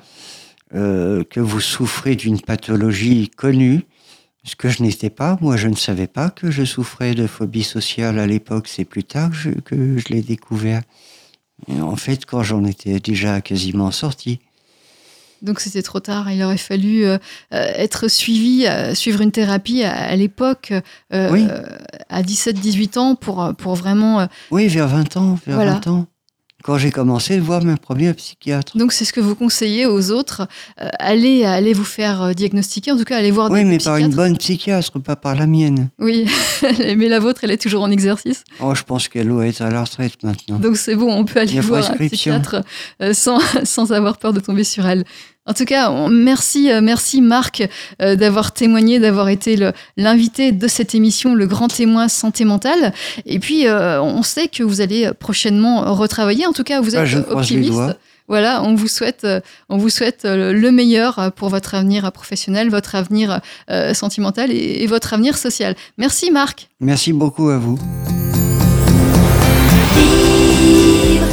euh, 0.73 1.25
que 1.25 1.41
vous 1.41 1.59
souffrez 1.59 2.15
d'une 2.15 2.39
pathologie 2.39 3.29
connue, 3.29 3.81
ce 4.43 4.55
que 4.55 4.69
je 4.69 4.81
n'étais 4.83 5.09
pas. 5.09 5.37
Moi, 5.41 5.55
je 5.57 5.67
ne 5.67 5.75
savais 5.75 6.07
pas 6.07 6.29
que 6.29 6.49
je 6.51 6.63
souffrais 6.63 7.13
de 7.13 7.27
phobie 7.27 7.63
sociale 7.63 8.17
à 8.19 8.25
l'époque. 8.27 8.67
C'est 8.67 8.85
plus 8.85 9.03
tard 9.03 9.29
que 9.29 9.35
je, 9.35 9.49
que 9.51 9.97
je 9.97 10.07
l'ai 10.13 10.21
découvert. 10.21 10.81
Et 11.67 11.79
en 11.81 11.95
fait, 11.95 12.25
quand 12.25 12.41
j'en 12.41 12.65
étais 12.65 12.99
déjà 12.99 13.39
quasiment 13.41 13.91
sorti. 13.91 14.39
Donc 15.43 15.59
c'était 15.59 15.81
trop 15.81 15.99
tard. 15.99 16.31
Il 16.31 16.43
aurait 16.43 16.57
fallu 16.57 17.03
euh, 17.03 17.17
euh, 17.53 17.65
être 17.75 18.07
suivi, 18.07 18.65
euh, 18.67 18.93
suivre 18.93 19.21
une 19.21 19.31
thérapie 19.31 19.83
à, 19.83 19.91
à 19.95 20.15
l'époque, 20.15 20.71
euh, 21.13 21.31
Oui. 21.31 21.45
à 22.09 22.21
17-18 22.21 22.97
ans, 22.99 23.15
pour, 23.15 23.51
pour 23.57 23.75
vraiment. 23.75 24.27
Oui, 24.51 24.67
vers 24.67 24.87
20 24.87 25.17
ans, 25.17 25.39
vers 25.47 25.55
Voilà. 25.55 25.73
20 25.73 25.87
ans. 25.87 26.07
Quand 26.63 26.77
j'ai 26.77 26.91
commencé 26.91 27.37
de 27.37 27.41
voir 27.41 27.63
mon 27.63 27.77
premier 27.77 28.13
psychiatre. 28.13 28.77
Donc 28.77 28.91
c'est 28.93 29.05
ce 29.05 29.13
que 29.13 29.19
vous 29.19 29.35
conseillez 29.35 29.85
aux 29.85 30.11
autres. 30.11 30.47
euh, 30.81 30.89
allez, 30.99 31.43
allez 31.43 31.73
vous 31.73 31.83
faire 31.83 32.21
euh, 32.21 32.33
diagnostiquer, 32.33 32.91
en 32.91 32.97
tout 32.97 33.03
cas 33.03 33.17
allez 33.17 33.31
voir 33.31 33.49
Oui, 33.51 33.59
des 33.63 33.65
mais 33.69 33.77
par 33.77 33.97
une 33.97 34.13
bonne 34.13 34.37
psychiatre, 34.37 34.99
pas 34.99 35.15
par 35.15 35.35
la 35.35 35.47
mienne. 35.47 35.89
Oui, 35.99 36.27
mais 36.97 37.07
la 37.07 37.19
vôtre, 37.19 37.41
elle 37.43 37.51
est 37.51 37.61
toujours 37.61 37.83
en 37.83 37.91
exercice. 37.91 38.43
Oh, 38.59 38.75
je 38.75 38.83
pense 38.83 39.07
qu'elle 39.07 39.27
doit 39.27 39.47
être 39.47 39.61
à 39.61 39.69
la 39.69 39.83
retraite 39.83 40.23
maintenant. 40.23 40.59
Donc 40.59 40.77
c'est 40.77 40.95
bon, 40.95 41.11
on 41.13 41.25
peut 41.25 41.39
aller 41.39 41.59
voir 41.59 41.89
un 41.91 42.07
psychiatre 42.07 42.63
euh, 43.01 43.13
sans, 43.13 43.39
sans 43.63 43.91
avoir 43.91 44.17
peur 44.17 44.33
de 44.33 44.39
tomber 44.39 44.63
sur 44.63 44.85
elle. 44.85 45.03
En 45.47 45.53
tout 45.53 45.65
cas, 45.65 45.89
on- 45.89 46.09
merci, 46.09 46.71
euh, 46.71 46.81
merci 46.81 47.19
Marc 47.19 47.67
euh, 48.01 48.15
d'avoir 48.15 48.51
témoigné, 48.51 48.99
d'avoir 48.99 49.27
été 49.29 49.57
l'invité 49.97 50.51
de 50.51 50.67
cette 50.67 50.93
émission, 50.93 51.33
le 51.33 51.47
grand 51.47 51.67
témoin 51.67 52.07
santé 52.09 52.45
mentale. 52.45 52.93
Et 53.25 53.39
puis, 53.39 53.65
euh, 53.67 53.99
on 54.01 54.21
sait 54.21 54.47
que 54.47 54.61
vous 54.61 54.81
allez 54.81 55.09
prochainement 55.19 55.93
retravailler. 55.95 56.45
En 56.45 56.53
tout 56.53 56.63
cas, 56.63 56.79
vous 56.79 56.95
Ah, 56.95 57.05
êtes 57.05 57.27
optimiste. 57.29 57.79
Voilà, 58.27 58.61
on 58.63 58.75
vous 58.75 58.87
souhaite, 58.87 59.27
on 59.67 59.77
vous 59.77 59.89
souhaite 59.89 60.21
le 60.23 60.69
meilleur 60.71 61.33
pour 61.35 61.49
votre 61.49 61.73
avenir 61.75 62.09
professionnel, 62.13 62.69
votre 62.69 62.95
avenir 62.95 63.41
euh, 63.69 63.93
sentimental 63.93 64.51
et, 64.51 64.83
et 64.83 64.87
votre 64.87 65.13
avenir 65.13 65.37
social. 65.37 65.75
Merci 65.97 66.31
Marc. 66.31 66.69
Merci 66.79 67.11
beaucoup 67.11 67.49
à 67.49 67.57
vous. 67.57 67.77
Vivre 69.95 71.25